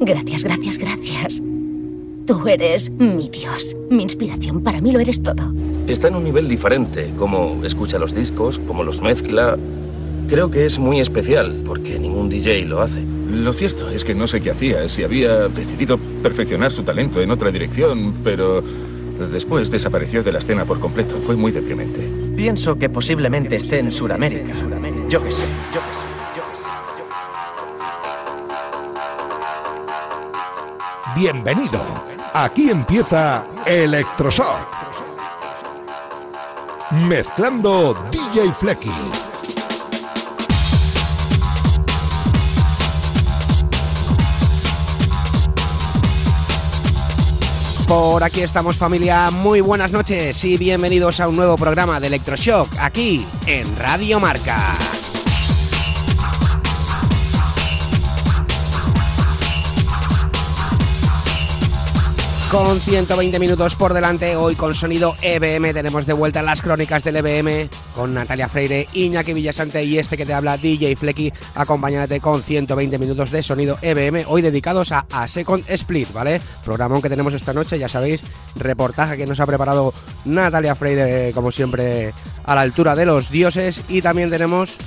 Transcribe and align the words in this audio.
Gracias, 0.00 0.44
gracias, 0.44 0.78
gracias. 0.78 1.42
Tú 2.26 2.48
eres 2.48 2.90
mi 2.90 3.28
Dios. 3.28 3.76
Mi 3.88 4.02
inspiración. 4.02 4.62
Para 4.62 4.80
mí 4.80 4.92
lo 4.92 5.00
eres 5.00 5.22
todo. 5.22 5.52
Está 5.86 6.08
en 6.08 6.16
un 6.16 6.24
nivel 6.24 6.48
diferente. 6.48 7.10
Cómo 7.16 7.60
escucha 7.64 7.98
los 7.98 8.14
discos, 8.14 8.60
cómo 8.66 8.82
los 8.82 9.00
mezcla. 9.00 9.56
Creo 10.28 10.50
que 10.50 10.66
es 10.66 10.78
muy 10.78 10.98
especial, 10.98 11.62
porque 11.64 11.98
ningún 11.98 12.28
DJ 12.28 12.64
lo 12.64 12.80
hace. 12.80 13.00
Lo 13.30 13.52
cierto 13.52 13.88
es 13.88 14.04
que 14.04 14.14
no 14.14 14.26
sé 14.26 14.40
qué 14.40 14.50
hacía, 14.50 14.88
si 14.88 15.04
había 15.04 15.48
decidido 15.48 15.98
perfeccionar 16.22 16.72
su 16.72 16.82
talento 16.82 17.20
en 17.20 17.30
otra 17.30 17.52
dirección, 17.52 18.14
pero 18.24 18.62
después 19.32 19.70
desapareció 19.70 20.22
de 20.22 20.32
la 20.32 20.40
escena 20.40 20.64
por 20.64 20.80
completo. 20.80 21.14
Fue 21.24 21.36
muy 21.36 21.52
deprimente. 21.52 22.08
Pienso 22.36 22.76
que 22.76 22.88
posiblemente 22.88 23.56
esté 23.56 23.78
en 23.78 23.92
Sudamérica. 23.92 24.52
Yo 25.08 25.22
qué 25.22 25.30
sé, 25.30 25.44
yo 25.72 25.80
qué 25.80 26.00
sé. 26.00 26.15
Bienvenido. 31.16 31.82
Aquí 32.34 32.68
empieza 32.68 33.46
Electroshock. 33.64 34.68
Mezclando 36.90 37.94
DJ 38.10 38.52
Flecky. 38.52 38.90
Por 47.88 48.22
aquí 48.22 48.42
estamos 48.42 48.76
familia, 48.76 49.30
muy 49.30 49.62
buenas 49.62 49.90
noches 49.90 50.44
y 50.44 50.58
bienvenidos 50.58 51.20
a 51.20 51.28
un 51.28 51.36
nuevo 51.36 51.56
programa 51.56 51.98
de 51.98 52.08
Electroshock 52.08 52.68
aquí 52.78 53.26
en 53.46 53.74
Radio 53.78 54.20
Marca. 54.20 54.95
Con 62.56 62.80
120 62.80 63.38
minutos 63.38 63.74
por 63.74 63.92
delante, 63.92 64.34
hoy 64.34 64.54
con 64.54 64.74
sonido 64.74 65.14
EBM 65.20 65.74
tenemos 65.74 66.06
de 66.06 66.14
vuelta 66.14 66.40
las 66.40 66.62
crónicas 66.62 67.04
del 67.04 67.16
EBM 67.16 67.68
con 67.94 68.14
Natalia 68.14 68.48
Freire, 68.48 68.88
Iñaki 68.94 69.34
Villasante 69.34 69.84
y 69.84 69.98
este 69.98 70.16
que 70.16 70.24
te 70.24 70.32
habla 70.32 70.56
DJ 70.56 70.96
Flecky, 70.96 71.30
acompañándote 71.54 72.18
con 72.18 72.42
120 72.42 72.98
minutos 72.98 73.30
de 73.30 73.42
sonido 73.42 73.76
EBM, 73.82 74.24
hoy 74.26 74.40
dedicados 74.40 74.90
a, 74.90 75.06
a 75.12 75.28
Second 75.28 75.64
Split, 75.68 76.10
¿vale? 76.14 76.40
Programón 76.64 77.02
que 77.02 77.10
tenemos 77.10 77.34
esta 77.34 77.52
noche, 77.52 77.78
ya 77.78 77.90
sabéis, 77.90 78.22
reportaje 78.54 79.18
que 79.18 79.26
nos 79.26 79.38
ha 79.38 79.46
preparado 79.46 79.92
Natalia 80.24 80.74
Freire, 80.74 81.32
como 81.34 81.52
siempre, 81.52 82.14
a 82.42 82.54
la 82.54 82.62
altura 82.62 82.96
de 82.96 83.04
los 83.04 83.30
dioses, 83.30 83.82
y 83.90 84.00
también 84.00 84.30
tenemos 84.30 84.78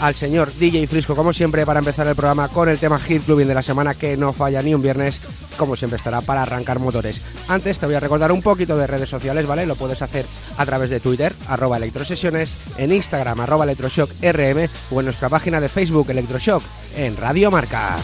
al 0.00 0.14
señor 0.14 0.52
DJ 0.52 0.86
Frisco, 0.86 1.16
como 1.16 1.32
siempre, 1.32 1.66
para 1.66 1.80
empezar 1.80 2.06
el 2.06 2.14
programa 2.14 2.48
con 2.48 2.68
el 2.68 2.78
tema 2.78 2.98
Hit 2.98 3.24
Clubbing 3.24 3.48
de 3.48 3.54
la 3.54 3.62
semana, 3.62 3.94
que 3.94 4.16
no 4.16 4.32
falla 4.32 4.62
ni 4.62 4.74
un 4.74 4.82
viernes, 4.82 5.20
como 5.56 5.76
siempre 5.76 5.96
estará 5.96 6.20
para 6.20 6.42
arrancar 6.42 6.78
motores. 6.78 7.20
Antes 7.48 7.78
te 7.78 7.86
voy 7.86 7.94
a 7.94 8.00
recordar 8.00 8.32
un 8.32 8.42
poquito 8.42 8.76
de 8.76 8.86
redes 8.86 9.08
sociales, 9.08 9.46
¿vale? 9.46 9.66
Lo 9.66 9.76
puedes 9.76 10.02
hacer 10.02 10.24
a 10.56 10.66
través 10.66 10.90
de 10.90 11.00
Twitter, 11.00 11.34
arroba 11.48 11.76
electrosesiones, 11.76 12.56
en 12.76 12.92
Instagram, 12.92 13.40
arroba 13.40 13.64
electroshock 13.64 14.10
rm, 14.22 14.68
o 14.90 15.00
en 15.00 15.04
nuestra 15.06 15.28
página 15.28 15.60
de 15.60 15.68
Facebook, 15.68 16.10
Electroshock, 16.10 16.62
en 16.96 17.16
Radio 17.16 17.50
Marca. 17.50 17.96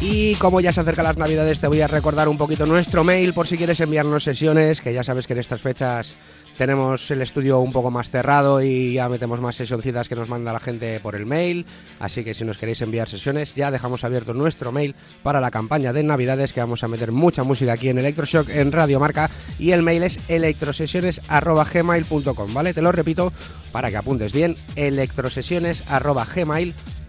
Y 0.00 0.34
como 0.36 0.62
ya 0.62 0.72
se 0.72 0.80
acercan 0.80 1.04
las 1.04 1.18
navidades, 1.18 1.60
te 1.60 1.66
voy 1.66 1.82
a 1.82 1.86
recordar 1.86 2.26
un 2.28 2.38
poquito 2.38 2.64
nuestro 2.64 3.04
mail 3.04 3.34
por 3.34 3.46
si 3.46 3.58
quieres 3.58 3.80
enviarnos 3.80 4.24
sesiones, 4.24 4.80
que 4.80 4.94
ya 4.94 5.04
sabes 5.04 5.26
que 5.26 5.34
en 5.34 5.40
estas 5.40 5.60
fechas 5.60 6.18
tenemos 6.56 7.10
el 7.10 7.20
estudio 7.20 7.60
un 7.60 7.70
poco 7.70 7.90
más 7.90 8.08
cerrado 8.08 8.62
y 8.62 8.94
ya 8.94 9.10
metemos 9.10 9.42
más 9.42 9.56
sesioncitas 9.56 10.08
que 10.08 10.14
nos 10.14 10.30
manda 10.30 10.54
la 10.54 10.60
gente 10.60 11.00
por 11.00 11.16
el 11.16 11.26
mail. 11.26 11.66
Así 11.98 12.24
que 12.24 12.32
si 12.32 12.44
nos 12.44 12.56
queréis 12.56 12.80
enviar 12.80 13.10
sesiones, 13.10 13.54
ya 13.54 13.70
dejamos 13.70 14.02
abierto 14.02 14.32
nuestro 14.32 14.72
mail 14.72 14.94
para 15.22 15.38
la 15.40 15.50
campaña 15.50 15.92
de 15.92 16.02
navidades, 16.02 16.54
que 16.54 16.60
vamos 16.60 16.82
a 16.82 16.88
meter 16.88 17.12
mucha 17.12 17.44
música 17.44 17.74
aquí 17.74 17.90
en 17.90 17.98
Electroshock 17.98 18.48
en 18.50 18.72
Radio 18.72 19.00
Marca. 19.00 19.28
Y 19.58 19.72
el 19.72 19.82
mail 19.82 20.04
es 20.04 20.18
electrosesiones.gmail.com, 20.28 22.54
¿vale? 22.54 22.72
Te 22.72 22.80
lo 22.80 22.90
repito 22.90 23.34
para 23.70 23.90
que 23.90 23.98
apuntes 23.98 24.32
bien, 24.32 24.56
electrosesiones.gmail.com 24.76 26.99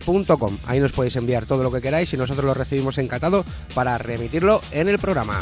Ahí 0.65 0.79
nos 0.79 0.91
podéis 0.91 1.15
enviar 1.15 1.45
todo 1.45 1.63
lo 1.63 1.71
que 1.71 1.81
queráis 1.81 2.13
y 2.13 2.17
nosotros 2.17 2.45
lo 2.45 2.53
recibimos 2.53 2.97
encantado 2.97 3.45
para 3.73 3.97
remitirlo 3.97 4.61
en 4.71 4.87
el 4.87 4.99
programa. 4.99 5.39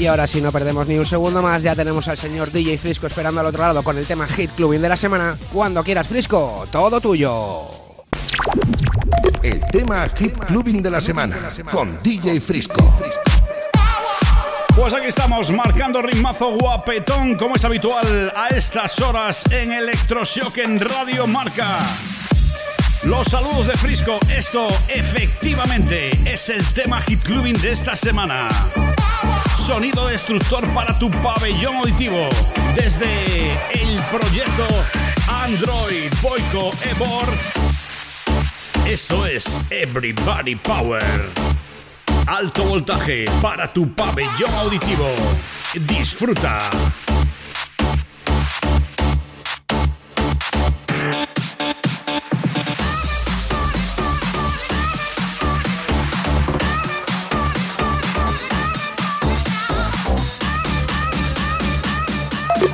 Y 0.00 0.06
ahora 0.06 0.26
si 0.26 0.40
no 0.40 0.50
perdemos 0.50 0.88
ni 0.88 0.96
un 0.96 1.04
segundo 1.04 1.42
más, 1.42 1.62
ya 1.62 1.76
tenemos 1.76 2.08
al 2.08 2.16
señor 2.16 2.50
DJ 2.50 2.78
Frisco 2.78 3.06
esperando 3.06 3.40
al 3.40 3.46
otro 3.46 3.60
lado 3.60 3.82
con 3.82 3.98
el 3.98 4.06
tema 4.06 4.26
Hit 4.26 4.50
Clubbing 4.52 4.80
de 4.80 4.88
la 4.88 4.96
semana. 4.96 5.36
Cuando 5.52 5.84
quieras, 5.84 6.08
Frisco, 6.08 6.64
todo 6.70 7.02
tuyo. 7.02 7.79
El 9.42 9.60
tema 9.72 10.08
Hit 10.16 10.36
Clubbing 10.38 10.82
de 10.82 10.90
la 10.90 11.00
semana 11.00 11.36
con 11.70 11.98
DJ 12.02 12.40
Frisco. 12.40 12.98
Pues 14.76 14.94
aquí 14.94 15.06
estamos 15.06 15.50
marcando 15.50 16.00
ritmazo 16.00 16.56
guapetón 16.56 17.34
como 17.34 17.56
es 17.56 17.64
habitual 17.64 18.32
a 18.36 18.48
estas 18.48 19.00
horas 19.00 19.44
en 19.50 19.72
Electroshock 19.72 20.58
en 20.58 20.80
Radio 20.80 21.26
Marca. 21.26 21.78
Los 23.04 23.28
saludos 23.28 23.66
de 23.66 23.74
Frisco, 23.74 24.18
esto 24.36 24.68
efectivamente 24.88 26.10
es 26.24 26.48
el 26.50 26.64
tema 26.74 27.00
Hit 27.02 27.22
Clubbing 27.22 27.60
de 27.60 27.72
esta 27.72 27.96
semana. 27.96 28.48
Sonido 29.56 30.06
destructor 30.06 30.68
para 30.74 30.98
tu 30.98 31.10
pabellón 31.22 31.76
auditivo 31.76 32.28
desde 32.76 33.52
el 33.72 33.98
proyecto 34.10 34.66
Android 35.28 36.10
Boico 36.22 36.70
Ebor 36.90 37.59
esto 38.92 39.24
es 39.24 39.44
Everybody 39.70 40.56
Power. 40.56 41.02
Alto 42.26 42.64
voltaje 42.64 43.24
para 43.40 43.72
tu 43.72 43.94
pabellón 43.94 44.52
auditivo. 44.52 45.06
Disfruta. 45.74 46.58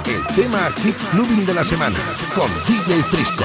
El 0.06 0.26
tema 0.34 0.72
Hit 0.82 0.96
Clubbing 1.10 1.44
de 1.44 1.54
la 1.54 1.64
semana 1.64 1.98
con 2.34 2.50
DJ 2.66 3.02
Frisco. 3.02 3.44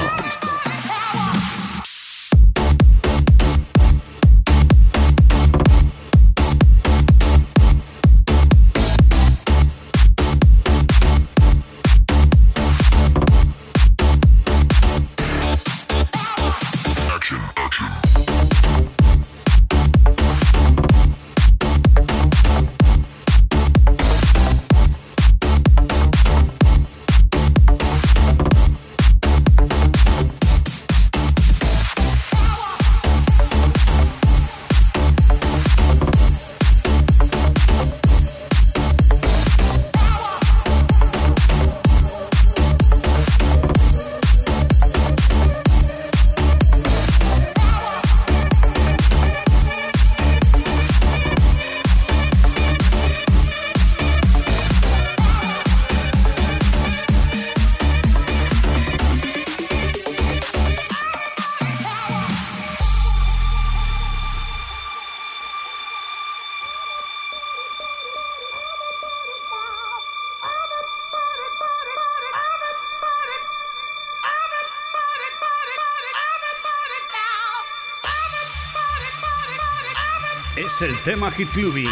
El 80.82 80.98
tema 81.04 81.30
Hit 81.30 81.48
Clubbing 81.50 81.86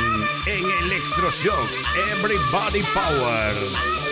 en 0.47 0.65
Electroshock 0.85 1.71
Everybody 2.11 2.83
Power. 2.93 4.10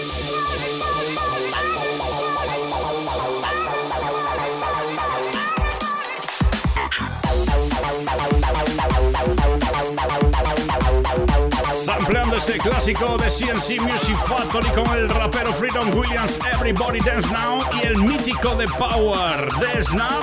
Clásico 12.59 13.17
de 13.17 13.29
CNC 13.29 13.81
Music 13.81 14.17
Factory 14.27 14.69
con 14.71 14.97
el 14.97 15.09
rapero 15.09 15.53
Freedom 15.53 15.91
Williams 15.95 16.39
Everybody 16.53 16.99
Dance 17.01 17.29
Now 17.31 17.63
y 17.81 17.87
el 17.87 17.97
mítico 17.99 18.55
de 18.55 18.67
Power 18.69 19.51
de 19.61 19.85
Snap. 19.85 20.23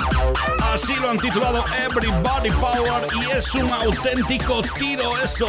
Así 0.72 0.94
lo 0.96 1.10
han 1.10 1.18
titulado 1.18 1.64
Everybody 1.84 2.50
Power 2.50 3.02
y 3.20 3.30
es 3.36 3.54
un 3.54 3.70
auténtico 3.70 4.62
tiro 4.78 5.18
esto. 5.22 5.46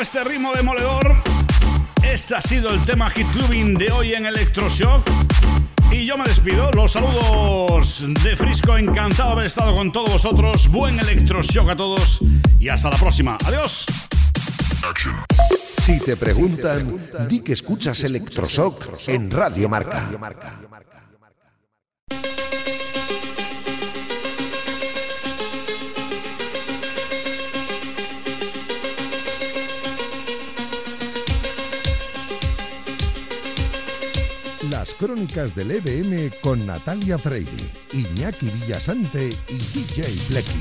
Este 0.00 0.22
ritmo 0.22 0.52
demoledor. 0.54 1.16
Este 2.04 2.36
ha 2.36 2.40
sido 2.40 2.70
el 2.70 2.84
tema 2.84 3.10
Hit 3.10 3.26
Clubbing 3.32 3.74
de 3.74 3.90
hoy 3.90 4.14
en 4.14 4.26
Electroshock. 4.26 5.08
Y 5.90 6.06
yo 6.06 6.16
me 6.16 6.24
despido. 6.24 6.70
Los 6.72 6.92
saludos 6.92 8.04
de 8.22 8.36
Frisco. 8.36 8.76
Encantado 8.76 9.30
de 9.30 9.32
haber 9.32 9.46
estado 9.46 9.74
con 9.74 9.90
todos 9.90 10.10
vosotros. 10.10 10.68
Buen 10.68 11.00
Electroshock 11.00 11.70
a 11.70 11.76
todos. 11.76 12.20
Y 12.60 12.68
hasta 12.68 12.90
la 12.90 12.96
próxima. 12.96 13.36
Adiós. 13.44 13.86
Si 15.82 15.98
te 15.98 16.16
preguntan, 16.16 16.98
di 17.28 17.40
que 17.40 17.54
escuchas 17.54 18.02
Electroshock 18.04 19.08
en 19.08 19.30
Radio 19.30 19.68
Marca. 19.68 20.08
Las 34.70 34.92
crónicas 34.92 35.54
del 35.54 35.70
EBM 35.70 36.30
con 36.42 36.66
Natalia 36.66 37.16
Freire, 37.16 37.50
Iñaki 37.92 38.50
Villasante 38.50 39.28
y 39.48 39.58
DJ 39.58 40.04
Flecky. 40.26 40.60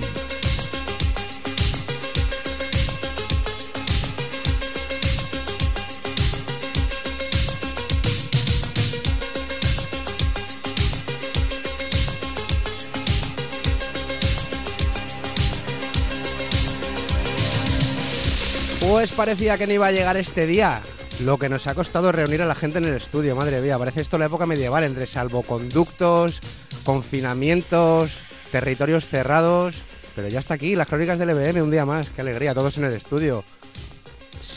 Pues 18.79 19.11
parecía 19.11 19.57
que 19.57 19.67
no 19.67 19.73
iba 19.73 19.87
a 19.87 19.91
llegar 19.91 20.15
este 20.15 20.45
día. 20.45 20.81
Lo 21.19 21.39
que 21.39 21.49
nos 21.49 21.65
ha 21.65 21.73
costado 21.73 22.11
reunir 22.11 22.43
a 22.43 22.45
la 22.45 22.53
gente 22.53 22.77
en 22.77 22.85
el 22.85 22.93
estudio, 22.93 23.35
madre 23.35 23.59
mía. 23.59 23.79
Parece 23.79 24.01
esto 24.01 24.19
la 24.19 24.27
época 24.27 24.45
medieval, 24.45 24.83
entre 24.83 25.07
salvoconductos, 25.07 26.41
confinamientos, 26.83 28.11
territorios 28.51 29.07
cerrados. 29.07 29.75
Pero 30.15 30.27
ya 30.27 30.39
está 30.39 30.53
aquí, 30.53 30.75
las 30.75 30.87
crónicas 30.87 31.17
del 31.17 31.31
EBM, 31.31 31.63
un 31.63 31.71
día 31.71 31.85
más. 31.85 32.09
Qué 32.11 32.21
alegría, 32.21 32.53
todos 32.53 32.77
en 32.77 32.85
el 32.85 32.93
estudio. 32.93 33.43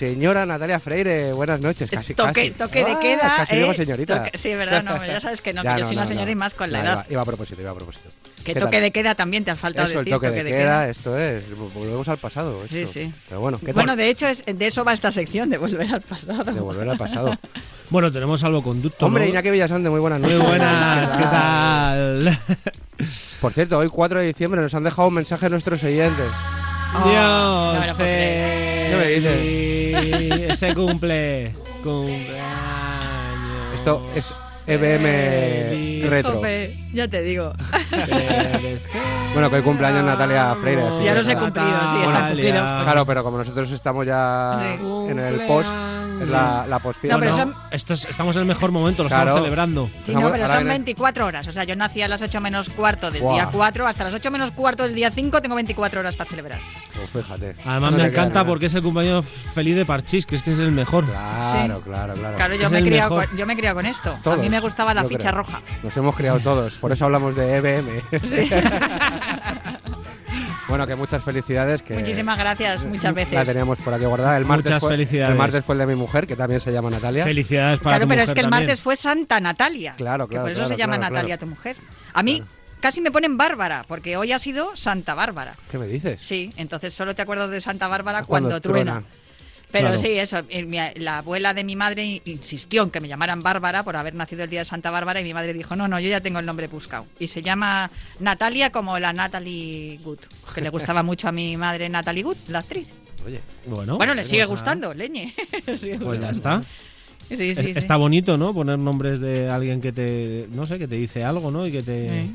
Señora 0.04 0.46
Natalia 0.46 0.80
Freire, 0.80 1.34
buenas 1.34 1.60
noches. 1.60 1.90
Casi, 1.90 2.14
toque, 2.14 2.32
casi. 2.32 2.50
toque 2.52 2.84
de 2.86 2.92
Ah, 2.92 3.00
queda. 3.00 3.36
Casi 3.36 3.54
¿eh? 3.54 3.58
digo 3.58 3.74
señorita. 3.74 4.22
Toque- 4.24 4.38
sí, 4.38 4.54
verdad, 4.54 4.82
no, 4.82 5.04
ya 5.04 5.20
sabes 5.20 5.42
que 5.42 5.52
no, 5.52 5.62
Ya, 5.64 5.74
que 5.74 5.80
yo 5.82 5.86
soy 5.88 5.96
una 5.98 6.06
señora 6.06 6.30
y 6.30 6.34
más 6.36 6.54
con 6.54 6.72
la 6.72 6.78
No, 6.78 6.84
edad. 6.84 6.94
Iba, 7.04 7.12
iba 7.12 7.20
a 7.20 7.24
propósito, 7.26 7.60
iba 7.60 7.70
a 7.70 7.74
propósito. 7.74 8.08
Que 8.42 8.54
¿Qué 8.54 8.60
toque 8.60 8.76
tal? 8.76 8.80
de 8.80 8.90
queda 8.92 9.14
también 9.14 9.44
te 9.44 9.50
ha 9.50 9.56
faltado 9.56 9.86
Eso, 9.88 9.98
el 9.98 10.06
decir. 10.06 10.14
toque, 10.18 10.30
de, 10.30 10.50
queda, 10.50 10.88
esto 10.88 11.18
es. 11.18 11.44
Volvemos 11.74 12.08
al 12.08 12.16
pasado. 12.16 12.62
Sí, 12.66 12.78
esto. 12.78 12.94
sí. 12.94 13.12
Pero 13.28 13.42
bueno, 13.42 13.58
¿qué 13.62 13.74
Bueno, 13.74 13.94
de 13.94 14.08
hecho, 14.08 14.26
es, 14.26 14.42
de 14.46 14.66
eso 14.66 14.84
va 14.86 14.94
esta 14.94 15.12
sección, 15.12 15.50
de 15.50 15.58
volver 15.58 15.92
al 15.92 16.00
pasado. 16.00 16.44
De 16.50 16.60
volver 16.60 16.88
al 16.88 16.96
pasado. 16.96 17.36
Bueno, 17.90 18.10
tenemos 18.12 18.38
salvoconducto. 18.40 19.04
Hombre, 19.04 19.24
¿no? 19.24 19.30
Iñaki 19.30 19.50
Villasante, 19.50 19.90
muy 19.90 19.98
buenas 20.00 20.20
Muy 20.20 20.30
noches. 20.32 20.46
buenas, 20.48 21.10
¿qué 21.12 21.24
tal? 21.24 22.38
Por 23.42 23.52
cierto, 23.52 23.76
hoy 23.78 23.88
4 23.88 24.20
de 24.20 24.26
diciembre 24.28 24.62
nos 24.62 24.72
han 24.74 24.84
dejado 24.84 25.08
un 25.08 25.14
mensaje 25.14 25.50
nuestros 25.50 25.82
oyentes. 25.82 26.28
Oh, 26.94 27.72
no 27.74 27.80
me 27.80 27.80
lo 27.80 27.82
Dios, 27.82 27.96
puedo 27.96 27.96
creer. 27.96 28.90
¿Qué 28.90 28.96
me 28.96 29.02
feliz. 29.02 29.79
Se 30.54 30.74
cumple. 30.74 31.54
Cumpleaños. 31.82 32.40
Esto 33.74 34.02
es 34.14 34.32
EBM. 34.66 36.08
Retro. 36.08 36.34
Jope, 36.34 36.76
ya 36.92 37.08
te 37.08 37.22
digo. 37.22 37.52
Bueno, 39.32 39.48
que 39.48 39.56
hoy 39.56 39.62
cumpleaños 39.62 40.04
Natalia 40.04 40.54
Freire, 40.60 40.82
así 40.82 41.04
Ya 41.04 41.14
los 41.14 41.28
he 41.28 41.36
cumplido, 41.36 41.68
sí, 41.92 41.98
está 42.04 42.26
cumplido. 42.28 42.52
Claro, 42.82 43.06
pero 43.06 43.22
como 43.24 43.38
nosotros 43.38 43.70
estamos 43.70 44.04
ya 44.06 44.74
en 45.08 45.18
el 45.18 45.40
post, 45.46 45.70
es 46.20 46.28
la, 46.28 46.66
la 46.68 46.78
postfiesta. 46.80 47.16
No, 47.16 47.20
pero 47.20 47.36
son- 47.36 47.54
esto 47.70 47.94
es- 47.94 48.04
estamos 48.06 48.34
en 48.36 48.42
el 48.42 48.48
mejor 48.48 48.72
momento, 48.72 49.02
lo 49.04 49.08
Claro. 49.08 49.22
estamos 49.24 49.42
celebrando. 49.44 49.90
Sí, 50.04 50.12
no, 50.14 50.30
pero 50.32 50.46
son 50.46 50.56
viene- 50.58 50.70
24 50.70 51.26
horas. 51.26 51.46
O 51.46 51.52
sea, 51.52 51.64
yo 51.64 51.76
nací 51.76 52.02
a 52.02 52.08
las 52.08 52.20
8 52.22 52.40
menos 52.40 52.68
cuarto 52.70 53.10
del 53.10 53.22
Buah. 53.22 53.34
día 53.34 53.48
4 53.52 53.86
hasta 53.86 54.04
las 54.04 54.14
8 54.14 54.30
menos 54.30 54.50
cuarto 54.50 54.82
del 54.82 54.94
día 54.94 55.10
5. 55.10 55.40
Tengo 55.40 55.54
24 55.54 56.00
horas 56.00 56.16
para 56.16 56.28
celebrar. 56.28 56.58
Pues 57.12 57.24
fíjate. 57.24 57.54
Además 57.64 57.92
No 57.92 57.96
me 57.98 58.02
te 58.04 58.10
queda 58.10 58.22
encanta 58.22 58.40
nada. 58.40 58.46
porque 58.46 58.66
es 58.66 58.74
el 58.74 58.82
cumpleaños 58.82 59.24
feliz 59.26 59.76
de 59.76 59.86
Parchís, 59.86 60.26
que 60.26 60.36
es 60.36 60.42
que 60.42 60.52
es 60.52 60.58
el 60.58 60.72
mejor. 60.72 61.04
Claro, 61.06 61.76
Sí. 61.78 61.82
claro, 61.84 62.14
claro. 62.14 62.36
Claro, 62.36 62.54
yo 62.56 62.66
Es 62.66 62.72
me, 62.72 62.78
he 62.78 62.80
el 62.82 62.86
criado 62.88 63.10
mejor. 63.10 63.28
con, 63.28 63.38
yo 63.38 63.46
me 63.46 63.52
he 63.52 63.56
criado 63.56 63.76
con 63.76 63.86
esto. 63.86 64.10
a 64.10 64.22
Todos, 64.22 64.38
mí 64.40 64.50
me 64.50 64.60
gustaba 64.60 64.92
la 64.92 65.02
yo 65.02 65.08
ficha 65.08 65.30
creo. 65.30 65.42
roja. 65.42 65.60
Nos 65.82 65.96
hemos 65.96 66.14
criado 66.16 66.40
todos, 66.40 66.76
por 66.80 66.92
eso 66.92 67.04
hablamos 67.04 67.36
de 67.36 67.56
EBM. 67.56 68.02
bueno, 70.68 70.86
que 70.86 70.94
muchas 70.94 71.22
felicidades. 71.24 71.82
Que 71.82 71.94
Muchísimas 71.94 72.38
gracias, 72.38 72.84
muchas 72.84 73.14
veces. 73.14 73.34
La 73.34 73.44
teníamos 73.44 73.78
por 73.78 73.94
aquí 73.94 74.04
guardada. 74.04 74.36
El 74.36 74.44
martes 74.44 74.66
Muchas 74.66 74.80
fue, 74.80 74.90
felicidades. 74.90 75.32
El 75.32 75.38
martes 75.38 75.64
fue 75.64 75.74
el 75.74 75.78
de 75.80 75.86
mi 75.86 75.94
mujer, 75.96 76.26
que 76.26 76.36
también 76.36 76.60
se 76.60 76.72
llama 76.72 76.90
Natalia. 76.90 77.24
Felicidades 77.24 77.80
para 77.80 77.96
Claro, 77.96 78.04
tu 78.04 78.08
pero 78.10 78.22
es 78.22 78.32
que 78.32 78.40
el 78.40 78.44
también. 78.46 78.66
martes 78.66 78.80
fue 78.80 78.96
Santa 78.96 79.40
Natalia. 79.40 79.94
Claro, 79.96 80.26
que 80.28 80.32
claro, 80.32 80.44
por 80.44 80.50
eso 80.52 80.60
claro, 80.60 80.74
se 80.74 80.78
llama 80.78 80.96
claro, 80.98 81.14
Natalia 81.14 81.36
claro. 81.38 81.50
tu 81.50 81.56
mujer. 81.56 81.76
A 82.14 82.22
mí 82.22 82.42
casi 82.80 83.00
me 83.00 83.10
ponen 83.10 83.36
Bárbara, 83.36 83.84
porque 83.88 84.16
hoy 84.16 84.32
ha 84.32 84.38
sido 84.38 84.76
Santa 84.76 85.14
Bárbara. 85.14 85.52
¿Qué 85.70 85.78
me 85.78 85.86
dices? 85.86 86.20
Sí, 86.22 86.52
entonces 86.56 86.94
solo 86.94 87.14
te 87.14 87.22
acuerdas 87.22 87.50
de 87.50 87.60
Santa 87.60 87.88
Bárbara 87.88 88.22
Cuando 88.22 88.50
cuando, 88.50 88.60
truena. 88.60 88.92
truena. 89.00 89.06
Pero 89.72 89.86
Claro. 89.88 90.00
sí, 90.00 90.08
eso. 90.18 90.38
eh, 90.48 90.64
mi- 90.64 90.78
la 90.96 91.18
abuela 91.18 91.54
de 91.54 91.62
mi 91.64 91.76
madre 91.76 92.04
in- 92.04 92.22
insistió 92.24 92.82
en 92.82 92.90
que 92.90 93.00
me 93.00 93.08
llamaran 93.08 93.42
Bárbara 93.42 93.82
por 93.84 93.96
haber 93.96 94.14
nacido 94.14 94.42
el 94.44 94.50
día 94.50 94.60
de 94.60 94.64
Santa 94.64 94.90
Bárbara 94.90 95.20
y 95.20 95.24
mi 95.24 95.32
madre 95.34 95.52
dijo, 95.52 95.76
no, 95.76 95.86
no, 95.88 96.00
yo 96.00 96.08
ya 96.08 96.20
tengo 96.20 96.38
el 96.40 96.46
nombre 96.46 96.66
buscado. 96.66 97.06
Y 97.18 97.26
se 97.28 97.42
llama 97.42 97.90
Natalia 98.18 98.70
como 98.72 98.98
la 98.98 99.12
Natalie 99.12 99.98
Good, 100.02 100.18
que 100.54 100.60
le 100.60 100.70
gustaba 100.70 101.02
mucho 101.02 101.28
a 101.28 101.32
mi 101.32 101.56
madre 101.56 101.88
Natalie 101.88 102.22
Good, 102.24 102.36
la 102.48 102.60
actriz. 102.60 102.86
Oye, 103.26 103.40
Bueno, 103.66 103.96
bueno, 103.96 104.14
le 104.14 104.24
sigue 104.24 104.44
gustando, 104.46 104.94
leñe. 104.94 105.34
Le 105.66 105.76
sigue 105.78 105.98
Pues 105.98 106.20
ya 106.20 106.30
está. 106.30 106.62
Sí, 107.28 107.36
sí, 107.36 107.54
sí. 107.54 107.72
Está 107.76 107.96
bonito, 107.96 108.36
¿no? 108.36 108.52
Poner 108.52 108.78
nombres 108.78 109.20
de 109.20 109.48
alguien 109.48 109.80
que 109.80 109.92
te, 109.92 110.48
no 110.52 110.66
sé, 110.66 110.78
que 110.80 110.88
te 110.88 110.96
dice 110.96 111.22
algo, 111.22 111.50
¿no? 111.52 111.64
Y 111.66 111.70
que 111.70 111.82
te... 111.82 112.26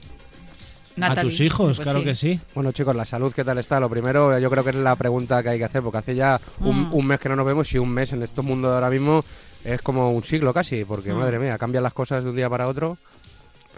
A 1.01 1.15
tus 1.21 1.41
hijos, 1.41 1.77
Pues 1.77 1.85
claro 1.85 1.99
sí. 1.99 2.05
que 2.05 2.15
sí. 2.15 2.39
Bueno, 2.53 2.71
chicos, 2.71 2.95
la 2.95 3.05
salud, 3.05 3.33
¿qué 3.33 3.43
tal 3.43 3.57
está? 3.57 3.79
Lo 3.79 3.89
primero, 3.89 4.37
yo 4.39 4.49
creo 4.49 4.63
que 4.63 4.69
es 4.69 4.75
la 4.77 4.95
pregunta 4.95 5.41
que 5.43 5.49
hay 5.49 5.57
que 5.57 5.65
hacer, 5.65 5.81
porque 5.81 5.97
hace 5.97 6.15
ya 6.15 6.39
un, 6.61 6.89
Mm. 6.89 6.93
un 6.93 7.05
mes 7.07 7.19
que 7.19 7.29
no 7.29 7.35
nos 7.35 7.45
vemos 7.45 7.71
y 7.73 7.77
un 7.77 7.89
mes 7.89 8.13
en 8.13 8.23
este 8.23 8.41
mundo 8.41 8.69
de 8.69 8.75
ahora 8.75 8.89
mismo 8.89 9.23
es 9.63 9.81
como 9.81 10.11
un 10.11 10.23
siglo 10.23 10.53
casi, 10.53 10.85
porque 10.85 11.11
Mm. 11.13 11.17
madre 11.17 11.39
mía, 11.39 11.57
cambian 11.57 11.83
las 11.83 11.93
cosas 11.93 12.23
de 12.23 12.29
un 12.29 12.35
día 12.35 12.49
para 12.49 12.67
otro. 12.67 12.97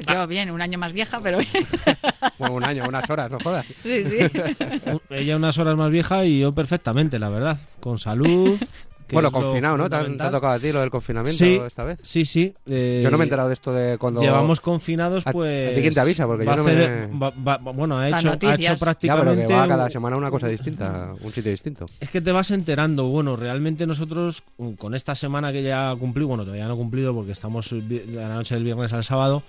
Yo 0.07 0.27
bien, 0.27 0.51
un 0.51 0.61
año 0.61 0.77
más 0.77 0.93
vieja, 0.93 1.19
pero 1.23 1.39
bien. 1.39 1.49
Bueno, 2.37 2.53
un 2.55 2.63
año, 2.63 2.85
unas 2.87 3.09
horas, 3.09 3.31
no 3.31 3.39
jodas. 3.39 3.65
sí, 3.81 4.03
sí. 4.05 4.19
Ella 5.09 5.37
unas 5.37 5.57
horas 5.57 5.75
más 5.75 5.89
vieja 5.89 6.23
y 6.23 6.41
yo 6.41 6.51
perfectamente, 6.51 7.17
la 7.17 7.29
verdad. 7.29 7.57
Con 7.79 7.97
salud. 7.97 8.59
Bueno, 9.13 9.31
confinado, 9.31 9.77
¿no? 9.77 9.89
¿Te, 9.89 9.95
han- 9.95 10.17
te 10.17 10.23
ha 10.23 10.31
tocado 10.31 10.53
a 10.53 10.59
ti 10.59 10.71
lo 10.71 10.79
del 10.81 10.89
confinamiento 10.89 11.37
Sí. 11.43 11.59
esta 11.65 11.83
vez? 11.83 11.99
Sí, 12.03 12.25
sí. 12.25 12.53
eh, 12.65 13.01
Yo 13.03 13.09
no 13.11 13.17
me 13.17 13.23
he 13.23 13.25
enterado 13.25 13.47
de 13.47 13.53
esto 13.53 13.71
de 13.73 13.97
cuando... 13.97 14.21
Llevamos 14.21 14.59
confinados, 14.61 15.25
¿A- 15.25 15.29
a 15.29 15.33
pues. 15.33 15.75
ti 15.75 15.81
quién 15.81 15.93
te 15.93 15.99
avisa? 15.99 16.25
Porque 16.27 16.45
va 16.45 16.55
yo 16.55 16.63
no 16.63 16.69
hacer- 16.69 17.09
me- 17.09 17.19
va- 17.19 17.33
va- 17.57 17.57
bueno, 17.71 17.97
ha 17.97 18.07
hecho, 18.09 18.29
ha 18.29 18.33
hecho 18.35 18.47
Ya, 18.57 18.69
pero 18.69 18.77
prácticamente. 18.79 19.45
que 19.47 19.53
va 19.53 19.67
cada 19.67 19.89
semana 19.89 20.17
una 20.17 20.29
cosa 20.29 20.47
distinta, 20.47 21.13
un 21.21 21.31
sitio 21.31 21.51
distinto. 21.51 21.85
Es 21.99 22.09
que 22.09 22.21
te 22.21 22.31
vas 22.31 22.51
enterando. 22.51 23.07
Bueno, 23.07 23.35
realmente 23.35 23.87
nosotros 23.87 24.43
mm, 24.57 24.71
con 24.73 24.95
esta 24.95 25.15
semana 25.15 25.51
que 25.51 25.63
ya 25.63 25.95
cumplí, 25.99 26.23
bueno, 26.25 26.43
todavía 26.43 26.67
no 26.67 26.73
he 26.73 26.77
cumplido 26.77 27.13
porque 27.13 27.31
estamos 27.31 27.69
de 27.71 28.05
la 28.13 28.29
noche 28.29 28.55
del 28.55 28.63
viernes 28.63 28.93
al 28.93 29.03
sábado, 29.03 29.43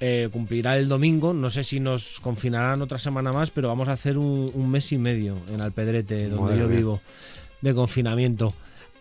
eh, 0.00 0.28
cumplirá 0.32 0.76
el 0.78 0.88
domingo. 0.88 1.32
No 1.32 1.48
sé 1.50 1.62
si 1.64 1.78
nos 1.78 2.18
confinarán 2.20 2.82
otra 2.82 2.98
semana 2.98 3.32
más, 3.32 3.50
pero 3.50 3.68
vamos 3.68 3.88
a 3.88 3.92
hacer 3.92 4.18
un, 4.18 4.50
un 4.54 4.70
mes 4.70 4.90
y 4.92 4.98
medio 4.98 5.36
en 5.52 5.60
Alpedrete, 5.60 6.28
donde 6.28 6.42
Madre 6.54 6.58
yo 6.58 6.68
mía. 6.68 6.76
vivo, 6.76 7.00
de 7.60 7.74
confinamiento. 7.74 8.52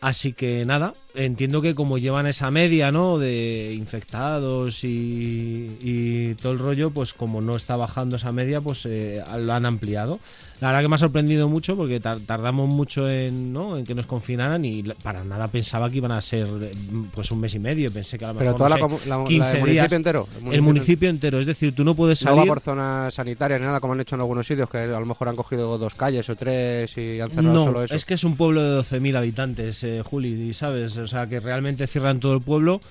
Así 0.02 0.34
que 0.34 0.66
nada, 0.66 0.96
entiendo 1.16 1.62
que 1.62 1.76
como 1.76 1.98
llevan 1.98 2.28
esa 2.28 2.52
media, 2.52 2.92
¿no? 2.92 3.18
De 3.18 3.74
infectados 3.78 4.84
y, 4.84 5.78
y 5.82 6.36
todo 6.36 6.54
el 6.54 6.60
rollo, 6.60 6.92
pues 6.92 7.14
como 7.14 7.42
no 7.42 7.56
está 7.56 7.76
bajando 7.76 8.16
esa 8.18 8.32
media, 8.32 8.62
pues 8.62 8.86
eh, 8.86 9.22
lo 9.40 9.54
han 9.54 9.66
ampliado. 9.66 10.20
La 10.62 10.68
verdad 10.68 10.82
que 10.84 10.88
me 10.90 10.96
ha 10.96 11.00
sorprendido 11.00 11.50
mucho 11.50 11.76
porque 11.76 12.00
tar- 12.00 12.20
tardamos 12.20 12.70
mucho 12.70 13.10
en, 13.10 13.52
¿no? 13.52 13.80
en 13.80 13.84
que 13.86 13.96
nos 13.96 14.06
confinaran 14.06 14.64
y 14.64 14.84
la- 14.84 14.94
para 14.94 15.24
nada 15.24 15.48
pensaba 15.48 15.90
que 15.90 15.98
iban 15.98 16.12
a 16.12 16.22
ser 16.22 16.48
pues 17.16 17.32
un 17.32 17.40
mes 17.40 17.56
y 17.56 17.60
medio. 17.60 17.92
Pensé 17.92 18.20
que 18.20 18.26
a 18.26 18.28
lo 18.28 18.36
Pero 18.38 18.52
mejor 18.54 18.68
toda 18.68 18.78
no 18.78 18.88
la, 18.90 19.00
sé, 19.00 19.10
la- 19.10 19.18
la 19.18 19.24
15 19.26 19.34
del 19.48 19.60
municipio 19.60 19.72
días. 19.72 19.92
entero. 19.94 20.28
El 20.52 20.62
municipio 20.62 21.10
entero, 21.10 21.40
es 21.40 21.48
decir, 21.48 21.74
tú 21.74 21.84
no 21.84 21.96
puedes 21.96 22.24
No 22.24 22.32
va 22.32 22.36
salir. 22.38 22.48
por 22.50 22.62
zonas 22.62 23.12
sanitarias 23.16 23.60
ni 23.60 23.66
nada, 23.66 23.80
como 23.80 23.94
han 23.94 24.02
hecho 24.02 24.14
en 24.14 24.22
algunos 24.22 24.46
sitios, 24.46 24.70
que 24.70 24.78
a 24.78 25.00
lo 25.00 25.06
mejor 25.08 25.30
han 25.30 25.36
cogido 25.36 25.80
dos 25.80 25.96
calles 25.96 26.30
o 26.30 26.36
tres 26.36 26.96
y 26.96 27.20
han 27.20 27.32
cerrado 27.32 27.54
No, 27.56 27.66
solo 27.66 27.84
eso. 27.84 27.96
es 27.96 28.06
que 28.06 28.14
es 28.14 28.24
un 28.24 28.36
pueblo 28.38 28.62
de 28.62 28.70
12.000 28.84 29.16
habitantes, 29.18 29.84
eh, 29.84 30.04
Juli, 30.06 30.54
¿sabes? 30.54 30.96
O 31.02 31.08
sea, 31.08 31.28
que 31.28 31.40
realmente 31.40 31.88
cierran 31.88 32.20
todo 32.20 32.34
el 32.34 32.42
pueblo, 32.42 32.82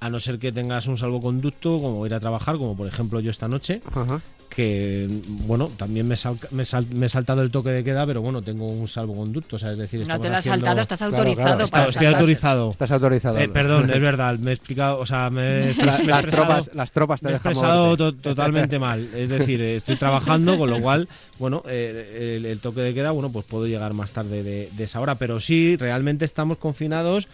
a 0.00 0.10
no 0.10 0.20
ser 0.20 0.38
que 0.38 0.52
tengas 0.52 0.86
un 0.86 0.96
salvoconducto, 0.96 1.80
como 1.80 2.06
ir 2.06 2.14
a 2.14 2.20
trabajar, 2.20 2.56
como 2.56 2.76
por 2.76 2.86
ejemplo 2.86 3.18
yo 3.20 3.30
esta 3.32 3.48
noche, 3.48 3.80
Ajá. 3.92 4.20
que, 4.48 5.08
bueno, 5.46 5.70
también 5.76 6.06
me, 6.06 6.14
sal- 6.14 6.38
me, 6.52 6.64
sal- 6.64 6.86
me 6.92 7.06
he 7.06 7.08
saltado 7.08 7.42
el 7.42 7.50
toque 7.50 7.70
de 7.70 7.82
queda, 7.82 8.06
pero 8.06 8.22
bueno, 8.22 8.40
tengo 8.40 8.68
un 8.68 8.86
salvoconducto, 8.86 9.56
o 9.56 9.58
sea, 9.58 9.72
es 9.72 9.78
decir, 9.78 9.98
No 9.98 10.02
estamos 10.04 10.22
te 10.22 10.28
lo 10.28 10.34
has 10.34 10.38
haciendo- 10.38 10.60
saltado, 10.66 10.80
estás 10.82 11.02
autorizado 11.02 11.46
claro, 11.48 11.64
Está- 11.64 11.76
para 11.78 11.90
estoy 11.90 12.06
autorizado. 12.06 12.70
Estás 12.70 12.90
autorizado. 12.92 13.38
Eh, 13.38 13.48
perdón, 13.48 13.90
es 13.90 14.00
verdad, 14.00 14.38
me 14.38 14.50
he 14.52 14.54
explicado, 14.54 15.00
o 15.00 15.06
sea, 15.06 15.30
me, 15.30 15.70
he- 15.70 15.74
La- 15.74 15.74
me 15.74 15.82
he 15.82 15.86
las, 15.86 15.98
expresado- 16.00 16.30
tropas, 16.30 16.70
las 16.74 16.92
tropas 16.92 17.20
te 17.20 17.26
me 17.26 17.32
he 17.32 17.36
expresado 17.36 17.96
to- 17.96 18.14
totalmente 18.14 18.78
mal. 18.78 19.08
Es 19.16 19.28
decir, 19.30 19.60
eh, 19.60 19.74
estoy 19.76 19.96
trabajando, 19.96 20.56
con 20.58 20.70
lo 20.70 20.80
cual, 20.80 21.08
bueno, 21.40 21.64
eh, 21.68 22.36
el, 22.36 22.46
el 22.46 22.60
toque 22.60 22.82
de 22.82 22.94
queda, 22.94 23.10
bueno, 23.10 23.30
pues 23.32 23.44
puedo 23.46 23.66
llegar 23.66 23.94
más 23.94 24.12
tarde 24.12 24.44
de, 24.44 24.70
de 24.76 24.84
esa 24.84 25.00
hora. 25.00 25.16
Pero 25.16 25.40
sí, 25.40 25.76
realmente 25.76 26.24
estamos 26.24 26.58
confinados 26.58 27.26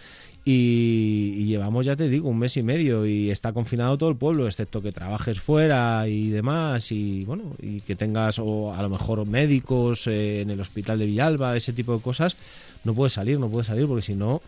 y, 0.47 1.45
llevamos, 1.47 1.87
ya 1.87 1.95
te 1.95 2.07
digo, 2.07 2.29
un 2.29 2.37
mes 2.37 2.55
y 2.55 2.61
medio 2.61 3.07
y 3.07 3.31
está 3.31 3.51
confinado 3.51 3.97
todo 3.97 4.11
el 4.11 4.15
pueblo, 4.15 4.45
excepto 4.45 4.79
que 4.79 4.91
trabajes 4.91 5.39
fuera 5.39 6.07
y 6.07 6.29
demás 6.29 6.91
y, 6.91 7.25
bueno, 7.25 7.45
y 7.59 7.81
que 7.81 7.95
tengas 7.95 8.37
o 8.37 8.71
a 8.73 8.81
lo 8.83 8.89
mejor 8.89 9.25
médicos 9.25 10.05
eh, 10.05 10.41
en 10.41 10.51
el 10.51 10.61
hospital 10.61 10.99
de 10.99 11.07
Villalba, 11.07 11.57
ese 11.57 11.73
tipo 11.73 11.95
de 11.95 12.01
cosas. 12.01 12.35
No 12.83 12.93
puedes 12.93 13.13
salir, 13.13 13.39
no 13.39 13.49
puedes 13.49 13.67
salir 13.67 13.87
porque 13.87 14.03
si 14.03 14.13
no... 14.13 14.39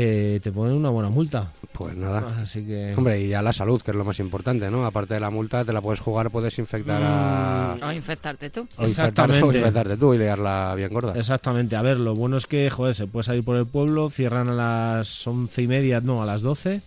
eh, 0.00 0.38
te 0.40 0.52
ponen 0.52 0.76
una 0.76 0.90
buena 0.90 1.08
multa. 1.08 1.50
Pues 1.72 1.96
nada. 1.96 2.42
Así 2.42 2.64
que. 2.64 2.94
Hombre, 2.96 3.20
y 3.20 3.30
ya 3.30 3.42
la 3.42 3.52
salud, 3.52 3.82
que 3.82 3.90
es 3.90 3.96
lo 3.96 4.04
más 4.04 4.20
importante, 4.20 4.70
¿no? 4.70 4.86
Aparte 4.86 5.14
de 5.14 5.18
la 5.20 5.30
multa, 5.30 5.64
te 5.64 5.72
la 5.72 5.80
puedes 5.80 5.98
jugar, 5.98 6.30
puedes 6.30 6.56
infectar 6.60 7.02
a... 7.04 7.76
O 7.82 7.90
infectarte 7.90 8.48
tú. 8.50 8.60
o 8.60 8.62
infectarte, 8.62 8.82
o 8.82 8.86
Exactamente. 8.86 9.58
infectarte 9.58 9.96
tú 9.96 10.14
y 10.14 10.18
liarla 10.18 10.74
bien 10.76 10.92
gorda. 10.92 11.14
Exactamente, 11.16 11.74
a 11.74 11.82
ver, 11.82 11.98
lo 11.98 12.14
bueno 12.14 12.36
es 12.36 12.46
que, 12.46 12.70
joder, 12.70 12.94
se 12.94 13.08
puede 13.08 13.24
salir 13.24 13.42
por 13.42 13.56
el 13.56 13.66
pueblo, 13.66 14.08
cierran 14.08 14.48
a 14.48 14.54
las 14.54 15.26
once 15.26 15.62
y 15.62 15.66
media, 15.66 16.00
no, 16.00 16.22
a 16.22 16.26
las 16.26 16.42
doce. 16.42 16.80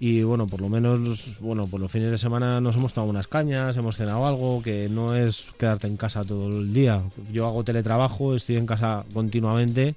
Y 0.00 0.22
bueno, 0.22 0.46
por 0.46 0.62
lo 0.62 0.70
menos, 0.70 1.38
bueno, 1.40 1.66
por 1.66 1.78
los 1.78 1.92
fines 1.92 2.10
de 2.10 2.16
semana 2.16 2.62
nos 2.62 2.76
hemos 2.76 2.94
tomado 2.94 3.10
unas 3.10 3.28
cañas, 3.28 3.76
hemos 3.76 3.98
cenado 3.98 4.26
algo, 4.26 4.62
que 4.62 4.88
no 4.88 5.14
es 5.14 5.48
quedarte 5.58 5.88
en 5.88 5.98
casa 5.98 6.24
todo 6.24 6.48
el 6.48 6.72
día. 6.72 7.02
Yo 7.30 7.46
hago 7.46 7.64
teletrabajo, 7.64 8.34
estoy 8.34 8.56
en 8.56 8.64
casa 8.64 9.04
continuamente 9.12 9.94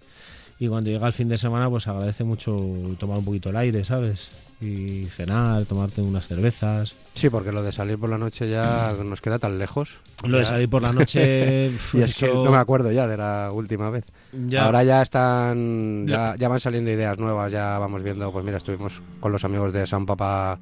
y 0.60 0.68
cuando 0.68 0.90
llega 0.90 1.08
el 1.08 1.14
fin 1.14 1.30
de 1.30 1.38
semana, 1.38 1.70
pues 1.70 1.88
agradece 1.88 2.26
mucho 2.26 2.60
tomar 3.00 3.18
un 3.18 3.26
poquito 3.26 3.50
el 3.50 3.56
aire, 3.56 3.86
¿sabes? 3.86 4.30
Y 4.60 5.06
cenar, 5.06 5.66
tomarte 5.66 6.02
unas 6.02 6.28
cervezas. 6.28 6.96
Sí, 7.14 7.30
porque 7.30 7.54
lo 7.54 7.64
de 7.64 7.72
salir 7.72 7.98
por 7.98 8.10
la 8.10 8.18
noche 8.18 8.50
ya 8.50 8.94
nos 9.06 9.22
queda 9.22 9.40
tan 9.40 9.58
lejos. 9.58 10.00
Lo 10.26 10.38
de 10.38 10.46
salir 10.46 10.70
por 10.70 10.82
la 10.82 10.92
noche. 10.92 11.72
Y 11.94 12.02
es 12.02 12.16
que 12.16 12.28
no 12.28 12.52
me 12.52 12.58
acuerdo 12.58 12.92
ya 12.92 13.08
de 13.08 13.16
la 13.16 13.52
última 13.54 13.90
vez. 13.90 14.04
Ya. 14.32 14.66
Ahora 14.66 14.84
ya 14.84 15.02
están, 15.02 16.06
ya, 16.08 16.36
ya 16.38 16.48
van 16.50 16.60
saliendo 16.60 16.92
ideas 16.92 17.18
nuevas, 17.18 17.52
ya 17.52 17.80
vamos 17.80 18.04
viendo, 18.04 18.32
pues 18.32 18.46
mira, 18.46 18.58
estuvimos 18.58 19.02
con 19.20 19.32
los 19.32 19.44
amigos 19.44 19.74
de 19.74 19.88
San 19.88 20.06
Papá 20.06 20.60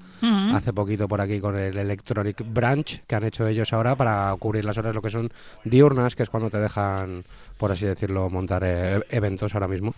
hace 0.55 0.71
poquito 0.73 1.07
por 1.07 1.19
aquí 1.19 1.39
con 1.41 1.57
el 1.57 1.77
Electronic 1.77 2.43
Branch 2.53 3.01
que 3.05 3.15
han 3.15 3.23
hecho 3.25 3.45
ellos 3.47 3.73
ahora 3.73 3.95
para 3.95 4.33
cubrir 4.39 4.63
las 4.63 4.77
horas 4.77 4.95
lo 4.95 5.01
que 5.01 5.09
son 5.09 5.29
diurnas, 5.65 6.15
que 6.15 6.23
es 6.23 6.29
cuando 6.29 6.49
te 6.49 6.59
dejan, 6.59 7.23
por 7.57 7.71
así 7.71 7.85
decirlo, 7.85 8.29
montar 8.29 8.63
eh, 8.65 9.01
eventos 9.09 9.53
ahora 9.53 9.67
mismo. 9.67 9.93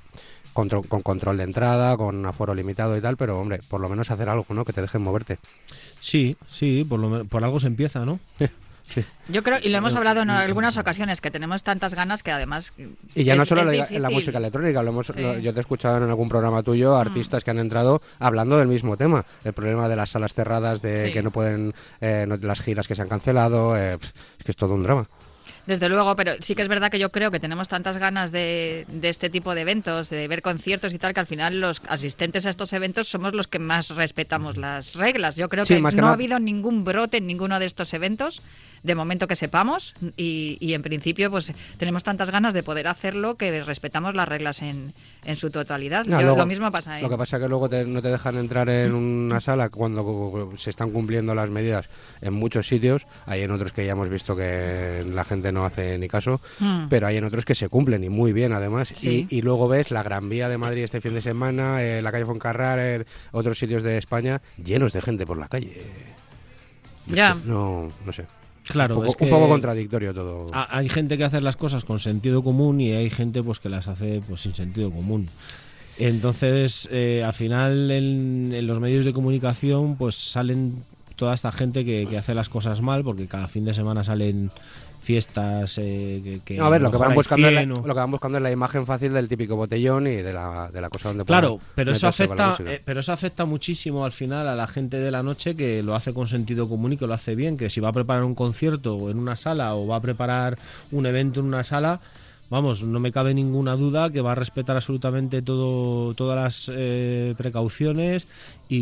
Contro- 0.54 0.82
con 0.82 1.02
control 1.02 1.38
de 1.38 1.44
entrada, 1.44 1.96
con 1.96 2.26
aforo 2.26 2.56
limitado 2.56 2.98
y 2.98 3.02
tal, 3.02 3.18
pero 3.18 3.40
hombre, 3.40 3.60
por 3.70 3.80
lo 3.82 3.88
menos 3.88 4.10
hacer 4.10 4.30
algo, 4.30 4.46
¿no? 4.50 4.66
Que 4.66 4.74
te 4.74 4.82
dejen 4.82 5.04
moverte. 5.04 5.38
Sí, 6.00 6.36
sí, 6.48 6.84
por, 6.90 7.00
lo, 7.00 7.24
por 7.26 7.44
algo 7.44 7.60
se 7.60 7.68
empieza, 7.68 8.04
¿no? 8.04 8.20
Yo 9.28 9.44
creo, 9.44 9.60
y 9.62 9.70
lo 9.70 9.78
hemos 9.78 9.96
hablado 9.96 10.22
en 10.22 10.30
algunas 10.30 10.78
ocasiones, 10.78 11.22
que 11.22 11.30
tenemos 11.32 11.62
tantas 11.64 11.94
ganas 11.94 12.24
que 12.24 12.32
además. 12.32 12.74
Y 13.16 13.24
ya 13.24 13.36
no 13.36 13.46
solo 13.46 13.64
la, 13.64 13.86
en 13.86 14.02
la 14.02 14.10
música 14.10 14.38
electrónica, 14.40 14.82
lo 14.82 14.90
hemos, 14.90 15.08
Sí. 15.08 15.14
lo- 15.22 15.38
yo 15.38 15.54
te 15.54 15.60
he 15.60 15.62
escuchado 15.62 15.98
en 15.98 16.04
algún 16.10 16.30
programa 16.30 16.64
tuyo 16.64 16.96
artistas 16.96 17.44
que 17.44 17.52
han 17.52 17.60
entrado 17.60 18.02
hablando 18.20 18.58
del 18.58 18.68
mismo 18.68 18.98
tema, 18.98 19.26
el 19.44 19.54
problema 19.54 19.88
de 19.88 19.96
las 19.96 20.10
salas 20.10 20.34
cerradas, 20.34 20.82
de 20.82 21.08
Sí. 21.08 21.14
que 21.14 21.22
no 21.22 21.32
pueden, 21.32 21.74
eh, 22.02 22.26
no- 22.28 22.38
las 22.38 22.60
giras 22.62 22.88
que 22.88 22.96
se 22.96 23.02
han 23.02 23.08
cancelado, 23.10 23.78
eh, 23.78 23.94
es 24.40 24.44
que 24.46 24.52
es 24.52 24.58
todo 24.58 24.74
un 24.74 24.84
drama. 24.84 25.08
Desde 25.68 25.88
luego, 25.88 26.16
pero 26.16 26.34
sí 26.40 26.56
que 26.56 26.64
es 26.64 26.68
verdad 26.68 26.90
que 26.90 26.98
yo 26.98 27.12
creo 27.12 27.30
que 27.30 27.40
tenemos 27.40 27.68
tantas 27.68 27.98
ganas 27.98 28.32
de, 28.32 28.88
de 28.88 29.10
este 29.10 29.30
tipo 29.30 29.54
de 29.54 29.62
eventos, 29.62 30.10
de 30.10 30.28
ver 30.28 30.42
conciertos 30.42 30.94
y 30.94 30.98
tal, 30.98 31.14
que 31.14 31.20
al 31.20 31.28
final 31.28 31.60
los 31.60 31.82
asistentes 31.88 32.48
a 32.48 32.50
estos 32.50 32.74
eventos 32.74 33.08
somos 33.08 33.36
los 33.36 33.48
que 33.48 33.60
más 33.60 33.90
respetamos 33.90 34.58
las 34.58 34.96
reglas. 34.96 35.36
Yo 35.36 35.48
creo 35.48 35.66
Sí, 35.66 35.76
que 35.76 35.82
no 35.98 36.08
ha 36.08 36.14
habido 36.14 36.40
ningún 36.40 36.84
brote 36.84 37.18
en 37.18 37.28
ninguno 37.28 37.60
de 37.60 37.68
estos 37.68 37.94
eventos, 37.94 38.42
de 38.84 38.96
momento 38.96 39.28
que 39.28 39.36
sepamos, 39.36 39.94
y, 40.18 40.58
y 40.60 40.74
en 40.74 40.82
principio 40.82 41.30
pues 41.32 41.52
tenemos 41.78 42.04
tantas 42.04 42.32
ganas 42.32 42.54
de 42.54 42.64
poder 42.64 42.88
hacerlo 42.88 43.36
que 43.36 43.64
respetamos 43.64 44.16
las 44.16 44.28
reglas 44.28 44.62
en, 44.62 44.94
en 45.26 45.36
su 45.38 45.50
totalidad. 45.50 46.06
No, 46.06 46.18
Yo- 46.20 46.24
luego- 46.28 46.38
lo 46.40 46.46
mismo 46.46 46.72
pasa 46.72 46.96
ahí. 46.96 47.02
Lo 47.02 47.10
que 47.10 47.18
pasa 47.18 47.38
es 47.38 47.44
que 47.44 47.50
luego 47.50 47.70
te- 47.70 47.86
no 47.86 48.02
te 48.02 48.10
dejan 48.10 48.38
entrar 48.38 48.70
en 48.70 48.94
una 48.94 49.40
sala 49.42 49.70
cuando 49.70 50.52
se 50.58 50.70
están 50.70 50.92
cumpliendo 50.92 51.36
las 51.36 51.50
medidas 51.50 51.88
en 52.22 52.34
muchos 52.34 52.68
sitios. 52.68 53.06
Hay 53.26 53.42
en 53.42 53.52
otros 53.52 53.74
que 53.74 53.86
ya 53.86 53.92
hemos 53.94 54.10
visto 54.10 54.36
que 54.36 55.06
la 55.14 55.24
gente 55.26 55.52
no 55.52 55.66
hace 55.66 55.98
ni 55.98 56.08
caso, 56.08 56.42
Mm. 56.60 56.88
pero 56.90 57.08
hay 57.08 57.18
en 57.18 57.26
otros 57.26 57.46
que 57.46 57.56
se 57.56 57.70
cumplen 57.70 58.04
y 58.04 58.10
muy 58.10 58.34
bien 58.34 58.54
además. 58.54 58.94
Sí. 58.96 59.28
Y, 59.30 59.38
y 59.38 59.42
luego 59.42 59.68
ves 59.68 59.92
la 59.92 60.04
Gran 60.04 60.30
Vía 60.30 60.50
de 60.50 60.58
Madrid 60.58 60.84
este 60.84 61.02
fin 61.02 61.14
de 61.14 61.22
semana, 61.22 61.84
eh, 61.84 62.02
la 62.02 62.12
calle 62.12 62.26
Foncarrar, 62.26 62.80
eh, 62.80 63.06
otros 63.32 63.58
sitios 63.60 63.84
de 63.84 63.98
España 63.98 64.42
llenos 64.64 64.94
de 64.94 65.02
gente 65.02 65.26
por 65.26 65.38
la 65.38 65.48
calle. 65.48 65.82
Ya. 67.08 67.36
No, 67.46 67.90
no 68.06 68.14
sé. 68.14 68.26
Claro, 68.70 68.96
un 68.96 69.02
poco, 69.02 69.12
es 69.12 69.16
que 69.18 69.24
un 69.26 69.30
poco 69.32 69.50
contradictorio 69.50 70.14
todo. 70.14 70.46
ha- 70.54 70.78
hay 70.78 70.88
gente 70.90 71.18
que 71.18 71.24
hace 71.26 71.42
las 71.42 71.58
cosas 71.58 71.84
con 71.86 72.00
sentido 72.00 72.44
común 72.44 72.80
y 72.82 72.92
hay 72.92 73.10
gente 73.10 73.42
pues 73.44 73.60
que 73.60 73.68
las 73.70 73.88
hace 73.88 74.22
pues 74.28 74.42
sin 74.42 74.54
sentido 74.54 74.92
común. 74.92 75.28
Entonces, 75.98 76.88
eh, 76.92 77.24
al 77.26 77.34
final 77.34 77.92
en, 77.92 78.52
en 78.54 78.68
los 78.68 78.80
medios 78.80 79.06
de 79.06 79.12
comunicación 79.14 79.96
pues 79.98 80.16
salen 80.16 80.84
toda 81.16 81.34
esta 81.36 81.52
gente 81.52 81.84
que, 81.84 82.08
que 82.10 82.18
hace 82.18 82.34
las 82.34 82.48
cosas 82.48 82.82
mal 82.82 83.04
porque 83.04 83.28
cada 83.28 83.48
fin 83.50 83.66
de 83.66 83.74
semana 83.74 84.04
salen 84.06 84.50
fiestas 85.10 85.80
eh, 85.80 86.22
que, 86.24 86.40
que 86.46 86.58
No, 86.58 86.66
a 86.66 86.70
ver, 86.70 86.84
lo 86.84 86.92
que, 86.92 86.98
van 86.98 87.16
buscando 87.16 87.48
es 87.48 87.54
la, 87.56 87.62
100 87.62 87.72
o- 87.72 87.88
lo 87.88 87.94
que 87.96 88.00
van 88.00 88.12
buscando 88.12 88.38
es 88.38 88.44
la 88.44 88.52
imagen 88.52 88.86
fácil 88.86 89.12
del 89.12 89.28
típico 89.28 89.56
botellón 89.56 90.06
y 90.06 90.18
de 90.18 90.32
la, 90.32 90.70
de 90.72 90.80
la 90.82 90.90
cosa 90.92 91.08
donde 91.08 91.26
Claro, 91.26 91.60
pero 91.74 91.90
eso 91.92 92.06
afecta, 92.08 92.56
eh, 92.72 92.80
pero 92.86 93.00
eso 93.00 93.12
afecta 93.12 93.46
muchísimo 93.46 94.06
al 94.06 94.12
final 94.12 94.48
a 94.48 94.54
la 94.54 94.68
gente 94.68 94.98
de 95.00 95.10
la 95.10 95.24
noche 95.24 95.56
que 95.56 95.82
lo 95.82 95.96
hace 95.96 96.14
con 96.14 96.28
sentido 96.28 96.70
común 96.70 96.94
y 96.94 96.98
que 96.98 97.08
lo 97.08 97.16
hace 97.16 97.34
bien, 97.34 97.58
que 97.58 97.72
si 97.72 97.80
va 97.80 97.90
a 97.90 97.92
preparar 97.94 98.24
un 98.24 98.36
concierto 98.36 99.10
en 99.10 99.18
una 99.18 99.36
sala 99.36 99.74
o 99.74 99.88
va 99.88 99.96
a 99.96 100.02
preparar 100.02 100.60
un 100.92 101.08
evento 101.08 101.40
en 101.40 101.48
una 101.48 101.64
sala, 101.64 102.02
vamos, 102.52 102.84
no 102.84 103.00
me 103.00 103.12
cabe 103.12 103.34
ninguna 103.34 103.76
duda 103.76 104.12
que 104.12 104.22
va 104.22 104.34
a 104.34 104.36
respetar 104.36 104.76
absolutamente 104.76 105.42
todo, 105.42 106.14
todas 106.14 106.38
las 106.38 106.72
eh, 106.72 107.34
precauciones 107.36 108.28
y, 108.70 108.78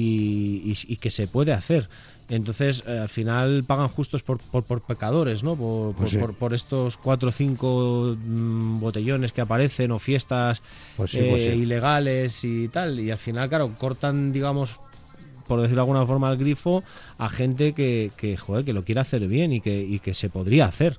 y- 0.74 0.94
y 0.94 0.98
que 0.98 1.10
se 1.10 1.28
puede 1.30 1.54
hacer. 1.54 1.88
Entonces, 2.30 2.84
eh, 2.86 3.00
al 3.00 3.10
final 3.10 3.64
pagan 3.66 3.88
justos 3.88 4.22
por, 4.22 4.38
por, 4.40 4.64
por 4.64 4.82
pecadores, 4.82 5.44
¿no? 5.44 5.56
Por, 5.56 5.96
Pues 5.96 6.16
por- 6.18 6.30
sí. 6.32 6.36
por- 6.38 6.54
estos 6.54 6.98
cuatro 6.98 7.30
o 7.30 7.32
cinco 7.32 8.18
mm, 8.18 8.80
botellones 8.82 9.32
que 9.32 9.40
aparecen 9.42 9.92
o 9.92 10.00
fiestas 10.00 10.62
Pues 10.98 11.12
sí, 11.12 11.20
eh, 11.20 11.28
pues 11.30 11.44
sí. 11.44 11.50
ilegales 11.52 12.44
y 12.44 12.68
tal. 12.68 13.00
Y 13.00 13.12
al 13.12 13.18
final, 13.18 13.48
claro, 13.48 13.72
cortan, 13.78 14.34
digamos, 14.34 14.80
por 15.48 15.62
decirlo 15.62 15.78
de 15.84 15.90
alguna 15.90 16.06
forma, 16.06 16.30
el 16.30 16.38
grifo 16.38 16.84
a 17.18 17.30
gente 17.30 17.72
que, 17.72 18.12
que, 18.18 18.36
joder, 18.36 18.66
que 18.66 18.74
lo 18.74 18.84
quiere 18.84 19.00
hacer 19.00 19.26
bien 19.28 19.54
y 19.54 19.62
que, 19.62 19.82
y 19.82 20.00
que 20.00 20.14
se 20.14 20.30
podría 20.30 20.66
hacer. 20.66 20.98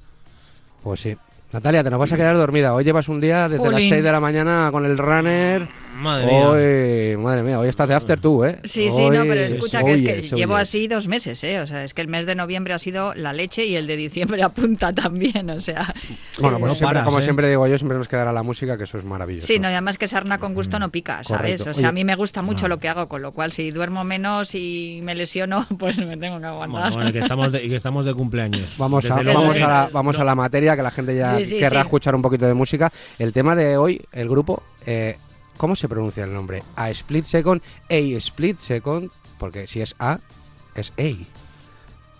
Pues 0.83 1.01
sí. 1.01 1.17
Natalia, 1.51 1.83
te 1.83 1.89
nos 1.89 1.99
vas 1.99 2.13
a 2.13 2.17
quedar 2.17 2.37
dormida. 2.37 2.75
Hoy 2.75 2.85
llevas 2.85 3.09
un 3.09 3.23
día 3.23 3.49
desde 3.49 3.65
las 3.65 3.73
Jolín. 3.73 3.89
6 3.89 4.03
de 4.03 4.13
la 4.13 4.21
mañana 4.21 4.69
con 4.71 4.85
el 4.85 4.99
runner. 4.99 5.67
Madre 5.97 6.27
mía. 6.27 6.49
Hoy, 6.51 7.17
madre 7.17 7.43
mía, 7.43 7.59
hoy 7.59 7.69
estás 7.71 7.89
de 7.89 7.95
after 7.95 8.21
tú, 8.21 8.45
¿eh? 8.45 8.59
Sí, 8.65 8.91
sí, 8.95 9.09
no, 9.09 9.23
pero 9.23 9.35
escucha 9.41 9.83
que 9.83 9.95
es 9.95 10.01
que 10.03 10.19
es, 10.19 10.31
llevo 10.33 10.57
es. 10.59 10.63
así 10.69 10.87
dos 10.89 11.09
meses, 11.09 11.43
¿eh? 11.45 11.61
O 11.61 11.67
sea, 11.67 11.85
es 11.85 11.95
que 11.95 12.03
el 12.03 12.09
mes 12.09 12.27
de 12.27 12.35
noviembre 12.35 12.75
ha 12.75 12.79
sido 12.79 13.15
la 13.15 13.33
leche 13.33 13.65
y 13.65 13.77
el 13.77 13.87
de 13.87 13.97
diciembre 13.97 14.43
apunta 14.45 14.93
también, 14.93 15.49
o 15.49 15.59
sea. 15.63 15.93
Bueno, 16.39 16.59
pues 16.59 16.73
No 16.73 16.77
siempre, 16.77 16.87
paras, 16.87 17.05
como 17.05 17.19
¿eh? 17.19 17.23
siempre 17.23 17.49
digo 17.49 17.67
yo, 17.67 17.79
siempre 17.79 17.97
nos 17.97 18.09
quedará 18.09 18.31
la 18.31 18.43
música, 18.43 18.77
que 18.77 18.85
eso 18.85 18.99
es 18.99 19.05
maravilloso. 19.05 19.47
Sí, 19.47 19.59
no, 19.59 19.69
y 19.71 19.73
además 19.73 19.97
que 19.97 20.07
sarna 20.07 20.39
con 20.39 20.53
gusto 20.53 20.79
no 20.79 20.91
pica, 20.91 21.25
¿sabes? 21.25 21.63
Correcto. 21.63 21.71
O 21.71 21.75
sea, 21.75 21.81
Oye, 21.81 21.89
a 21.89 21.93
mí 21.93 22.05
me 22.05 22.15
gusta 22.15 22.43
mucho 22.43 22.69
lo 22.69 22.79
que 22.79 22.89
hago, 22.91 23.09
con 23.09 23.23
lo 23.23 23.33
cual 23.33 23.53
si 23.53 23.71
duermo 23.71 24.05
menos 24.05 24.55
y 24.55 25.01
me 25.03 25.15
lesiono, 25.15 25.67
pues 25.79 25.97
me 25.97 26.19
tengo 26.19 26.39
que 26.39 26.47
aguantar. 26.47 26.81
Bueno, 26.83 26.95
bueno, 26.97 27.13
que 27.13 27.21
estamos 27.21 27.51
de, 27.53 27.65
y 27.65 27.71
que 27.71 27.77
estamos 27.77 28.05
de 28.05 28.13
cumpleaños. 28.13 28.77
Vamos, 28.77 29.11
a, 29.11 29.23
vamos, 29.23 29.57
que- 29.57 29.63
a 29.65 29.69
la, 29.69 29.91
vamos 29.93 30.19
a 30.19 30.25
la 30.25 30.35
materia, 30.35 30.77
que 30.77 30.83
la 30.83 30.91
gente 30.91 31.17
ya 31.17 31.38
Sí, 31.38 31.38
sí, 31.45 31.59
querrá 31.59 31.81
sí. 31.83 31.87
escuchar 31.87 32.15
un 32.15 32.23
poquito 32.23 32.47
de 32.47 32.55
música. 32.55 32.93
El 33.19 33.33
tema 33.33 33.55
de 33.57 33.77
hoy, 33.77 34.07
el 34.13 34.29
grupo, 34.29 34.63
eh, 34.87 35.17
¿cómo 35.57 35.77
se 35.77 35.89
pronuncia 35.89 36.25
el 36.25 36.33
nombre? 36.33 36.63
A 36.77 36.91
Split 36.91 37.25
Second, 37.25 37.63
A 37.91 37.95
Split 37.95 38.59
Second, 38.59 39.11
porque 39.39 39.67
si 39.67 39.81
es 39.81 39.95
A, 39.99 40.19
es 40.75 40.93
A. 40.99 41.25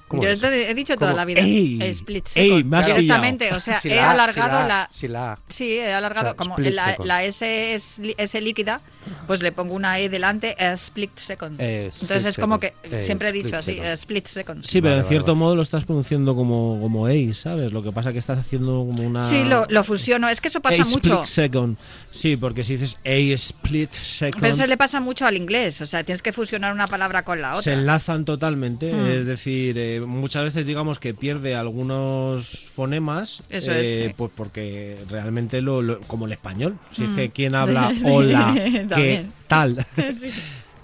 ¿Cómo 0.09 0.23
Yo 0.23 0.31
es? 0.31 0.41
te 0.41 0.71
he 0.71 0.75
dicho 0.75 0.95
toda 0.97 1.11
¿Cómo? 1.11 1.19
la 1.19 1.25
vida. 1.27 1.41
Ey, 1.43 1.83
split 1.91 2.27
ey, 2.35 2.49
second. 2.63 2.75
has 2.75 2.87
Directamente, 2.87 3.53
o 3.53 3.61
sea, 3.61 3.79
Si 3.79 3.91
he 3.91 3.97
la 3.97 4.13
alargado 4.13 4.63
si 4.63 4.63
la, 4.63 4.69
la. 4.69 4.89
Si 4.91 5.09
la. 5.09 5.39
Sí, 5.51 5.73
he 5.75 5.93
alargado 5.93 6.29
O 6.29 6.31
sea, 6.31 6.37
como 6.37 6.57
la, 6.59 6.97
la 7.05 7.25
S 7.25 7.75
es 7.75 8.01
S 8.17 8.41
líquida, 8.41 8.81
pues 9.27 9.43
le 9.43 9.53
pongo 9.53 9.75
una 9.75 9.99
E 9.99 10.09
delante, 10.09 10.55
a 10.59 10.73
split 10.73 11.17
second. 11.17 11.61
Eh, 11.61 11.87
split 11.91 12.03
Entonces 12.03 12.25
es 12.31 12.37
como 12.39 12.59
que. 12.61 12.73
Eh, 12.85 13.03
siempre 13.05 13.29
he 13.29 13.33
dicho 13.33 13.57
así, 13.57 13.73
second. 13.73 13.87
a 13.87 13.93
split 13.95 14.27
second. 14.27 14.65
Sí, 14.65 14.81
pero 14.81 14.91
Vale, 14.91 14.97
en 14.97 15.03
vale, 15.05 15.09
cierto 15.09 15.33
vale. 15.33 15.39
modo 15.39 15.57
lo 15.57 15.63
estás 15.63 15.85
pronunciando 15.85 16.35
como, 16.37 16.79
como 16.81 17.07
Ace, 17.07 17.35
¿sabes? 17.35 17.73
Lo 17.73 17.83
que 17.83 17.93
pasa 17.93 18.13
que 18.13 18.19
estás 18.19 18.39
haciendo 18.39 18.85
como 18.87 19.03
una... 19.03 19.25
Sí, 19.25 19.45
lo, 19.45 19.67
lo 19.69 19.85
fusiono. 19.85 20.29
Es 20.29 20.41
que 20.41 20.49
eso 20.49 20.61
pasa 20.61 20.83
A 20.83 20.85
mucho. 20.87 20.97
split 21.23 21.25
second. 21.27 21.77
Sí, 22.11 22.37
porque 22.37 22.65
si 22.65 22.77
dices 22.77 22.97
A 23.05 23.11
split 23.35 23.93
second... 23.93 24.41
Pero 24.41 24.55
eso 24.55 24.67
le 24.67 24.77
pasa 24.77 25.01
mucho 25.01 25.27
al 25.27 25.37
inglés. 25.37 25.81
O 25.81 25.87
sea, 25.87 26.03
tienes 26.05 26.23
que 26.23 26.33
fusionar 26.33 26.73
una 26.73 26.87
palabra 26.87 27.23
con 27.25 27.41
la 27.43 27.53
Se 27.55 27.59
otra. 27.71 27.73
enlazan 27.75 28.25
totalmente, 28.25 28.93
Hmm. 28.93 29.07
es 29.07 29.27
decir, 29.27 29.77
eh, 29.79 30.01
muchas 30.01 30.45
veces 30.45 30.67
digamos 30.67 30.99
que 30.99 31.15
pierde 31.15 31.55
algunos 31.55 32.69
fonemas, 32.75 33.43
Eso 33.51 33.73
eh, 33.73 34.01
es, 34.05 34.09
sí. 34.09 34.15
pues 34.17 34.31
porque 34.35 34.97
realmente 35.11 35.61
lo, 35.63 35.83
lo- 35.83 36.01
como 36.01 36.27
el 36.27 36.33
español, 36.33 36.79
si 36.95 37.05
es 37.05 37.11
Mm. 37.11 37.17
que 37.17 37.31
quien 37.31 37.55
habla 37.55 37.93
hola, 38.05 38.55
¿qué 38.99 39.25
También. 39.25 39.33
tal? 39.47 39.87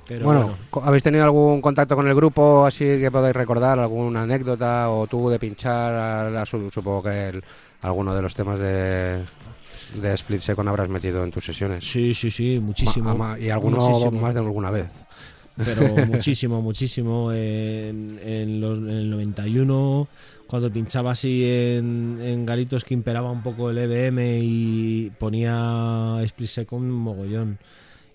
Pero 0.06 0.26
bueno, 0.26 0.54
¿habéis 0.83 1.02
tenido 1.02 1.25
algún 1.25 1.62
contacto 1.62 1.97
con 1.97 2.06
el 2.06 2.14
grupo 2.14 2.66
así 2.66 2.85
que 2.85 3.11
podáis 3.11 3.35
recordar? 3.35 3.78
¿Alguna 3.78 4.23
anécdota 4.23 4.90
o 4.90 5.06
tú 5.06 5.30
de 5.30 5.38
pinchar? 5.38 5.94
a 5.94 6.30
la- 6.30 6.44
su- 6.44 6.68
supongo 6.71 7.02
que 7.04 7.28
el- 7.28 7.44
alguno 7.80 8.14
de 8.14 8.21
los 8.21 8.35
temas 8.35 8.61
de, 8.61 9.21
de 9.94 10.14
Split 10.14 10.40
Second 10.40 10.68
habrás 10.68 10.90
metido 10.90 11.25
en 11.25 11.30
tus 11.30 11.44
sesiones. 11.47 11.83
sí, 11.85 12.12
sí, 12.14 12.30
sí, 12.30 12.59
muchísimo. 12.61 13.14
Ma- 13.16 13.38
y 13.38 13.49
alguno 13.49 13.78
muchísimo. 13.78 14.21
más 14.21 14.35
de 14.35 14.40
alguna 14.40 14.71
vez. 14.71 14.87
pero 15.56 15.88
muchísimo, 16.06 16.61
muchísimo. 16.61 17.33
En, 17.33 18.21
en 18.23 18.61
los, 18.61 18.78
en 18.80 18.90
el 18.90 19.11
91, 19.11 20.06
cuando 20.46 20.70
pinchaba 20.70 21.12
así 21.12 21.44
en, 21.48 22.18
en 22.22 22.44
garitos 22.44 22.85
que 22.85 22.92
imperaba 22.92 23.31
un 23.31 23.42
poco 23.42 23.70
el 23.70 23.79
EBM 23.79 24.18
y 24.42 25.11
ponía 25.18 26.18
Split 26.24 26.48
Second 26.48 26.85
mogollón. 26.90 27.59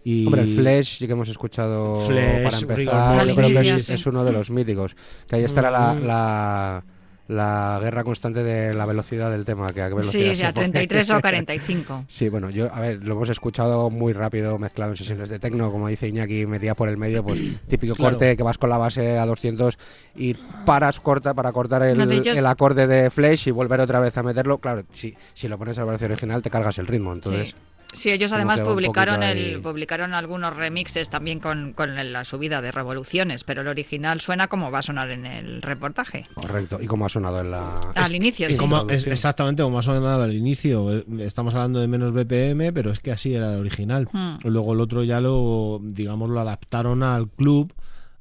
Y 0.03 0.25
Hombre, 0.25 0.43
el 0.43 0.47
Flash 0.55 0.97
sí 0.99 1.07
que 1.07 1.13
hemos 1.13 1.27
escuchado 1.29 1.97
Flash, 2.07 2.43
para 2.43 2.57
empezar. 2.57 3.27
Yo 3.27 3.35
creo 3.35 3.61
que 3.61 3.69
es, 3.75 3.89
es 3.89 4.05
uno 4.05 4.23
de 4.23 4.31
los 4.31 4.49
míticos. 4.49 4.95
Que 5.27 5.35
ahí 5.37 5.43
estará 5.43 5.69
la, 5.69 5.93
Mm. 5.93 6.07
la, 6.07 6.83
la 7.27 7.79
guerra 7.83 8.03
constante 8.03 8.41
de 8.43 8.73
la 8.73 8.85
velocidad 8.85 9.29
del 9.29 9.43
tema. 9.45 9.71
Que 9.73 9.81
a 9.83 9.89
qué 9.89 9.93
velocidad 9.95 10.33
Sí, 10.35 10.43
a 10.43 10.53
pone. 10.53 10.69
33 10.69 11.09
o 11.11 11.19
45. 11.21 12.05
Sí, 12.09 12.29
bueno, 12.29 12.49
yo, 12.49 12.73
a 12.73 12.79
ver, 12.79 13.05
lo 13.05 13.13
hemos 13.15 13.29
escuchado 13.29 13.89
muy 13.89 14.13
rápido 14.13 14.57
mezclado 14.57 14.91
en 14.93 14.97
sesiones 14.97 15.29
de 15.29 15.37
tecno, 15.37 15.69
como 15.71 15.87
dice 15.89 16.07
Iñaki, 16.07 16.45
metida 16.45 16.73
por 16.75 16.89
el 16.89 16.97
medio, 16.97 17.23
pues 17.23 17.39
típico 17.67 17.93
Claro. 17.95 18.13
corte 18.13 18.35
que 18.37 18.41
vas 18.43 18.57
con 18.57 18.69
la 18.69 18.77
base 18.77 19.17
a 19.19 19.25
200 19.25 19.77
y 20.15 20.33
paras 20.65 20.99
corta 21.01 21.33
para 21.33 21.51
cortar 21.51 21.83
el, 21.83 21.97
No, 21.97 22.05
el 22.05 22.45
acorde 22.47 22.87
de 22.87 23.09
Flash 23.11 23.49
y 23.49 23.51
volver 23.51 23.81
otra 23.81 23.99
vez 23.99 24.17
a 24.17 24.23
meterlo. 24.23 24.57
Claro, 24.59 24.83
si, 24.91 25.13
si 25.33 25.47
lo 25.49 25.57
pones 25.59 25.77
a 25.77 25.81
la 25.81 25.85
velocidad 25.87 26.11
original 26.11 26.41
te 26.41 26.49
cargas 26.49 26.77
el 26.77 26.87
ritmo, 26.87 27.11
entonces... 27.13 27.49
Sí. 27.49 27.55
Sí, 27.91 28.11
ellos 28.11 28.31
como 28.31 28.37
además 28.37 28.59
publicaron 28.61 29.23
el, 29.23 29.37
ahí. 29.55 29.57
publicaron 29.57 30.13
algunos 30.13 30.55
remixes 30.55 31.09
también 31.09 31.39
con, 31.39 31.73
con 31.73 31.95
la 32.13 32.23
subida 32.23 32.61
de 32.61 32.71
revoluciones, 32.71 33.43
pero 33.43 33.61
el 33.61 33.67
original 33.67 34.21
suena 34.21 34.47
como 34.47 34.69
va 34.69 34.79
a 34.79 34.81
sonar 34.83 35.09
en 35.09 35.25
el 35.25 35.61
reportaje. 35.63 36.25
Correcto. 36.35 36.79
¿Y 36.81 36.85
cómo 36.85 37.07
ha 37.07 37.09
sonado 37.09 37.41
en 37.41 37.49
la...? 37.51 37.73
Al 37.95 38.13
inicio, 38.15 38.47
sí. 38.49 38.57
como- 38.57 38.87
es 38.89 39.07
exactamente 39.07 39.63
como 39.63 39.79
ha 39.79 39.81
sonado 39.81 40.21
al 40.23 40.33
inicio. 40.35 40.97
eh, 40.99 41.05
Estamos 41.19 41.55
hablando 41.55 41.79
de 41.79 41.87
menos 41.87 42.13
BPM, 42.13 42.71
pero 42.73 42.91
es 42.91 42.99
que 42.99 43.11
así 43.11 43.33
era 43.33 43.53
el 43.53 43.59
original. 43.61 44.07
Hmm. 44.11 44.35
Luego 44.43 44.73
el 44.73 44.81
otro 44.81 45.03
ya 45.03 45.19
lo, 45.19 45.79
digamos, 45.81 46.29
lo 46.29 46.39
adaptaron 46.39 47.01
al 47.03 47.27
club. 47.29 47.73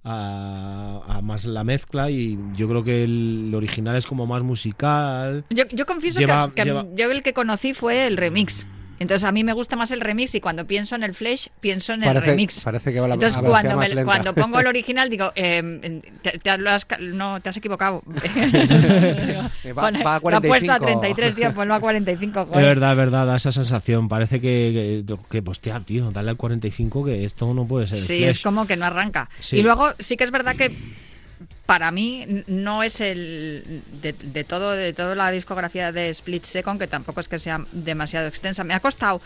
A, 0.04 1.02
a 1.06 1.20
más 1.20 1.44
la 1.44 1.64
mezcla 1.64 2.08
y 2.10 2.38
yo 2.54 2.66
creo 2.68 2.82
que 2.82 3.02
el, 3.04 3.52
original 3.54 3.94
es 3.96 4.06
como 4.06 4.26
más 4.26 4.42
musical 4.42 5.44
Yo, 5.50 5.64
yo 5.70 5.84
confieso 5.86 6.18
Lleva- 6.20 6.48
que, 6.48 6.54
que 6.62 6.64
lleva- 6.64 6.86
yo 6.94 7.10
el 7.10 7.22
que 7.22 7.34
conocí 7.34 7.74
fue 7.74 8.06
el 8.06 8.16
remix. 8.16 8.66
Entonces 9.00 9.24
a 9.24 9.32
mí 9.32 9.44
me 9.44 9.52
gusta 9.52 9.76
más 9.76 9.90
el 9.90 10.00
remix 10.00 10.34
y 10.34 10.40
cuando 10.40 10.66
pienso 10.66 10.94
en 10.96 11.02
el 11.04 11.14
Flash 11.14 11.46
pienso 11.60 11.92
en 11.92 12.02
el 12.02 12.20
remix. 12.20 12.62
parece 12.62 12.92
que 12.92 12.98
va 13.00 13.06
a 13.06 13.08
la 13.08 13.14
Entonces 13.14 13.40
cuando, 13.40 13.76
más 13.76 13.88
me- 13.88 13.94
lenta. 13.94 14.04
cuando 14.04 14.34
pongo 14.34 14.58
el 14.60 14.66
original 14.66 15.08
digo, 15.08 15.32
eh, 15.36 16.00
te, 16.42 16.50
has 16.50 16.86
no, 17.00 17.40
te 17.40 17.48
has 17.48 17.56
equivocado. 17.56 18.02
Eh, 19.64 19.72
va- 19.72 19.90
va 19.90 20.16
a 20.16 20.20
Lo 20.20 20.36
ha 20.36 20.40
puesto 20.40 20.72
a 20.72 20.78
45. 20.78 21.00
33, 21.00 21.34
tío, 21.34 21.54
ponlo 21.54 21.74
a 21.74 21.80
45. 21.80 22.42
Es 22.42 22.62
verdad, 22.62 22.92
es 22.92 22.96
verdad, 22.96 23.26
da 23.26 23.36
esa 23.36 23.52
sensación. 23.52 24.08
Parece 24.08 24.40
que, 24.40 25.04
que, 25.06 25.16
que, 25.30 25.42
pues, 25.42 25.60
tía, 25.60 25.80
tío, 25.80 26.10
dale 26.10 26.30
al 26.30 26.36
45 26.36 27.04
que 27.04 27.24
esto 27.24 27.52
no 27.54 27.66
puede 27.66 27.86
ser. 27.86 27.98
Sí, 28.00 28.18
Flash. 28.18 28.28
es 28.30 28.38
como 28.42 28.66
que 28.66 28.76
no 28.76 28.84
arranca. 28.86 29.28
Sí. 29.40 29.58
Y 29.58 29.62
luego 29.62 29.88
sí 29.98 30.16
que 30.16 30.24
es 30.24 30.30
verdad 30.30 30.54
que 30.56 30.76
para 31.68 31.90
mí 31.90 32.44
no 32.46 32.82
es 32.82 32.98
el 33.02 33.82
de, 34.00 34.14
de 34.14 34.42
todo 34.44 34.70
de 34.72 34.94
toda 34.94 35.14
la 35.14 35.30
discografía 35.30 35.92
de 35.92 36.08
Split 36.08 36.44
Second 36.46 36.80
que 36.80 36.86
tampoco 36.86 37.20
es 37.20 37.28
que 37.28 37.38
sea 37.38 37.60
demasiado 37.72 38.26
extensa. 38.26 38.64
Me 38.64 38.72
ha 38.72 38.80
costado 38.80 39.20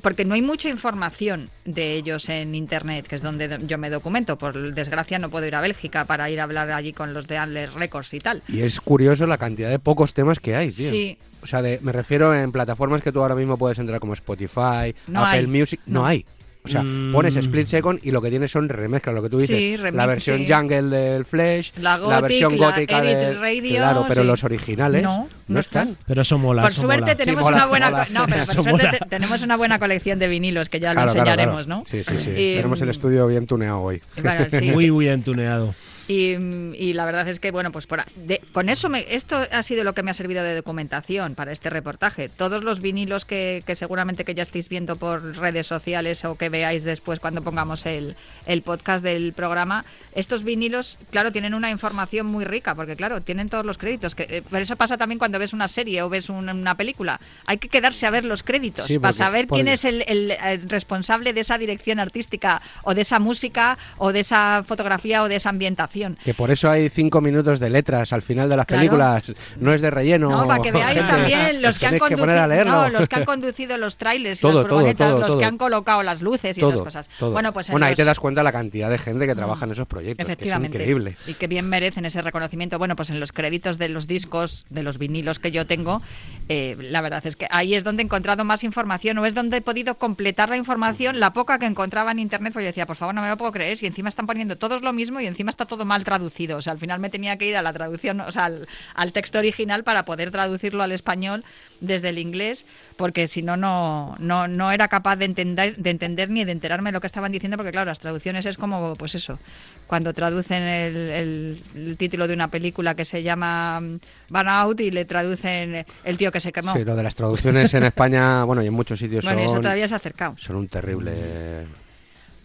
porque 0.00 0.24
no 0.24 0.32
hay 0.34 0.40
mucha 0.40 0.70
información 0.70 1.50
de 1.66 1.92
ellos 1.96 2.30
en 2.30 2.54
internet, 2.54 3.06
que 3.06 3.16
es 3.16 3.22
donde 3.22 3.48
do- 3.48 3.58
yo 3.66 3.76
me 3.76 3.90
documento. 3.90 4.38
Por 4.38 4.72
desgracia 4.72 5.18
no 5.18 5.28
puedo 5.28 5.44
ir 5.46 5.54
a 5.54 5.60
Bélgica 5.60 6.06
para 6.06 6.30
ir 6.30 6.40
a 6.40 6.44
hablar 6.44 6.70
allí 6.70 6.94
con 6.94 7.12
los 7.12 7.26
de 7.26 7.36
Anler 7.36 7.70
Records 7.74 8.14
y 8.14 8.20
tal. 8.20 8.42
Y 8.48 8.62
es 8.62 8.80
curioso 8.80 9.26
la 9.26 9.36
cantidad 9.36 9.68
de 9.68 9.78
pocos 9.78 10.14
temas 10.14 10.38
que 10.40 10.56
hay, 10.56 10.72
tío. 10.72 10.90
Sí. 10.90 11.18
O 11.42 11.46
sea, 11.46 11.60
de- 11.60 11.78
me 11.82 11.92
refiero 11.92 12.34
en 12.34 12.52
plataformas 12.52 13.02
que 13.02 13.12
tú 13.12 13.20
ahora 13.20 13.34
mismo 13.34 13.58
puedes 13.58 13.78
entrar 13.78 14.00
como 14.00 14.14
Spotify, 14.14 14.94
No 15.08 15.24
Apple 15.24 15.40
hay. 15.40 15.46
Music. 15.46 15.80
No. 15.84 16.00
No. 16.00 16.06
hay. 16.06 16.24
O 16.66 16.68
sea, 16.68 16.82
Mm. 16.82 17.12
pones 17.12 17.34
Split 17.36 17.66
Second 17.66 18.00
y 18.02 18.10
lo 18.10 18.20
que 18.20 18.30
tienes 18.30 18.50
son 18.50 18.68
remezclas, 18.68 19.14
lo 19.14 19.22
que 19.22 19.30
tú 19.30 19.38
dices. 19.38 19.56
Sí, 19.56 19.76
remix, 19.76 19.94
la 19.96 20.06
versión 20.06 20.38
sí. 20.38 20.52
jungle 20.52 20.82
del 20.82 21.24
Flash, 21.24 21.70
La 21.80 21.96
Gothic, 21.98 22.22
versión 22.22 22.58
la 22.60 22.66
gótica 22.70 23.00
del 23.00 23.40
Radio, 23.40 23.76
Claro, 23.76 24.04
pero 24.08 24.22
sí. 24.22 24.26
los 24.26 24.44
originales 24.44 25.02
No, 25.02 25.16
no, 25.18 25.28
no 25.48 25.60
están. 25.60 25.88
están. 25.90 26.04
Pero 26.06 26.22
eso 26.22 26.38
mola. 26.38 26.62
Por 26.62 26.70
eso 26.72 26.80
suerte 26.82 27.00
mola. 27.02 27.16
tenemos 27.16 27.42
mola, 27.42 27.56
una 27.56 27.66
buena 27.66 27.90
mola. 27.90 28.06
co- 28.06 28.12
no, 28.12 28.24
pero 28.26 28.36
por 28.36 28.42
Eso 28.42 28.52
suerte 28.62 28.70
mola. 28.72 28.92
te- 28.98 29.06
tenemos 29.06 29.42
una 29.42 29.56
buena 29.56 29.78
colección 29.78 30.18
de 30.18 30.28
vinilos 30.28 30.68
que 30.68 30.80
ya 30.80 30.92
Claro, 30.92 31.06
lo 31.06 31.12
claro, 31.14 31.30
enseñaremos, 31.30 31.66
claro. 31.66 31.80
¿no? 31.80 31.86
Sí, 31.86 32.04
sí, 32.04 32.18
sí. 32.18 32.30
Y, 32.30 32.56
Tenemos 32.56 32.80
el 32.80 32.88
mm, 32.88 32.90
estudio 32.90 33.26
bien 33.26 33.46
tuneado 33.46 33.80
hoy. 33.80 34.02
Bueno, 34.22 34.46
sí. 34.50 34.70
Muy, 34.72 34.90
muy 34.90 35.08
entuneado. 35.08 35.74
Y, 36.08 36.34
y 36.76 36.92
la 36.92 37.04
verdad 37.04 37.26
es 37.28 37.40
que, 37.40 37.50
bueno, 37.50 37.72
pues 37.72 37.86
por, 37.86 38.04
de- 38.14 38.40
con 38.52 38.68
eso, 38.68 38.88
me, 38.88 39.04
esto 39.14 39.44
ha 39.50 39.62
sido 39.62 39.82
lo 39.82 39.92
que 39.92 40.02
me 40.04 40.10
ha 40.10 40.14
servido 40.14 40.44
de 40.44 40.54
documentación 40.54 41.34
para 41.34 41.50
este 41.50 41.68
reportaje. 41.68 42.28
Todos 42.28 42.62
los 42.62 42.80
vinilos 42.80 43.24
que, 43.24 43.64
que 43.66 43.74
seguramente 43.74 44.24
que 44.24 44.34
ya 44.34 44.44
estéis 44.44 44.68
viendo 44.68 44.96
por 44.96 45.36
redes 45.36 45.66
sociales 45.66 46.24
o 46.24 46.36
que 46.36 46.48
veáis 46.48 46.84
después 46.84 47.18
cuando 47.18 47.42
pongamos 47.42 47.86
el, 47.86 48.14
el 48.46 48.62
podcast 48.62 49.02
del 49.02 49.32
programa, 49.32 49.84
estos 50.14 50.44
vinilos, 50.44 50.98
claro, 51.10 51.32
tienen 51.32 51.54
una 51.54 51.70
información 51.70 52.26
muy 52.26 52.44
rica, 52.44 52.74
porque 52.76 52.94
claro, 52.94 53.20
tienen 53.20 53.48
todos 53.48 53.66
los 53.66 53.76
créditos. 53.76 54.14
Que, 54.14 54.26
eh, 54.30 54.42
por 54.42 54.60
eso 54.60 54.76
pasa 54.76 54.96
también 54.96 55.18
cuando 55.18 55.38
ves 55.40 55.52
una 55.52 55.66
serie 55.66 56.02
o 56.02 56.08
ves 56.08 56.28
un- 56.28 56.48
una 56.48 56.76
película. 56.76 57.20
Hay 57.46 57.58
que 57.58 57.68
quedarse 57.68 58.06
a 58.06 58.10
ver 58.10 58.22
los 58.24 58.42
créditos 58.44 58.86
Sí, 58.86 58.98
para 59.00 59.12
saber 59.12 59.46
quién 59.48 59.66
es 59.74 59.84
el, 59.84 60.04
el- 60.06 60.30
el 60.30 60.68
responsable 60.68 61.32
de 61.32 61.40
esa 61.40 61.58
dirección 61.58 61.98
artística 61.98 62.62
o 62.84 62.94
de 62.94 63.00
esa 63.00 63.18
música 63.18 63.76
o 63.98 64.12
de 64.12 64.20
esa 64.20 64.62
fotografía 64.64 65.22
o 65.24 65.28
de 65.28 65.34
esa 65.36 65.48
ambientación. 65.48 65.95
Información. 65.96 66.18
Que 66.24 66.34
por 66.34 66.50
eso 66.50 66.70
hay 66.70 66.88
cinco 66.88 67.20
minutos 67.20 67.60
de 67.60 67.70
letras 67.70 68.12
al 68.12 68.22
final 68.22 68.48
de 68.48 68.56
las 68.56 68.66
Claro. 68.66 68.80
películas. 68.80 69.32
No 69.58 69.72
es 69.72 69.80
de 69.80 69.90
relleno. 69.90 70.30
No, 70.30 70.46
para 70.46 70.62
que 70.62 70.72
veáis 70.72 70.98
gente. 70.98 71.12
también 71.12 71.62
los 71.62 71.70
Os 71.74 71.78
que 71.78 71.86
han 71.86 71.92
tenéis 71.92 72.08
que 72.10 72.16
poner 72.16 72.38
a 72.38 72.42
conducido, 72.46 72.64
no, 72.74 72.88
los 72.90 73.08
que 73.08 73.16
han 73.16 73.24
conducido 73.24 73.78
los 73.78 73.96
trailers 73.96 74.40
y 74.40 74.42
Todo, 74.42 74.52
las 74.62 74.68
todo, 74.68 74.78
furgonetas, 74.78 75.10
todo, 75.10 75.18
los 75.20 75.28
todo. 75.28 75.38
que 75.38 75.44
han 75.44 75.58
colocado 75.58 76.02
las 76.02 76.20
luces 76.22 76.56
y 76.56 76.60
Todo, 76.60 76.70
esas 76.72 76.82
cosas. 76.84 77.08
todo. 77.18 77.32
Bueno, 77.32 77.52
pues 77.52 77.70
Bueno, 77.70 77.86
ahí 77.86 77.92
los- 77.92 77.96
te 77.96 78.04
das 78.04 78.20
cuenta 78.20 78.42
la 78.42 78.52
cantidad 78.52 78.90
de 78.90 78.98
gente 78.98 79.26
que 79.26 79.34
trabaja 79.34 79.64
en 79.64 79.70
esos 79.72 79.86
proyectos. 79.86 80.26
Que 80.26 80.32
es 80.48 80.54
increíble. 80.60 81.16
Y 81.26 81.34
que 81.34 81.46
bien 81.46 81.68
merecen 81.68 82.04
ese 82.04 82.22
reconocimiento. 82.22 82.78
Bueno, 82.78 82.96
pues 82.96 83.10
en 83.10 83.20
los 83.20 83.32
créditos 83.32 83.78
de 83.78 83.88
los 83.88 84.06
discos, 84.06 84.66
de 84.70 84.82
los 84.82 84.98
vinilos 84.98 85.38
que 85.38 85.50
yo 85.50 85.66
tengo, 85.66 86.02
eh, 86.48 86.76
la 86.78 87.00
verdad 87.00 87.26
es 87.26 87.36
que 87.36 87.46
ahí 87.50 87.74
es 87.74 87.84
donde 87.84 88.02
he 88.02 88.04
encontrado 88.04 88.44
más 88.44 88.64
información 88.64 89.18
o 89.18 89.26
es 89.26 89.34
donde 89.34 89.58
he 89.58 89.60
podido 89.60 89.96
completar 89.96 90.48
la 90.48 90.56
información, 90.56 91.18
la 91.20 91.32
poca 91.32 91.58
que 91.58 91.66
encontraba 91.66 92.12
en 92.12 92.18
internet, 92.18 92.52
porque 92.52 92.64
yo 92.64 92.68
decía, 92.68 92.86
por 92.86 92.96
favor, 92.96 93.14
no 93.14 93.22
me 93.22 93.28
lo 93.28 93.36
puedo 93.36 93.52
creer, 93.52 93.76
si 93.78 93.86
encima 93.86 94.08
están 94.08 94.26
poniendo 94.26 94.56
todos 94.56 94.82
lo 94.82 94.92
mismo 94.92 95.20
y 95.20 95.26
encima 95.26 95.50
está 95.50 95.64
todo 95.66 95.84
mal 95.86 96.04
traducido. 96.04 96.58
O 96.58 96.62
sea, 96.62 96.72
al 96.74 96.78
final 96.78 97.00
me 97.00 97.08
tenía 97.08 97.38
que 97.38 97.46
ir 97.48 97.56
a 97.56 97.62
la 97.62 97.72
traducción, 97.72 98.20
o 98.20 98.30
sea, 98.32 98.44
al, 98.46 98.68
al 98.94 99.12
texto 99.12 99.38
original 99.38 99.82
para 99.84 100.04
poder 100.04 100.30
traducirlo 100.30 100.82
al 100.82 100.92
español 100.92 101.44
desde 101.80 102.08
el 102.08 102.18
inglés, 102.18 102.64
porque 102.96 103.26
si 103.28 103.42
no, 103.42 103.56
no, 103.56 104.14
no, 104.18 104.48
no 104.48 104.72
era 104.72 104.88
capaz 104.88 105.16
de 105.16 105.26
entender, 105.26 105.76
de 105.76 105.90
entender 105.90 106.30
ni 106.30 106.44
de 106.44 106.52
enterarme 106.52 106.88
de 106.88 106.92
lo 106.94 107.00
que 107.00 107.06
estaban 107.06 107.32
diciendo, 107.32 107.56
porque 107.58 107.72
claro, 107.72 107.90
las 107.90 107.98
traducciones 107.98 108.46
es 108.46 108.56
como, 108.56 108.94
pues 108.96 109.14
eso, 109.14 109.38
cuando 109.86 110.12
traducen 110.14 110.62
el, 110.62 110.96
el- 110.96 111.62
el 111.74 111.96
título 111.98 112.26
de 112.28 112.34
una 112.34 112.48
película 112.48 112.94
que 112.94 113.04
se 113.04 113.22
llama 113.22 113.80
mm, 113.80 113.98
Burnout 114.30 114.80
y 114.80 114.90
le 114.90 115.04
traducen 115.04 115.84
El 116.04 116.16
tío 116.16 116.32
que 116.32 116.40
se 116.40 116.50
quemó. 116.52 116.72
Sí, 116.74 116.84
lo 116.84 116.96
de 116.96 117.02
las 117.02 117.14
traducciones 117.14 117.72
en 117.74 117.84
España, 117.84 118.44
bueno, 118.44 118.62
y 118.62 118.66
en 118.68 118.72
muchos 118.74 118.98
sitios 118.98 119.24
bueno, 119.24 119.40
eso 119.40 119.60
todavía 119.60 119.86
se 119.86 119.94
ha 119.94 119.98
acercado. 119.98 120.34
son 120.38 120.56
un 120.56 120.68
terrible... 120.68 121.66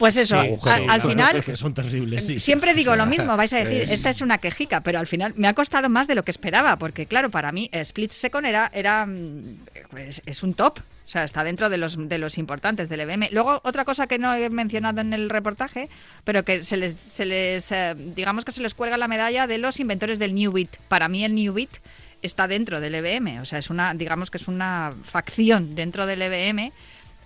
Pues 0.01 0.17
eso, 0.17 0.41
Sí, 0.41 0.49
al 0.89 1.01
final 1.01 1.43
que 1.45 1.55
son 1.55 1.73
terribles, 1.75 2.25
sí. 2.25 2.39
Siempre 2.39 2.73
digo 2.73 2.95
lo 2.95 3.05
mismo, 3.05 3.37
vais 3.37 3.53
a 3.53 3.57
decir, 3.63 3.87
Sí. 3.87 3.93
esta 3.93 4.09
es 4.09 4.19
una 4.21 4.39
quejica, 4.39 4.81
pero 4.81 4.97
al 4.97 5.05
final 5.05 5.33
me 5.37 5.47
ha 5.47 5.53
costado 5.53 5.89
más 5.89 6.07
de 6.07 6.15
lo 6.15 6.23
que 6.23 6.31
esperaba, 6.31 6.77
porque 6.77 7.05
claro, 7.05 7.29
para 7.29 7.51
mí 7.51 7.69
eh, 7.71 7.81
Split 7.81 8.11
Second 8.11 8.47
era, 8.47 8.71
era 8.73 9.05
mm, 9.05 9.43
pues, 9.91 10.21
es 10.25 10.41
un 10.43 10.55
top. 10.55 10.79
O 10.79 11.09
sea, 11.11 11.23
está 11.23 11.43
dentro 11.43 11.69
de 11.69 11.77
los, 11.77 12.07
de 12.09 12.17
los 12.17 12.37
importantes 12.37 12.87
del 12.89 13.01
EBM. 13.01 13.27
Luego, 13.31 13.59
otra 13.65 13.83
cosa 13.85 14.07
que 14.07 14.17
no 14.17 14.33
he 14.33 14.49
mencionado 14.49 15.01
en 15.01 15.13
el 15.13 15.29
reportaje, 15.29 15.87
pero 16.23 16.43
que 16.45 16.63
se 16.63 16.77
les, 16.77 16.95
se 16.95 17.25
les 17.25 17.71
eh, 17.71 17.93
digamos 17.97 18.43
que 18.45 18.51
se 18.53 18.61
les 18.63 18.73
cuelga 18.73 18.97
la 18.97 19.07
medalla 19.09 19.45
de 19.45 19.57
los 19.59 19.79
inventores 19.79 20.19
del 20.19 20.33
New 20.33 20.51
Beat. 20.53 20.69
Para 20.87 21.09
mí 21.09 21.23
el 21.25 21.35
New 21.35 21.53
Beat 21.53 21.69
está 22.21 22.47
dentro 22.47 22.79
del 22.79 22.95
EBM, 22.95 23.39
o 23.41 23.45
sea, 23.45 23.59
es 23.59 23.69
una, 23.69 23.93
digamos 23.93 24.31
que 24.31 24.37
es 24.37 24.47
una 24.47 24.93
facción 25.03 25.75
dentro 25.75 26.05
del 26.05 26.21
EBM 26.21 26.71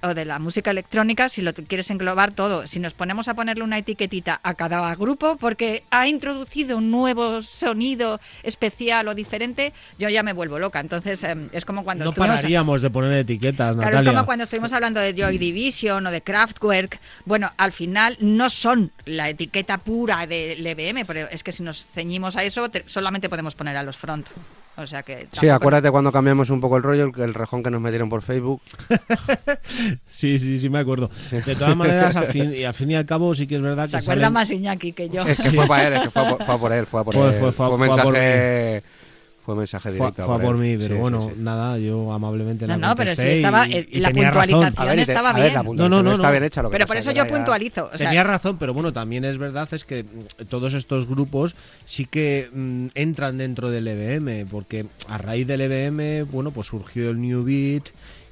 o 0.10 0.14
de 0.14 0.26
la 0.26 0.40
música 0.40 0.72
electrónica, 0.72 1.30
si 1.30 1.42
lo 1.42 1.54
quieres 1.54 1.90
englobar 1.90 2.32
todo, 2.34 2.68
si 2.68 2.80
nos 2.80 2.94
ponemos 2.94 3.28
a 3.28 3.34
ponerle 3.34 3.64
una 3.64 3.78
etiquetita 3.78 4.40
a 4.44 4.54
cada 4.54 4.94
grupo 4.96 5.38
porque 5.38 5.84
ha 5.92 6.08
introducido 6.08 6.78
un 6.78 6.92
nuevo 6.92 7.42
sonido 7.42 8.20
especial 8.44 9.08
o 9.08 9.16
diferente, 9.16 9.74
yo 9.98 10.10
ya 10.10 10.24
me 10.24 10.34
vuelvo 10.34 10.60
loca. 10.60 10.80
Entonces 10.80 11.24
em, 11.24 11.50
es 11.52 11.66
como 11.66 11.84
cuando 11.84 12.06
No 12.06 12.14
pararíamos 12.14 12.82
de 12.82 12.90
poner 12.90 13.12
etiquetas, 13.14 13.76
Claro, 13.76 13.92
Natalia. 13.92 14.10
es 14.12 14.16
como 14.16 14.26
cuando 14.26 14.44
estuvimos 14.44 14.72
hablando 14.74 15.00
de 15.00 15.14
Joy 15.14 15.38
Division 15.38 16.06
o 16.06 16.12
de 16.12 16.22
Kraftwerk. 16.22 17.00
Bueno, 17.26 17.52
al 17.58 17.72
final 17.72 18.18
no 18.20 18.50
son 18.50 18.92
la 19.06 19.30
etiqueta 19.30 19.78
pura 19.78 20.26
del 20.28 20.66
EBM, 20.66 21.06
pero 21.06 21.28
es 21.30 21.44
que 21.44 21.52
si 21.52 21.64
nos 21.64 21.88
ceñimos 21.88 22.36
a 22.36 22.44
eso, 22.44 22.70
te- 22.70 22.84
solamente 22.88 23.30
podemos 23.30 23.56
poner 23.56 23.76
a 23.78 23.84
los 23.84 23.98
front. 23.98 24.28
O 24.78 24.86
sea 24.86 25.04
que. 25.04 25.28
Sí, 25.32 25.48
acuérdate 25.48 25.90
cuando 25.90 26.12
cambiamos 26.12 26.50
un 26.50 26.60
poco 26.60 26.76
el 26.78 26.84
rollo, 26.84 27.06
el, 27.16 27.22
el 27.22 27.34
rejón 27.34 27.64
que 27.64 27.72
nos 27.72 27.80
metieron 27.82 28.10
por 28.10 28.22
Facebook. 28.22 28.62
Sí, 30.08 30.40
sí, 30.40 30.60
sí, 30.60 30.70
me 30.70 30.80
acuerdo. 30.80 31.10
De 31.32 31.56
todas 31.56 31.76
maneras, 31.76 32.16
al 32.16 32.28
fin, 32.28 32.54
y 32.56 32.64
al 32.64 32.74
fin 32.74 32.92
y 32.92 32.96
al 32.96 33.06
cabo, 33.06 33.34
sí 33.36 33.48
que 33.48 33.56
es 33.56 33.62
verdad 33.62 33.86
Se 33.86 33.92
que 33.92 33.98
acuerda 33.98 34.22
salen- 34.28 34.34
más 34.34 34.52
Iñaki 34.52 34.94
que 34.94 35.10
yo. 35.10 35.22
Es 35.24 35.42
que 35.42 35.52
fue 35.52 35.68
para 35.68 35.88
él, 35.88 35.94
es 35.96 36.02
que 36.04 36.10
fue, 36.10 36.22
a 36.22 36.30
por- 36.30 36.46
fue 36.46 36.56
a 36.56 36.58
por 36.58 36.74
él, 36.74 36.86
fue 36.86 37.02
a 37.02 37.04
por 37.04 37.14
Fue- 37.16 37.24
él. 37.28 37.32
fue- 37.32 37.40
fue- 37.40 37.52
Fue 37.52 37.54
fue 37.54 37.66
a 37.66 37.70
por 37.70 37.80
mensaje, 38.14 38.84
fue 39.46 39.56
mensaje 39.56 39.90
Fue, 39.90 39.98
directo. 40.00 40.26
fue 40.26 40.36
a 40.36 40.40
por 40.40 40.58
mí, 40.58 40.76
pero 40.78 40.96
Sí, 40.96 41.02
bueno, 41.02 41.28
sí, 41.30 41.36
sí. 41.36 41.42
nada, 41.42 41.78
yo 41.78 42.12
amablemente 42.12 42.66
No, 42.66 42.76
le 42.76 42.82
no, 42.82 42.96
pero 42.96 43.16
sí 43.16 43.22
estaba- 43.28 43.68
y- 43.68 43.74
eh, 43.74 43.88
y 43.92 44.00
la 44.00 44.08
tenía 44.10 44.32
razón. 44.32 44.52
puntualización 44.62 44.88
ver, 44.90 45.00
estaba 45.00 45.30
a 45.30 45.34
ver, 45.34 45.42
bien. 45.44 45.54
la 45.54 45.64
No, 45.64 45.90
no, 45.90 46.02
no, 46.04 46.12
está 46.16 46.26
no. 46.28 46.32
bien 46.32 46.44
hecha. 46.44 46.62
Lo 46.64 46.70
que 46.70 46.74
Pero 46.74 46.88
por 46.88 46.98
es 46.98 47.06
eso 47.08 47.12
yo 47.16 47.28
puntualizo. 47.28 47.86
O 47.94 47.98
sea, 47.98 48.08
Tenía 48.10 48.24
razón, 48.24 48.58
pero 48.58 48.74
bueno, 48.74 48.92
también 48.92 49.24
es 49.24 49.38
verdad 49.38 49.70
es 49.72 49.86
que 49.86 50.04
mm, 50.04 50.46
todos 50.50 50.74
estos 50.74 51.08
grupos 51.08 51.56
sí 51.86 52.06
que 52.06 52.50
mm, 52.52 52.88
entran 52.96 53.38
dentro 53.38 53.70
del 53.70 53.88
EBM, 53.88 54.46
porque 54.50 54.86
a 55.08 55.18
raíz 55.20 55.46
del 55.46 55.62
EBM, 55.62 56.24
bueno, 56.24 56.50
pues 56.52 56.68
surgió 56.68 57.12
el 57.12 57.22
New 57.22 57.44
Beat 57.44 57.84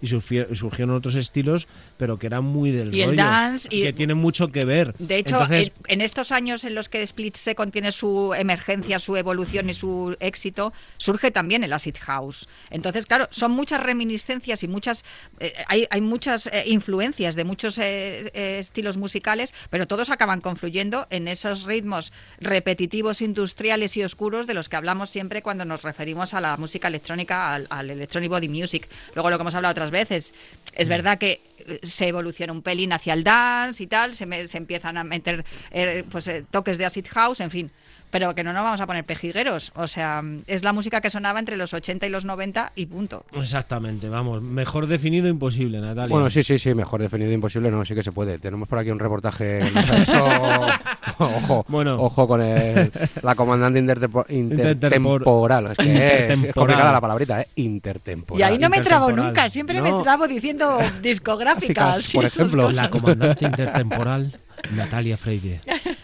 y 0.03 0.07
surgieron 0.07 0.91
otros 0.95 1.15
estilos, 1.15 1.67
pero 1.97 2.19
que 2.19 2.27
eran 2.27 2.43
muy 2.43 2.71
del 2.71 2.93
Y 2.93 3.01
el 3.01 3.09
rollo, 3.11 3.23
dance 3.23 3.67
y- 3.71 3.81
que 3.81 3.93
tienen 3.93 4.17
mucho 4.17 4.51
que 4.51 4.65
ver. 4.65 4.93
De 4.99 5.17
hecho, 5.17 5.35
Entonces, 5.41 5.71
en, 5.87 5.93
en 5.93 6.01
estos 6.01 6.31
años 6.33 6.65
en 6.65 6.75
los 6.75 6.89
que 6.89 7.01
Split 7.03 7.37
Second 7.37 7.71
tiene 7.71 7.91
su 7.93 8.33
emergencia, 8.37 8.99
su 8.99 9.15
evolución 9.15 9.69
y 9.69 9.73
su 9.73 10.15
éxito, 10.19 10.73
surge 10.97 11.31
también 11.31 11.63
el 11.63 11.71
acid 11.71 11.95
house. 12.01 12.49
Entonces, 12.69 13.05
claro, 13.05 13.27
son 13.31 13.51
muchas 13.51 13.81
reminiscencias 13.81 14.61
y 14.63 14.67
muchas 14.67 15.05
eh, 15.39 15.53
hay, 15.67 15.87
hay 15.89 16.01
muchas 16.01 16.47
eh, 16.47 16.63
influencias 16.67 17.35
de 17.35 17.45
muchos 17.45 17.77
eh, 17.77 18.29
eh, 18.33 18.57
estilos 18.59 18.97
musicales, 18.97 19.53
pero 19.69 19.87
todos 19.87 20.09
acaban 20.09 20.41
confluyendo 20.41 21.07
en 21.11 21.29
esos 21.29 21.63
ritmos 21.63 22.11
repetitivos, 22.41 23.21
industriales 23.21 23.95
y 23.95 24.03
oscuros 24.03 24.47
de 24.47 24.53
los 24.53 24.67
que 24.67 24.75
hablamos 24.75 25.09
siempre 25.09 25.41
cuando 25.41 25.63
nos 25.63 25.81
referimos 25.81 26.33
a 26.33 26.41
la 26.41 26.57
música 26.57 26.89
electrónica, 26.89 27.53
al, 27.53 27.67
al 27.69 27.89
electronic 27.89 28.29
body 28.29 28.49
music. 28.49 28.89
Luego 29.15 29.29
lo 29.29 29.37
que 29.37 29.41
hemos 29.43 29.55
hablado 29.55 29.71
otras 29.71 29.91
veces, 29.93 30.33
es 30.73 30.89
verdad 30.89 31.17
que 31.17 31.39
eh, 31.59 31.79
se 31.83 32.07
evoluciona 32.09 32.51
un 32.51 32.61
pelín 32.61 32.91
hacia 32.91 33.13
el 33.13 33.23
dance 33.23 33.81
y 33.81 33.87
tal, 33.87 34.13
se, 34.15 34.25
me- 34.25 34.49
se 34.49 34.57
empiezan 34.57 34.97
a 34.97 35.05
meter 35.05 35.45
eh, 35.71 36.03
pues 36.11 36.27
eh, 36.27 36.43
toques 36.51 36.77
de 36.77 36.83
acid 36.85 37.05
house, 37.09 37.39
en 37.39 37.49
fin. 37.51 37.71
Pero 38.13 38.33
que 38.35 38.43
no 38.43 38.53
nos 38.53 38.63
vamos 38.63 38.79
a 38.79 38.85
poner 38.85 39.03
pejigueros. 39.03 39.71
O 39.75 39.87
sea, 39.87 40.23
es 40.45 40.63
la 40.63 40.71
música 40.71 41.01
que 41.01 41.09
sonaba 41.09 41.39
entre 41.39 41.57
los 41.57 41.73
80 41.73 42.05
y 42.05 42.09
los 42.09 42.23
90 42.25 42.71
y 42.75 42.85
punto. 42.85 43.25
exactamente, 43.41 44.07
vamos, 44.07 44.43
mejor 44.43 44.85
definido 44.85 45.27
imposible, 45.27 45.81
Natalia. 45.81 46.09
Bueno, 46.13 46.29
sí, 46.29 46.43
sí, 46.43 46.59
sí, 46.59 46.75
mejor 46.75 47.01
definido 47.01 47.31
imposible, 47.31 47.71
no, 47.71 47.83
sí 47.83 47.95
que 47.95 48.03
se 48.03 48.11
puede. 48.11 48.37
Tenemos 48.37 48.69
por 48.69 48.77
aquí 48.77 48.91
un 48.91 48.99
reportaje 48.99 49.61
ojo, 51.17 51.65
Bueno. 51.67 51.95
ojo 51.99 52.27
con 52.27 52.41
el- 52.41 52.91
la 53.23 53.33
comandante 53.35 53.79
intertempo- 53.81 54.25
Intertempor- 54.27 54.31
intertemporal. 54.31 55.67
Es 55.71 55.77
que 55.77 55.83
Intertemporal. 55.85 56.91
la 56.93 57.01
palabrita, 57.01 57.41
¿eh? 57.41 57.47
Intertemporal. 57.55 58.39
Y 58.39 58.43
ahí 58.43 58.59
no 58.59 58.69
me 58.69 58.81
trabo 58.81 59.09
intertemporal. 59.09 59.25
nunca, 59.33 59.49
siempre 59.49 59.81
No. 59.81 59.97
me 59.97 60.03
trabo 60.03 60.27
diciendo 60.27 60.77
discográficas. 61.01 62.11
Por 62.13 62.25
ejemplo. 62.25 62.71
la 62.71 62.89
comandante 62.91 63.45
intertemporal, 63.45 64.39
Natalia 64.75 65.17
Freire. 65.17 65.61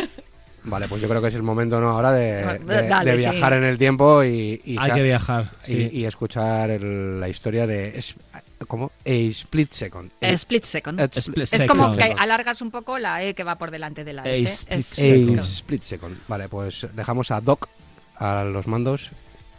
Vale, 0.64 0.88
pues 0.88 1.02
yo 1.02 1.08
creo 1.10 1.22
que 1.22 1.30
es 1.30 1.36
el 1.36 1.44
momento 1.44 1.80
¿no? 1.80 1.90
ahora 1.90 2.12
de, 2.12 2.44
Bueno, 2.44 2.66
de- 2.82 2.88
dale, 2.88 3.12
de 3.12 3.18
sí. 3.18 3.24
viajar 3.30 3.54
en 3.54 3.64
el 3.64 3.78
tiempo 3.78 4.24
y, 4.24 4.62
y 4.66 4.78
Hay 4.80 4.92
que 4.92 5.04
viajar, 5.04 5.52
y, 5.66 5.72
sí. 5.72 5.90
y 5.94 6.06
escuchar 6.06 6.70
el- 6.72 7.20
la 7.20 7.30
historia 7.30 7.66
de 7.66 7.98
es- 7.98 8.16
¿cómo? 8.68 8.92
A 9.06 9.10
split 9.10 9.72
second. 9.72 10.12
Eh, 10.20 10.34
Split 10.34 10.64
second. 10.66 11.00
A 11.00 11.06
Split 11.06 11.48
es 11.54 11.64
como 11.64 11.94
second. 11.94 12.16
que 12.16 12.22
alargas 12.22 12.62
un 12.62 12.72
poco 12.72 13.00
la 13.00 13.24
E 13.24 13.34
que 13.34 13.44
va 13.46 13.58
por 13.58 13.72
delante 13.72 14.04
de 14.04 14.14
la 14.14 14.24
A 14.24 14.30
S. 14.30 14.66
split 14.68 14.80
Es 14.80 14.86
second. 14.86 15.40
A 15.40 15.42
split 15.42 15.82
second. 15.82 16.18
Vale, 16.28 16.50
pues 16.50 16.88
dejamos 16.94 17.32
a 17.32 17.40
Doc 17.42 17.68
a 18.18 18.44
los 18.44 18.68
mandos 18.68 19.12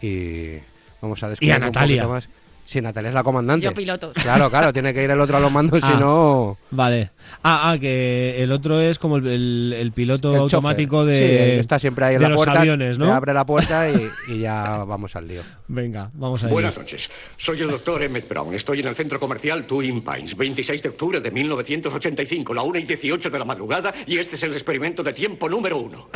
y 0.02 0.56
vamos 1.00 1.22
a 1.22 1.30
descubrir 1.30 1.48
Y 1.48 1.52
a 1.52 1.56
un 1.56 1.60
Natalia. 1.62 2.02
poquito 2.02 2.12
más. 2.14 2.28
Sí, 2.70 2.80
Natalia 2.80 3.08
es 3.08 3.14
la 3.14 3.24
comandante. 3.24 3.64
Yo 3.64 3.74
piloto. 3.74 4.12
Claro, 4.12 4.48
claro, 4.48 4.72
tiene 4.72 4.94
que 4.94 5.02
ir 5.02 5.10
el 5.10 5.20
otro 5.20 5.36
a 5.38 5.40
los 5.40 5.50
mandos, 5.50 5.80
si 5.84 5.90
Ah. 5.90 5.96
no... 5.98 6.56
Vale. 6.70 7.10
Ah, 7.42 7.72
ah, 7.72 7.78
que 7.80 8.40
el 8.40 8.52
otro 8.52 8.80
es 8.80 8.96
como 9.00 9.16
el, 9.16 9.26
el- 9.26 9.72
el 9.76 9.90
piloto 9.90 10.28
el 10.30 10.34
chofer. 10.42 10.54
automático 10.54 11.04
de, 11.04 11.18
Sí, 11.18 11.58
está 11.58 11.80
siempre 11.80 12.04
ahí 12.04 12.14
en 12.14 12.20
de 12.20 12.22
la 12.26 12.28
los 12.28 12.36
puerta. 12.44 12.60
aviones, 12.60 12.96
¿no? 12.96 13.12
abre 13.12 13.34
la 13.34 13.44
puerta 13.44 13.90
y, 13.90 14.08
y 14.28 14.38
ya 14.38 14.84
vamos 14.84 15.16
al 15.16 15.26
lío. 15.26 15.42
Venga, 15.66 16.10
vamos 16.14 16.44
a 16.44 16.46
ir. 16.46 16.52
Buenas 16.52 16.78
noches. 16.78 17.10
Soy 17.36 17.60
el 17.60 17.70
doctor 17.72 18.04
Emmett 18.04 18.28
Brown. 18.28 18.54
Estoy 18.54 18.78
en 18.78 18.86
el 18.86 18.94
centro 18.94 19.18
comercial 19.18 19.64
Twin 19.64 20.02
Pines, 20.02 20.36
26 20.36 20.80
de 20.84 20.88
octubre 20.90 21.20
de 21.20 21.30
1985, 21.32 22.54
la 22.54 22.62
1 22.62 22.78
y 22.78 22.82
18 22.84 23.30
de 23.30 23.38
la 23.40 23.44
madrugada, 23.44 23.92
y 24.06 24.16
este 24.18 24.36
es 24.36 24.42
el 24.44 24.52
experimento 24.52 25.02
de 25.02 25.12
tiempo 25.12 25.48
número 25.48 25.76
uno. 25.78 26.08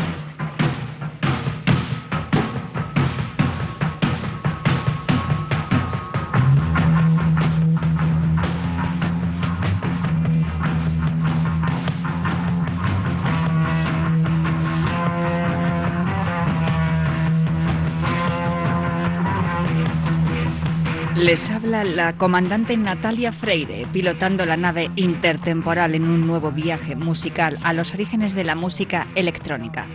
La 21.82 22.16
comandante 22.16 22.76
Natalia 22.76 23.32
Freire, 23.32 23.88
pilotando 23.92 24.46
la 24.46 24.56
nave 24.56 24.92
intertemporal 24.94 25.96
en 25.96 26.04
un 26.04 26.24
nuevo 26.24 26.52
viaje 26.52 26.94
musical 26.94 27.58
a 27.64 27.72
los 27.72 27.92
orígenes 27.94 28.32
de 28.36 28.44
la 28.44 28.54
música 28.54 29.08
electrónica. 29.16 29.88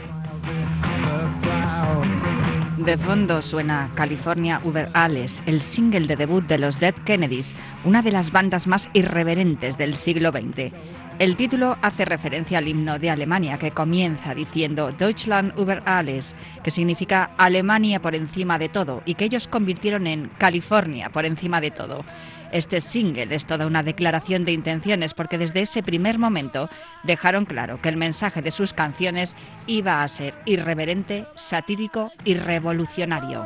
De 2.78 2.98
fondo 2.98 3.42
suena 3.42 3.92
California 3.96 4.60
Uber 4.66 4.90
Alles, 4.94 5.42
el 5.46 5.62
single 5.62 6.06
de 6.06 6.18
debut 6.18 6.46
de 6.46 6.58
los 6.58 6.82
Dead 6.82 6.96
Kennedys, 7.06 7.56
una 7.86 8.02
de 8.02 8.12
las 8.12 8.34
bandas 8.34 8.68
más 8.68 8.90
irreverentes 8.94 9.78
del 9.78 9.96
siglo 9.96 10.32
XX. 10.32 10.74
El 11.20 11.36
título 11.36 11.78
hace 11.82 12.06
referencia 12.06 12.60
al 12.60 12.70
himno 12.70 12.98
de 12.98 13.10
Alemania 13.10 13.60
que 13.60 13.72
comienza 13.72 14.34
diciendo 14.34 14.94
Deutschland 14.94 15.52
über 15.60 15.84
alles, 15.86 16.34
que 16.64 16.72
significa 16.72 17.32
Alemania 17.38 18.02
por 18.02 18.16
encima 18.16 18.58
de 18.58 18.70
todo 18.70 19.04
y 19.04 19.16
que 19.16 19.26
ellos 19.26 19.50
convirtieron 19.50 20.08
en 20.08 20.30
California 20.38 21.10
por 21.10 21.26
encima 21.26 21.60
de 21.60 21.72
todo. 21.72 22.06
Este 22.54 22.80
single 22.80 23.36
es 23.36 23.46
toda 23.46 23.68
una 23.68 23.84
declaración 23.84 24.46
de 24.46 24.54
intenciones 24.54 25.14
porque 25.14 25.38
desde 25.38 25.60
ese 25.60 25.84
primer 25.84 26.18
momento 26.20 26.70
dejaron 27.04 27.44
claro 27.44 27.82
que 27.82 27.90
el 27.90 27.98
mensaje 27.98 28.42
de 28.42 28.52
sus 28.52 28.72
canciones 28.72 29.36
iba 29.68 30.02
a 30.02 30.08
ser 30.08 30.36
irreverente, 30.46 31.28
satírico 31.36 32.14
y 32.24 32.36
revolucionario. 32.36 33.46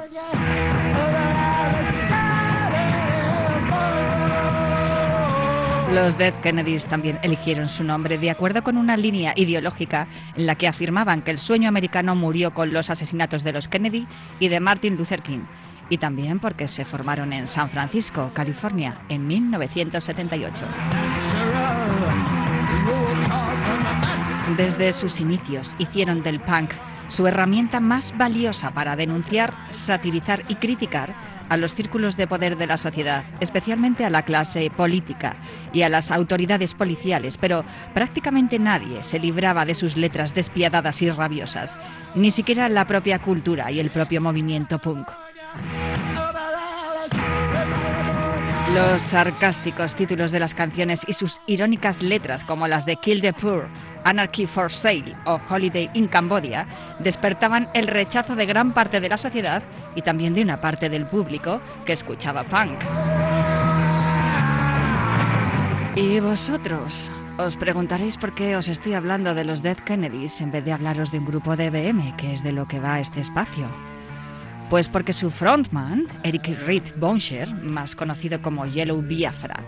Los 5.93 6.17
Dead 6.17 6.33
Kennedys 6.41 6.85
también 6.85 7.19
eligieron 7.21 7.69
su 7.69 7.83
nombre 7.83 8.17
de 8.17 8.31
acuerdo 8.31 8.63
con 8.63 8.77
una 8.77 8.97
línea 8.97 9.33
ideológica 9.35 10.07
en 10.35 10.47
la 10.47 10.55
que 10.55 10.67
afirmaban 10.67 11.21
que 11.21 11.29
el 11.29 11.37
sueño 11.37 11.69
americano 11.69 12.15
murió 12.15 12.51
con 12.51 12.73
los 12.73 12.89
asesinatos 12.89 13.43
de 13.43 13.53
los 13.53 13.67
Kennedy 13.67 14.07
y 14.39 14.47
de 14.47 14.59
Martin 14.59 14.97
Luther 14.97 15.21
King, 15.21 15.41
y 15.89 15.99
también 15.99 16.39
porque 16.39 16.67
se 16.67 16.83
formaron 16.83 17.31
en 17.31 17.47
San 17.47 17.69
Francisco, 17.69 18.31
California, 18.33 19.01
en 19.07 19.27
1978. 19.27 20.65
Desde 24.57 24.93
sus 24.93 25.19
inicios 25.19 25.75
hicieron 25.77 26.23
del 26.23 26.39
punk 26.39 26.71
su 27.07 27.27
herramienta 27.27 27.79
más 27.79 28.17
valiosa 28.17 28.71
para 28.71 28.95
denunciar, 28.95 29.53
satirizar 29.69 30.43
y 30.47 30.55
criticar 30.55 31.13
a 31.49 31.57
los 31.57 31.73
círculos 31.75 32.17
de 32.17 32.27
poder 32.27 32.57
de 32.57 32.67
la 32.67 32.77
sociedad, 32.77 33.23
especialmente 33.39 34.05
a 34.05 34.09
la 34.09 34.23
clase 34.23 34.69
política 34.69 35.35
y 35.71 35.81
a 35.81 35.89
las 35.89 36.11
autoridades 36.11 36.73
policiales, 36.73 37.37
pero 37.37 37.63
prácticamente 37.93 38.59
nadie 38.59 39.03
se 39.03 39.19
libraba 39.19 39.65
de 39.65 39.73
sus 39.73 39.97
letras 39.97 40.33
despiadadas 40.33 41.01
y 41.01 41.09
rabiosas, 41.09 41.77
ni 42.15 42.31
siquiera 42.31 42.69
la 42.69 42.87
propia 42.87 43.19
cultura 43.19 43.71
y 43.71 43.79
el 43.79 43.91
propio 43.91 44.21
movimiento 44.21 44.79
punk. 44.79 45.07
Los 48.73 49.03
sarcásticos 49.03 49.95
títulos 49.95 50.31
de 50.31 50.39
las 50.39 50.55
canciones 50.55 51.03
y 51.07 51.13
sus 51.13 51.41
irónicas 51.45 52.01
letras 52.01 52.43
como 52.43 52.67
las 52.67 52.87
de 52.87 52.95
Kill 52.95 53.21
the 53.21 53.31
Poor, 53.31 53.67
Anarchy 54.03 54.47
for 54.47 54.71
Sale 54.71 55.15
o 55.25 55.39
Holiday 55.47 55.91
in 55.93 56.07
Cambodia 56.07 56.65
despertaban 56.97 57.67
el 57.75 57.85
rechazo 57.85 58.35
de 58.35 58.47
gran 58.47 58.73
parte 58.73 58.99
de 58.99 59.09
la 59.09 59.17
sociedad 59.17 59.61
y 59.95 60.01
también 60.01 60.33
de 60.33 60.41
una 60.41 60.59
parte 60.59 60.89
del 60.89 61.05
público 61.05 61.61
que 61.85 61.93
escuchaba 61.93 62.45
punk. 62.45 62.79
¿Y 65.95 66.19
vosotros? 66.19 67.11
Os 67.37 67.55
preguntaréis 67.57 68.17
por 68.17 68.33
qué 68.33 68.55
os 68.55 68.67
estoy 68.67 68.95
hablando 68.95 69.35
de 69.35 69.43
los 69.43 69.61
Dead 69.61 69.77
Kennedys 69.77 70.41
en 70.41 70.51
vez 70.51 70.65
de 70.65 70.71
hablaros 70.71 71.11
de 71.11 71.19
un 71.19 71.25
grupo 71.25 71.55
de 71.55 71.69
BM, 71.69 72.15
que 72.17 72.33
es 72.33 72.41
de 72.41 72.51
lo 72.51 72.67
que 72.67 72.79
va 72.79 72.99
este 72.99 73.21
espacio. 73.21 73.67
Pues 74.69 74.89
porque 74.89 75.13
su 75.13 75.29
frontman, 75.29 76.07
Eric 76.23 76.57
Reed 76.65 76.83
Bonsher, 76.97 77.53
más 77.53 77.95
conocido 77.95 78.41
como 78.41 78.65
Yellow 78.65 79.01
Biafra, 79.01 79.63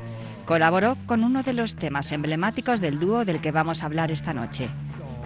colaboró 0.46 0.98
con 1.06 1.24
uno 1.24 1.44
de 1.44 1.54
los 1.54 1.76
temas 1.76 2.12
emblemáticos 2.12 2.82
del 2.82 3.00
dúo 3.00 3.26
del 3.26 3.42
que 3.42 3.52
vamos 3.52 3.84
a 3.84 3.88
hablar 3.88 4.12
esta 4.12 4.34
noche, 4.34 4.70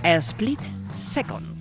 A 0.03 0.15
Split 0.15 0.59
Second. 0.97 1.59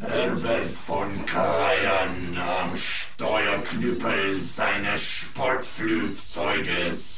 Herbert 0.00 0.74
von 0.86 1.08
Karajan 1.26 2.36
am 2.36 2.70
Steuerknüppel 2.74 4.40
seines 4.40 5.00
Sportflugzeuges. 5.00 7.17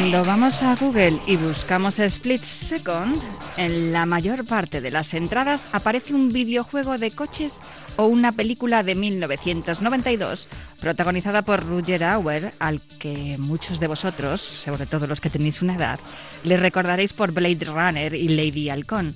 Cuando 0.00 0.24
vamos 0.24 0.62
a 0.62 0.74
Google 0.76 1.20
y 1.26 1.36
buscamos 1.36 1.98
Split 1.98 2.40
Second, 2.40 3.14
en 3.58 3.92
la 3.92 4.06
mayor 4.06 4.46
parte 4.46 4.80
de 4.80 4.90
las 4.90 5.12
entradas 5.12 5.68
aparece 5.72 6.14
un 6.14 6.30
videojuego 6.30 6.96
de 6.96 7.10
coches 7.10 7.56
o 7.96 8.06
una 8.06 8.32
película 8.32 8.82
de 8.82 8.94
1992 8.94 10.48
protagonizada 10.80 11.42
por 11.42 11.66
Roger 11.66 12.02
Auer, 12.04 12.54
al 12.60 12.80
que 12.98 13.36
muchos 13.38 13.78
de 13.78 13.88
vosotros, 13.88 14.40
sobre 14.40 14.86
todo 14.86 15.06
los 15.06 15.20
que 15.20 15.28
tenéis 15.28 15.60
una 15.60 15.76
edad, 15.76 16.00
le 16.44 16.56
recordaréis 16.56 17.12
por 17.12 17.32
Blade 17.32 17.66
Runner 17.66 18.14
y 18.14 18.28
Lady 18.28 18.70
Halcón. 18.70 19.14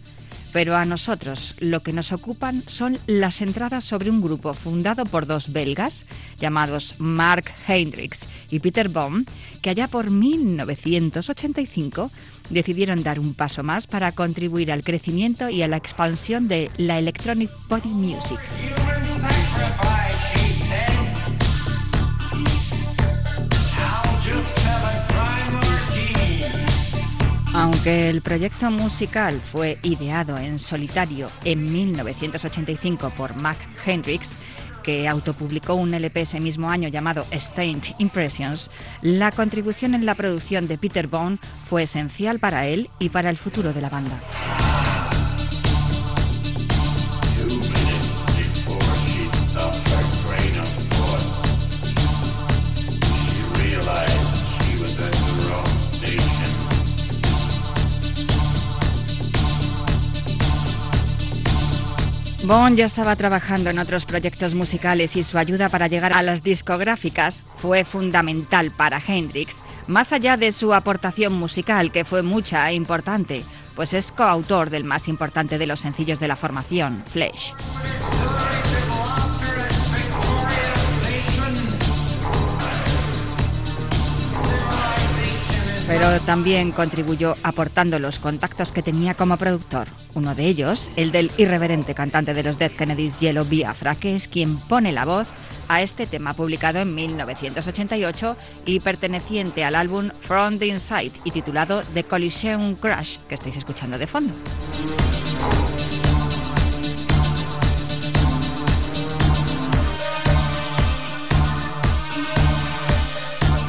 Pero 0.54 0.76
a 0.76 0.84
nosotros 0.84 1.56
lo 1.58 1.80
que 1.80 1.92
nos 1.92 2.12
ocupan 2.12 2.62
son 2.68 2.96
las 3.08 3.40
entradas 3.40 3.82
sobre 3.82 4.08
un 4.08 4.20
grupo 4.20 4.54
fundado 4.54 5.04
por 5.04 5.26
dos 5.26 5.52
belgas 5.52 6.06
llamados 6.38 6.94
Mark 6.98 7.46
Hendricks 7.66 8.20
y 8.52 8.60
Peter 8.60 8.88
Baum, 8.88 9.24
que 9.62 9.70
allá 9.70 9.88
por 9.88 10.12
1985 10.12 12.08
decidieron 12.50 13.02
dar 13.02 13.18
un 13.18 13.34
paso 13.34 13.64
más 13.64 13.88
para 13.88 14.12
contribuir 14.12 14.70
al 14.70 14.84
crecimiento 14.84 15.48
y 15.48 15.62
a 15.62 15.66
la 15.66 15.76
expansión 15.76 16.46
de 16.46 16.70
la 16.76 17.00
electronic 17.00 17.50
body 17.68 17.88
music. 17.88 18.38
Aunque 27.54 28.10
el 28.10 28.20
proyecto 28.20 28.68
musical 28.72 29.40
fue 29.40 29.78
ideado 29.84 30.36
en 30.36 30.58
solitario 30.58 31.28
en 31.44 31.72
1985 31.72 33.10
por 33.10 33.36
Mac 33.36 33.56
Hendricks, 33.86 34.40
que 34.82 35.06
autopublicó 35.06 35.74
un 35.74 35.94
LP 35.94 36.22
ese 36.22 36.40
mismo 36.40 36.68
año 36.68 36.88
llamado 36.88 37.24
Stained 37.32 37.94
Impressions, 37.98 38.72
la 39.02 39.30
contribución 39.30 39.94
en 39.94 40.04
la 40.04 40.16
producción 40.16 40.66
de 40.66 40.78
Peter 40.78 41.06
Bone 41.06 41.38
fue 41.70 41.84
esencial 41.84 42.40
para 42.40 42.66
él 42.66 42.90
y 42.98 43.10
para 43.10 43.30
el 43.30 43.38
futuro 43.38 43.72
de 43.72 43.80
la 43.80 43.88
banda. 43.88 44.18
Bond 62.46 62.76
ya 62.76 62.84
estaba 62.84 63.16
trabajando 63.16 63.70
en 63.70 63.78
otros 63.78 64.04
proyectos 64.04 64.52
musicales 64.54 65.16
y 65.16 65.22
su 65.22 65.38
ayuda 65.38 65.70
para 65.70 65.88
llegar 65.88 66.12
a 66.12 66.22
las 66.22 66.42
discográficas 66.42 67.42
fue 67.56 67.86
fundamental 67.86 68.70
para 68.70 69.00
Hendrix, 69.04 69.62
más 69.86 70.12
allá 70.12 70.36
de 70.36 70.52
su 70.52 70.74
aportación 70.74 71.32
musical, 71.32 71.90
que 71.90 72.04
fue 72.04 72.22
mucha 72.22 72.70
e 72.70 72.74
importante, 72.74 73.42
pues 73.74 73.94
es 73.94 74.12
coautor 74.12 74.68
del 74.68 74.84
más 74.84 75.08
importante 75.08 75.56
de 75.56 75.66
los 75.66 75.80
sencillos 75.80 76.20
de 76.20 76.28
la 76.28 76.36
formación, 76.36 77.02
Flesh. 77.10 77.54
Pero 85.86 86.20
también 86.20 86.72
contribuyó 86.72 87.36
aportando 87.42 87.98
los 87.98 88.18
contactos 88.18 88.72
que 88.72 88.82
tenía 88.82 89.14
como 89.14 89.36
productor. 89.36 89.88
Uno 90.14 90.34
de 90.34 90.46
ellos, 90.46 90.90
el 90.96 91.12
del 91.12 91.30
irreverente 91.36 91.94
cantante 91.94 92.34
de 92.34 92.42
los 92.42 92.58
Dead 92.58 92.70
Kennedys, 92.72 93.20
Yellow 93.20 93.44
Biafra, 93.44 93.94
que 93.94 94.14
es 94.14 94.28
quien 94.28 94.56
pone 94.56 94.92
la 94.92 95.04
voz 95.04 95.28
a 95.68 95.82
este 95.82 96.06
tema 96.06 96.34
publicado 96.34 96.80
en 96.80 96.94
1988 96.94 98.36
y 98.66 98.80
perteneciente 98.80 99.64
al 99.64 99.74
álbum 99.74 100.10
From 100.22 100.58
the 100.58 100.66
Inside 100.66 101.12
y 101.24 101.30
titulado 101.30 101.82
The 101.94 102.04
Collision 102.04 102.76
Crash, 102.76 103.18
que 103.28 103.34
estáis 103.34 103.56
escuchando 103.56 103.98
de 103.98 104.06
fondo. 104.06 104.32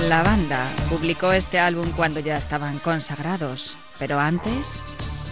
La 0.08 0.22
banda 0.22 0.72
publicó 0.88 1.32
este 1.32 1.58
álbum 1.58 1.90
cuando 1.96 2.20
ya 2.20 2.36
estaban 2.36 2.78
consagrados, 2.78 3.76
pero 3.98 4.20
antes 4.20 4.84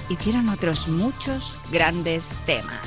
hicieron 0.09 0.49
otros 0.49 0.87
muchos 0.87 1.59
grandes 1.71 2.29
temas. 2.47 2.81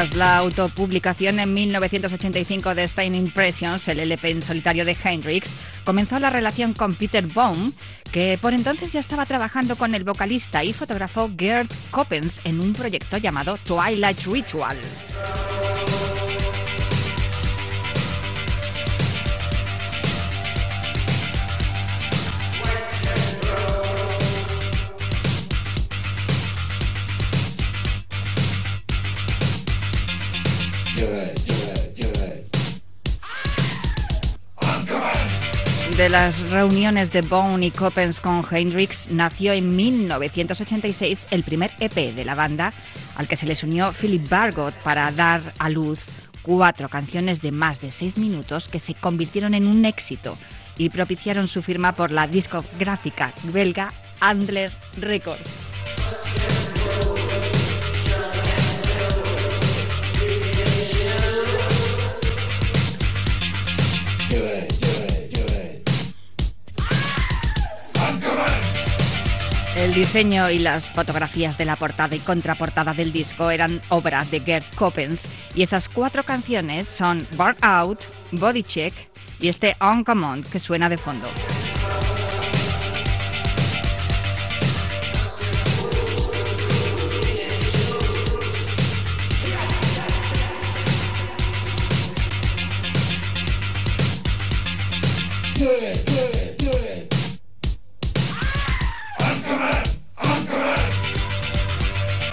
Tras 0.00 0.16
la 0.16 0.38
autopublicación 0.38 1.40
en 1.40 1.52
1985 1.52 2.74
de 2.74 2.88
Stein 2.88 3.14
Impressions, 3.14 3.86
el 3.86 4.00
LP 4.00 4.30
en 4.30 4.40
solitario 4.40 4.86
de 4.86 4.96
Hendrix, 5.04 5.50
comenzó 5.84 6.18
la 6.18 6.30
relación 6.30 6.72
con 6.72 6.94
Peter 6.94 7.26
Baum, 7.26 7.70
que 8.10 8.38
por 8.40 8.54
entonces 8.54 8.94
ya 8.94 9.00
estaba 9.00 9.26
trabajando 9.26 9.76
con 9.76 9.94
el 9.94 10.04
vocalista 10.04 10.64
y 10.64 10.72
fotógrafo 10.72 11.30
Gerd 11.36 11.68
Coppens 11.90 12.40
en 12.44 12.60
un 12.60 12.72
proyecto 12.72 13.18
llamado 13.18 13.58
Twilight 13.58 14.20
Ritual. 14.24 14.78
De 36.00 36.08
las 36.08 36.48
reuniones 36.48 37.12
de 37.12 37.20
Bone 37.20 37.66
y 37.66 37.70
Coppens 37.70 38.22
con 38.22 38.42
Hendrix 38.50 39.10
nació 39.10 39.52
en 39.52 39.76
1986 39.76 41.28
el 41.30 41.42
primer 41.42 41.72
EP 41.78 42.14
de 42.14 42.24
la 42.24 42.34
banda, 42.34 42.72
al 43.16 43.28
que 43.28 43.36
se 43.36 43.44
les 43.44 43.62
unió 43.62 43.92
Philip 43.92 44.26
Bargot 44.26 44.72
para 44.76 45.12
dar 45.12 45.52
a 45.58 45.68
luz 45.68 45.98
cuatro 46.40 46.88
canciones 46.88 47.42
de 47.42 47.52
más 47.52 47.82
de 47.82 47.90
seis 47.90 48.16
minutos 48.16 48.70
que 48.70 48.78
se 48.78 48.94
convirtieron 48.94 49.52
en 49.52 49.66
un 49.66 49.84
éxito 49.84 50.38
y 50.78 50.88
propiciaron 50.88 51.48
su 51.48 51.60
firma 51.60 51.94
por 51.94 52.12
la 52.12 52.26
discográfica 52.26 53.34
belga 53.52 53.88
Andler 54.20 54.72
Records. 54.96 55.69
El 69.80 69.94
diseño 69.94 70.50
y 70.50 70.58
las 70.58 70.90
fotografías 70.90 71.56
de 71.56 71.64
la 71.64 71.74
portada 71.74 72.14
y 72.14 72.18
contraportada 72.18 72.92
del 72.92 73.14
disco 73.14 73.50
eran 73.50 73.80
obra 73.88 74.26
de 74.26 74.40
Gerd 74.40 74.66
Coppens 74.76 75.24
y 75.54 75.62
esas 75.62 75.88
cuatro 75.88 76.22
canciones 76.22 76.86
son 76.86 77.26
Bar 77.38 77.56
Out, 77.62 78.00
Body 78.32 78.62
Check 78.62 78.92
y 79.40 79.48
este 79.48 79.76
On 79.80 80.04
Command 80.04 80.46
que 80.46 80.58
suena 80.58 80.90
de 80.90 80.98
fondo. 80.98 81.28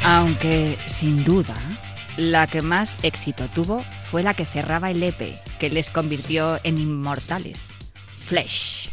Aunque, 0.04 0.78
sin 0.88 1.24
duda, 1.24 1.54
la 2.18 2.48
que 2.48 2.62
más 2.62 2.98
éxito 3.04 3.48
tuvo 3.54 3.84
fue 4.10 4.24
la 4.24 4.34
que 4.34 4.46
cerraba 4.46 4.90
el 4.90 5.04
EP, 5.04 5.40
que 5.60 5.70
les 5.70 5.90
convirtió 5.90 6.60
en 6.63 6.78
inmortales. 6.78 7.70
Flesh. 8.24 8.90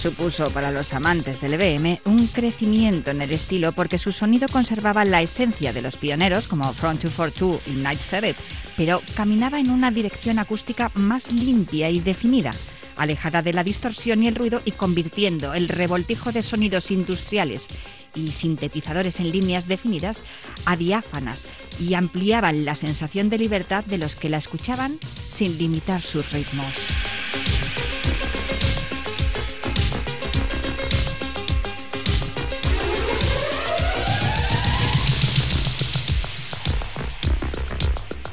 Supuso 0.00 0.50
para 0.50 0.70
los 0.70 0.94
amantes 0.94 1.42
del 1.42 1.54
EBM 1.60 1.98
un 2.06 2.26
crecimiento 2.26 3.10
en 3.10 3.20
el 3.20 3.32
estilo 3.32 3.72
porque 3.72 3.98
su 3.98 4.12
sonido 4.12 4.48
conservaba 4.48 5.04
la 5.04 5.20
esencia 5.20 5.74
de 5.74 5.82
los 5.82 5.96
pioneros 5.96 6.48
como 6.48 6.72
Front 6.72 7.02
242 7.02 7.60
y 7.66 7.82
Night 7.82 8.00
Seven, 8.00 8.34
pero 8.78 9.02
caminaba 9.14 9.60
en 9.60 9.68
una 9.68 9.90
dirección 9.90 10.38
acústica 10.38 10.90
más 10.94 11.30
limpia 11.30 11.90
y 11.90 12.00
definida, 12.00 12.54
alejada 12.96 13.42
de 13.42 13.52
la 13.52 13.62
distorsión 13.62 14.22
y 14.22 14.28
el 14.28 14.36
ruido 14.36 14.62
y 14.64 14.70
convirtiendo 14.70 15.52
el 15.52 15.68
revoltijo 15.68 16.32
de 16.32 16.40
sonidos 16.40 16.90
industriales 16.90 17.66
y 18.14 18.30
sintetizadores 18.30 19.20
en 19.20 19.30
líneas 19.30 19.68
definidas 19.68 20.22
a 20.64 20.76
diáfanas 20.76 21.42
y 21.78 21.92
ampliaban 21.92 22.64
la 22.64 22.74
sensación 22.74 23.28
de 23.28 23.36
libertad 23.36 23.84
de 23.84 23.98
los 23.98 24.16
que 24.16 24.30
la 24.30 24.38
escuchaban 24.38 24.98
sin 25.28 25.58
limitar 25.58 26.00
sus 26.00 26.32
ritmos. 26.32 26.74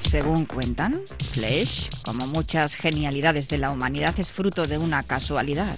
Según 0.08 0.46
cuentan, 0.46 0.93
Flesh, 1.34 1.89
como 2.02 2.28
muchas 2.28 2.76
genialidades 2.76 3.50
de 3.50 3.58
la 3.58 3.72
humanidad, 3.72 4.17
es 4.17 4.32
fruto 4.32 4.65
de 4.65 4.78
una 4.78 5.04
casualidad. 5.04 5.78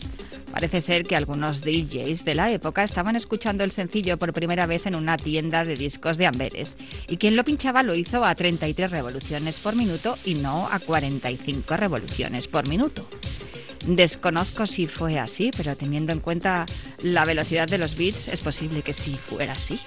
Parece 0.51 0.81
ser 0.81 1.01
que 1.01 1.15
algunos 1.15 1.61
DJs 1.61 2.25
de 2.25 2.35
la 2.35 2.51
época 2.51 2.83
estaban 2.83 3.15
escuchando 3.15 3.63
el 3.63 3.71
sencillo 3.71 4.19
por 4.19 4.31
primera 4.31 4.67
vez 4.67 4.85
en 4.85 4.93
una 4.93 5.17
tienda 5.17 5.63
de 5.63 5.75
discos 5.75 6.17
de 6.17 6.27
Amberes, 6.27 6.77
y 7.07 7.17
quien 7.17 7.35
lo 7.35 7.43
pinchaba 7.43 7.81
lo 7.81 7.95
hizo 7.95 8.23
a 8.23 8.35
33 8.35 8.91
revoluciones 8.91 9.57
por 9.57 9.75
minuto 9.75 10.15
y 10.23 10.35
no 10.35 10.67
a 10.67 10.77
45 10.77 11.75
revoluciones 11.75 12.47
por 12.47 12.67
minuto. 12.67 13.07
Desconozco 13.87 14.67
si 14.67 14.85
fue 14.85 15.17
así, 15.17 15.49
pero 15.57 15.75
teniendo 15.75 16.13
en 16.13 16.19
cuenta 16.19 16.67
la 17.01 17.25
velocidad 17.25 17.67
de 17.67 17.79
los 17.79 17.95
beats, 17.97 18.27
es 18.27 18.41
posible 18.41 18.83
que 18.83 18.93
sí 18.93 19.15
fuera 19.15 19.53
así. 19.53 19.79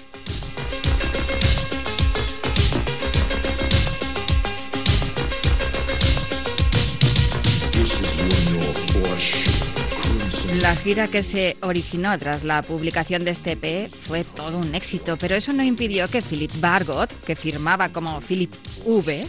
La 10.61 10.75
gira 10.75 11.07
que 11.07 11.23
se 11.23 11.57
originó 11.61 12.17
tras 12.17 12.43
la 12.43 12.61
publicación 12.61 13.25
de 13.25 13.31
este 13.31 13.53
EP 13.53 13.89
fue 13.89 14.23
todo 14.23 14.59
un 14.59 14.75
éxito, 14.75 15.17
pero 15.17 15.35
eso 15.35 15.51
no 15.51 15.63
impidió 15.63 16.07
que 16.07 16.21
Philip 16.21 16.51
Bargot, 16.59 17.09
que 17.25 17.35
firmaba 17.35 17.89
como 17.89 18.21
Philip 18.21 18.53
V, 18.85 19.27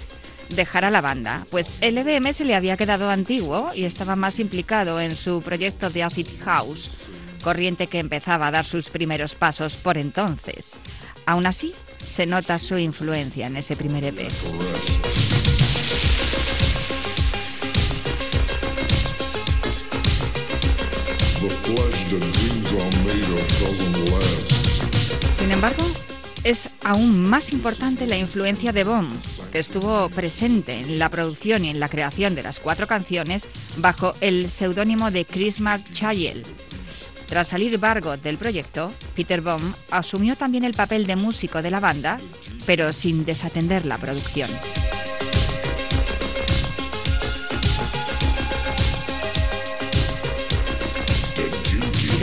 dejara 0.50 0.90
la 0.90 1.00
banda, 1.00 1.44
pues 1.50 1.74
el 1.80 1.98
EBM 1.98 2.32
se 2.32 2.44
le 2.44 2.54
había 2.54 2.76
quedado 2.76 3.10
antiguo 3.10 3.68
y 3.74 3.84
estaba 3.84 4.16
más 4.16 4.38
implicado 4.38 5.00
en 5.00 5.16
su 5.16 5.40
proyecto 5.42 5.90
de 5.90 6.02
Acid 6.02 6.28
House, 6.44 7.06
corriente 7.42 7.86
que 7.86 7.98
empezaba 7.98 8.48
a 8.48 8.50
dar 8.50 8.64
sus 8.64 8.90
primeros 8.90 9.34
pasos 9.34 9.76
por 9.76 9.98
entonces. 9.98 10.74
Aún 11.26 11.46
así, 11.46 11.72
se 11.98 12.26
nota 12.26 12.58
su 12.58 12.78
influencia 12.78 13.46
en 13.46 13.56
ese 13.56 13.76
primer 13.76 14.04
E 14.04 14.08
EP. 14.08 15.33
Sin 25.36 25.52
embargo, 25.52 25.82
es 26.44 26.76
aún 26.84 27.28
más 27.28 27.52
importante 27.52 28.06
la 28.06 28.16
influencia 28.16 28.72
de 28.72 28.84
Bond, 28.84 29.14
que 29.50 29.58
estuvo 29.58 30.08
presente 30.10 30.80
en 30.80 30.98
la 30.98 31.08
producción 31.08 31.64
y 31.64 31.70
en 31.70 31.80
la 31.80 31.88
creación 31.88 32.34
de 32.34 32.42
las 32.42 32.60
cuatro 32.60 32.86
canciones 32.86 33.48
bajo 33.78 34.14
el 34.20 34.50
seudónimo 34.50 35.10
de 35.10 35.24
Chris 35.24 35.60
Mark 35.60 35.84
Chayel. 35.92 36.42
Tras 37.26 37.48
salir 37.48 37.78
Bargot 37.78 38.20
del 38.20 38.36
proyecto, 38.36 38.92
Peter 39.16 39.40
Baum 39.40 39.72
asumió 39.90 40.36
también 40.36 40.64
el 40.64 40.74
papel 40.74 41.06
de 41.06 41.16
músico 41.16 41.62
de 41.62 41.70
la 41.70 41.80
banda, 41.80 42.18
pero 42.66 42.92
sin 42.92 43.24
desatender 43.24 43.86
la 43.86 43.98
producción. 43.98 44.50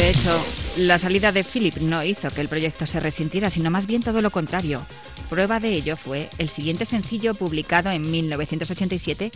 De 0.01 0.09
hecho, 0.09 0.43
la 0.77 0.97
salida 0.97 1.31
de 1.31 1.43
Philip 1.43 1.77
no 1.77 2.03
hizo 2.03 2.31
que 2.31 2.41
el 2.41 2.47
proyecto 2.47 2.87
se 2.87 2.99
resintiera, 2.99 3.51
sino 3.51 3.69
más 3.69 3.85
bien 3.85 4.01
todo 4.01 4.23
lo 4.23 4.31
contrario. 4.31 4.83
Prueba 5.29 5.59
de 5.59 5.73
ello 5.73 5.95
fue 5.95 6.27
el 6.39 6.49
siguiente 6.49 6.85
sencillo 6.85 7.35
publicado 7.35 7.91
en 7.91 8.09
1987, 8.09 9.31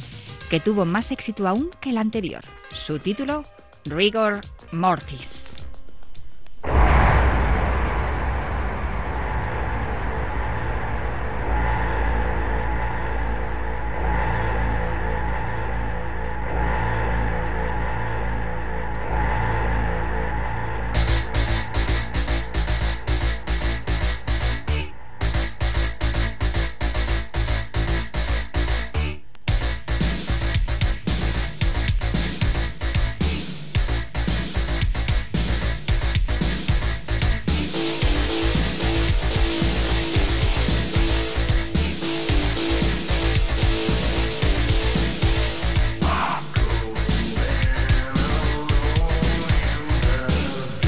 que 0.50 0.60
tuvo 0.60 0.84
más 0.86 1.12
éxito 1.12 1.48
aún 1.48 1.70
que 1.80 1.92
el 1.92 2.00
anterior. 2.00 2.42
Su 2.76 2.98
título, 2.98 3.44
Rigor 3.86 4.42
Mortis. 4.72 5.55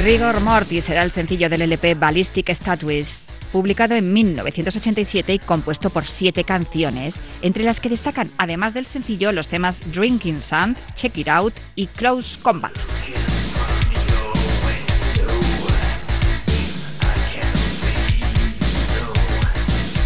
Rigor 0.07 0.39
Mortis 0.39 0.85
será 0.85 1.03
el 1.03 1.11
sencillo 1.11 1.49
del 1.49 1.63
LP 1.63 1.95
Ballistic 1.95 2.49
Statues, 2.53 3.25
publicado 3.51 3.93
en 3.93 4.13
1987 4.13 5.33
y 5.33 5.39
compuesto 5.39 5.89
por 5.89 6.05
siete 6.05 6.45
canciones, 6.45 7.19
entre 7.41 7.65
las 7.65 7.81
que 7.81 7.89
destacan, 7.89 8.31
además 8.37 8.73
del 8.73 8.85
sencillo, 8.85 9.33
los 9.33 9.49
temas 9.49 9.79
Drinking 9.91 10.41
Sand, 10.41 10.77
Check 10.95 11.17
It 11.17 11.27
Out 11.27 11.55
y 11.75 11.87
Close 11.87 12.39
Combat. 12.41 12.71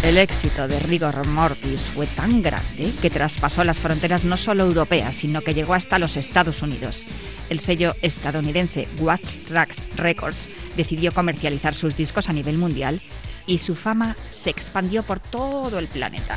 El 0.02 0.18
éxito 0.18 0.66
de 0.66 0.80
Rigor 0.80 1.24
Mortis 1.28 1.82
fue 1.82 2.08
tan 2.08 2.42
grande 2.42 2.90
que 3.00 3.08
traspasó 3.08 3.62
las 3.62 3.78
fronteras 3.78 4.24
no 4.24 4.36
solo 4.36 4.64
europeas, 4.64 5.14
sino 5.14 5.42
que 5.42 5.54
llegó 5.54 5.74
hasta 5.74 6.00
los 6.00 6.16
Estados 6.16 6.60
Unidos. 6.60 7.06
El 7.50 7.60
sello 7.60 7.94
estadounidense 8.02 8.88
Watch 8.98 9.46
Tracks 9.46 9.86
Records 9.96 10.48
decidió 10.76 11.12
comercializar 11.12 11.74
sus 11.74 11.96
discos 11.96 12.28
a 12.28 12.32
nivel 12.32 12.58
mundial 12.58 13.00
y 13.46 13.58
su 13.58 13.76
fama 13.76 14.16
se 14.28 14.50
expandió 14.50 15.04
por 15.04 15.20
todo 15.20 15.78
el 15.78 15.86
planeta. 15.86 16.36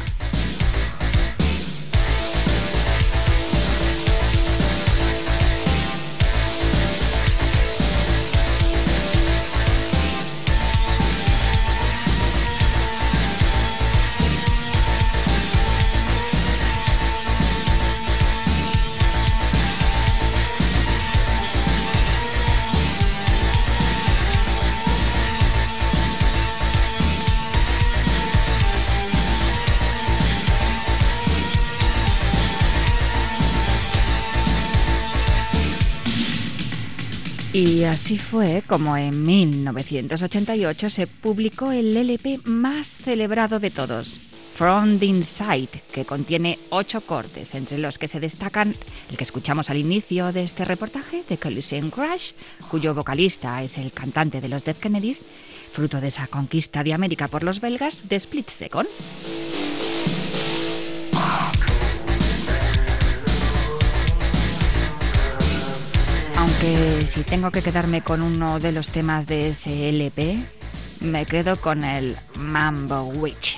Y 37.55 37.85
así 37.85 38.17
fue 38.17 38.63
como 38.67 38.97
en 38.97 39.23
1988 39.23 40.89
se 40.89 41.07
publicó 41.07 41.71
el 41.71 41.95
LP 41.95 42.41
más 42.43 42.97
celebrado 42.97 43.61
de 43.61 43.71
todos, 43.71 44.19
From 44.57 44.99
the 44.99 45.05
Inside, 45.05 45.69
que 45.93 46.03
contiene 46.03 46.59
ocho 46.69 46.99
cortes, 46.99 47.55
entre 47.55 47.77
los 47.77 47.97
que 47.97 48.09
se 48.09 48.19
destacan 48.19 48.75
el 49.09 49.15
que 49.15 49.23
escuchamos 49.23 49.69
al 49.69 49.77
inicio 49.77 50.33
de 50.33 50.43
este 50.43 50.65
reportaje, 50.65 51.23
de 51.29 51.37
Collision 51.37 51.91
Crash, 51.91 52.33
cuyo 52.69 52.93
vocalista 52.93 53.63
es 53.63 53.77
el 53.77 53.93
cantante 53.93 54.41
de 54.41 54.49
los 54.49 54.65
Dead 54.65 54.75
Kennedys, 54.75 55.23
fruto 55.71 56.01
de 56.01 56.09
esa 56.09 56.27
conquista 56.27 56.83
de 56.83 56.91
América 56.91 57.29
por 57.29 57.43
los 57.43 57.61
belgas 57.61 58.09
de 58.09 58.17
Split 58.17 58.49
Second. 58.49 58.89
Aunque 66.45 67.07
si 67.07 67.23
tengo 67.23 67.49
que 67.49 67.63
quedarme 67.63 68.03
con 68.03 68.21
uno 68.21 68.59
de 68.59 68.71
los 68.71 68.89
temas 68.89 69.25
de 69.25 69.49
ese 69.49 69.89
LP, 69.89 70.37
me 70.99 71.25
quedo 71.25 71.59
con 71.59 71.83
el 71.83 72.15
Mambo 72.35 73.05
Witch. 73.05 73.57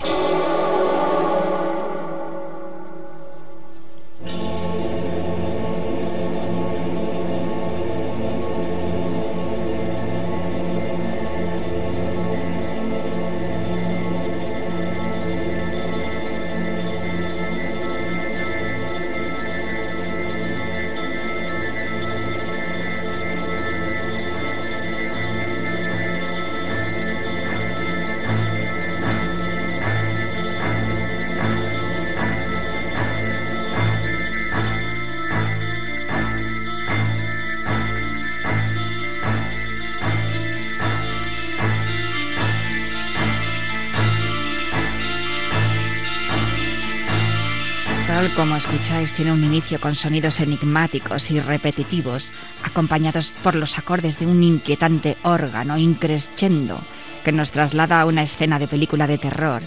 Como 48.38 48.55
escucháis, 48.55 49.13
tiene 49.13 49.33
un 49.33 49.43
inicio 49.43 49.81
con 49.81 49.95
sonidos 49.95 50.39
enigmáticos 50.39 51.31
y 51.31 51.39
repetitivos, 51.39 52.31
acompañados 52.63 53.33
por 53.43 53.55
los 53.55 53.79
acordes 53.79 54.19
de 54.19 54.27
un 54.27 54.43
inquietante 54.43 55.17
órgano 55.23 55.75
increscendo 55.79 56.77
que 57.25 57.31
nos 57.31 57.49
traslada 57.49 57.99
a 57.99 58.05
una 58.05 58.21
escena 58.21 58.59
de 58.59 58.67
película 58.67 59.07
de 59.07 59.17
terror 59.17 59.63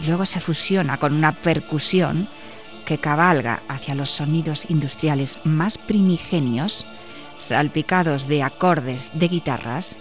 y 0.00 0.06
luego 0.06 0.24
se 0.24 0.40
fusiona 0.40 0.96
con 0.96 1.12
una 1.12 1.32
percusión 1.32 2.26
que 2.86 2.96
cabalga 2.96 3.60
hacia 3.68 3.94
los 3.94 4.08
sonidos 4.08 4.64
industriales 4.70 5.38
más 5.44 5.76
primigenios, 5.76 6.86
salpicados 7.36 8.26
de 8.26 8.42
acordes 8.42 9.10
de 9.12 9.28
guitarras 9.28 9.98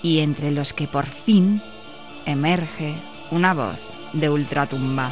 y 0.00 0.20
entre 0.20 0.52
los 0.52 0.72
que 0.72 0.86
por 0.86 1.06
fin 1.06 1.60
emerge 2.24 2.94
una 3.32 3.52
voz 3.52 3.80
de 4.12 4.30
ultratumba. 4.30 5.10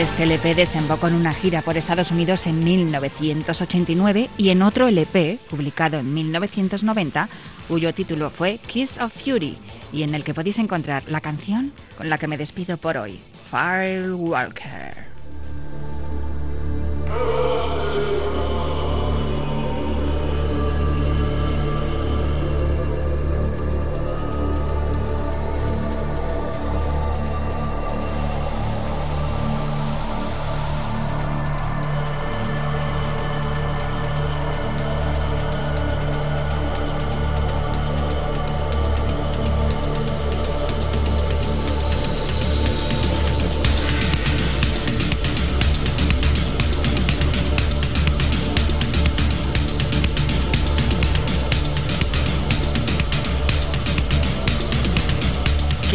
Este 0.00 0.22
LP 0.22 0.54
desembocó 0.54 1.08
en 1.08 1.14
una 1.14 1.34
gira 1.34 1.60
por 1.60 1.76
Estados 1.76 2.10
Unidos 2.10 2.46
en 2.46 2.64
1989 2.64 4.30
y 4.38 4.48
en 4.48 4.62
otro 4.62 4.88
LP, 4.88 5.38
publicado 5.50 5.98
en 5.98 6.14
1990, 6.14 7.28
cuyo 7.68 7.92
título 7.92 8.30
fue 8.30 8.58
Kiss 8.58 8.98
of 8.98 9.12
Fury, 9.12 9.58
y 9.92 10.02
en 10.02 10.14
el 10.14 10.24
que 10.24 10.32
podéis 10.32 10.58
encontrar 10.58 11.02
la 11.08 11.20
canción 11.20 11.72
con 11.98 12.08
la 12.08 12.16
que 12.16 12.28
me 12.28 12.38
despido 12.38 12.78
por 12.78 12.96
hoy, 12.96 13.20
Firewalker. 13.50 14.94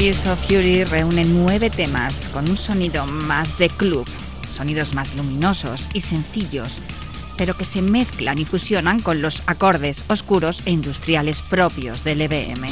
Kiss 0.07 0.25
of 0.27 0.39
Fury 0.47 0.85
reúne 0.85 1.25
nueve 1.25 1.69
temas 1.69 2.13
con 2.31 2.49
un 2.49 2.55
sonido 2.55 3.05
más 3.05 3.57
de 3.57 3.67
club, 3.67 4.07
sonidos 4.55 4.93
más 4.93 5.13
luminosos 5.15 5.85
y 5.93 5.99
sencillos, 5.99 6.77
pero 7.37 7.57
que 7.57 7.65
se 7.65 7.81
mezclan 7.81 8.39
y 8.39 8.45
fusionan 8.45 9.01
con 9.01 9.21
los 9.21 9.43
acordes 9.47 10.05
oscuros 10.07 10.61
e 10.65 10.71
industriales 10.71 11.41
propios 11.41 12.05
del 12.05 12.21
EBM. 12.21 12.69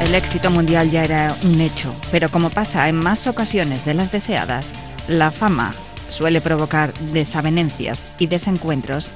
El 0.00 0.14
éxito 0.14 0.50
mundial 0.52 0.90
ya 0.92 1.02
era 1.02 1.34
un 1.42 1.60
hecho, 1.60 1.92
pero 2.12 2.28
como 2.28 2.50
pasa 2.50 2.88
en 2.88 2.96
más 2.96 3.26
ocasiones 3.26 3.84
de 3.84 3.94
las 3.94 4.12
deseadas, 4.12 4.74
la 5.08 5.30
fama 5.30 5.72
suele 6.10 6.40
provocar 6.40 6.92
desavenencias 7.12 8.08
y 8.18 8.26
desencuentros 8.26 9.10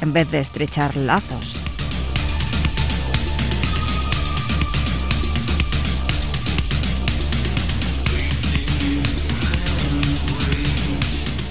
en 0.00 0.12
vez 0.12 0.30
de 0.30 0.40
estrechar 0.40 0.96
lazos. 0.96 1.56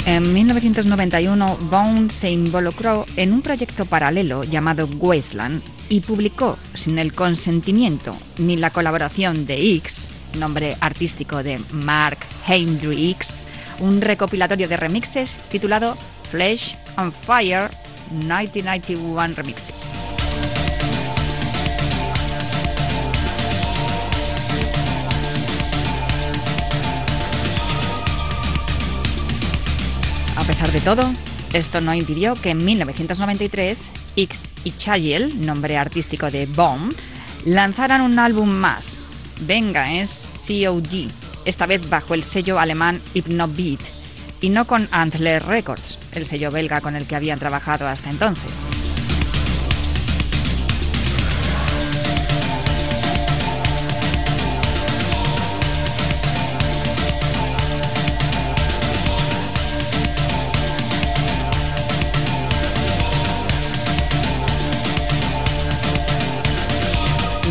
En 0.06 0.34
1991, 0.34 1.58
Bone 1.70 2.10
se 2.10 2.32
involucró 2.32 3.06
en 3.16 3.32
un 3.32 3.44
proyecto 3.44 3.86
paralelo 3.86 4.44
llamado 4.44 4.90
Wasteland 4.98 5.62
y 5.88 6.00
publicó, 6.02 6.58
sin 6.74 6.98
el 6.98 7.14
consentimiento 7.14 8.16
ni 8.40 8.56
la 8.56 8.72
colaboración 8.72 9.46
de 9.46 9.76
X, 9.76 10.10
nombre 10.40 10.76
artístico 10.82 11.44
de 11.44 11.60
Mark 11.74 12.18
Hendricks, 12.48 13.44
un 13.80 14.02
recopilatorio 14.02 14.68
de 14.68 14.78
remixes 14.78 15.38
titulado 15.50 15.98
Flesh 16.32 16.76
on 16.98 17.12
Fire 17.12 17.70
1991 18.12 19.36
Remixes. 19.36 19.76
A 30.38 30.44
pesar 30.44 30.72
de 30.72 30.82
todo, 30.82 31.04
esto 31.54 31.82
no 31.82 31.94
impidió 31.94 32.36
que 32.36 32.52
en 32.52 32.64
1993 32.64 33.92
X 34.16 34.52
y 34.64 34.72
Chayel, 34.72 35.46
nombre 35.46 35.78
artístico 35.78 36.30
de 36.32 36.46
Bomb, 36.46 36.94
lanzaran 37.46 38.02
un 38.02 38.20
álbum 38.20 38.50
más, 38.50 39.00
Venga 39.42 39.94
es 39.94 40.28
COD, 40.46 41.10
esta 41.46 41.66
vez 41.66 41.90
bajo 41.90 42.14
el 42.14 42.24
sello 42.24 42.60
alemán 42.60 43.02
Hypnobeat 43.14 43.80
y 44.42 44.50
no 44.50 44.66
con 44.66 44.88
Antler 44.92 45.46
Records, 45.46 45.98
el 46.14 46.26
sello 46.26 46.52
belga 46.52 46.82
con 46.82 46.96
el 46.96 47.06
que 47.06 47.16
habían 47.16 47.40
trabajado 47.40 47.88
hasta 47.88 48.10
entonces. 48.10 48.52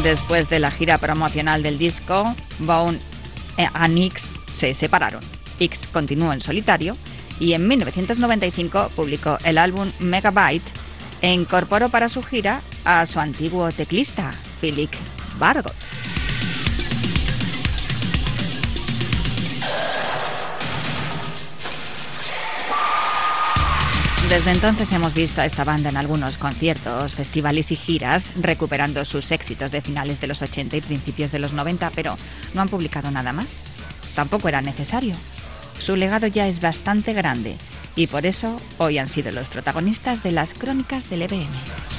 Después 0.03 0.49
de 0.49 0.59
la 0.59 0.71
gira 0.71 0.97
promocional 0.97 1.63
del 1.63 1.77
disco, 1.77 2.35
Bone 2.61 2.99
y 3.59 3.99
X 4.07 4.37
se 4.53 4.73
separaron. 4.75 5.23
X 5.59 5.89
continuó 5.93 6.33
en 6.33 6.41
solitario 6.41 6.97
y 7.41 7.53
en 7.53 7.67
1995 7.67 8.91
publicó 8.95 9.39
el 9.45 9.59
álbum 9.59 9.91
Megabyte 9.99 10.65
e 11.21 11.33
incorporó 11.33 11.89
para 11.89 12.09
su 12.09 12.23
gira 12.23 12.61
a 12.85 13.05
su 13.07 13.21
antiguo 13.21 13.71
teclista, 13.73 14.31
Philip 14.61 14.91
Bargot. 15.39 15.75
Desde 24.29 24.51
entonces 24.51 24.93
hemos 24.93 25.15
visto 25.15 25.41
a 25.41 25.47
esta 25.47 25.65
banda 25.65 25.89
en 25.89 25.97
algunos 25.97 26.37
conciertos, 26.37 27.15
festivales 27.15 27.71
y 27.73 27.77
giras, 27.77 28.33
recuperando 28.37 29.07
sus 29.07 29.33
éxitos 29.33 29.71
de 29.71 29.81
finales 29.81 30.21
de 30.21 30.27
los 30.27 30.43
80 30.43 30.77
y 30.77 30.81
principios 30.83 31.33
de 31.33 31.39
los 31.39 31.55
90, 31.55 31.91
pero 31.95 32.15
no 32.53 32.61
han 32.61 32.69
publicado 32.69 33.11
nada 33.11 33.33
más. 33.33 33.63
Tampoco 34.15 34.49
era 34.49 34.61
necesario. 34.61 35.15
Su 35.81 35.97
legado 35.97 36.27
ya 36.27 36.47
es 36.47 36.61
bastante 36.61 37.15
grande 37.15 37.57
y 37.97 38.07
por 38.07 38.27
eso 38.27 38.61
hoy 38.77 38.99
han 38.99 39.09
sido 39.09 39.33
los 39.33 39.49
protagonistas 39.49 40.23
de 40.23 40.33
las 40.33 40.53
crónicas 40.53 41.09
del 41.09 41.23
EBM. 41.23 41.98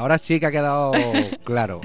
Ahora, 0.00 0.16
sí 0.18 0.40
que 0.40 0.46
ha 0.46 0.50
quedado 0.50 0.92
claro. 1.44 1.80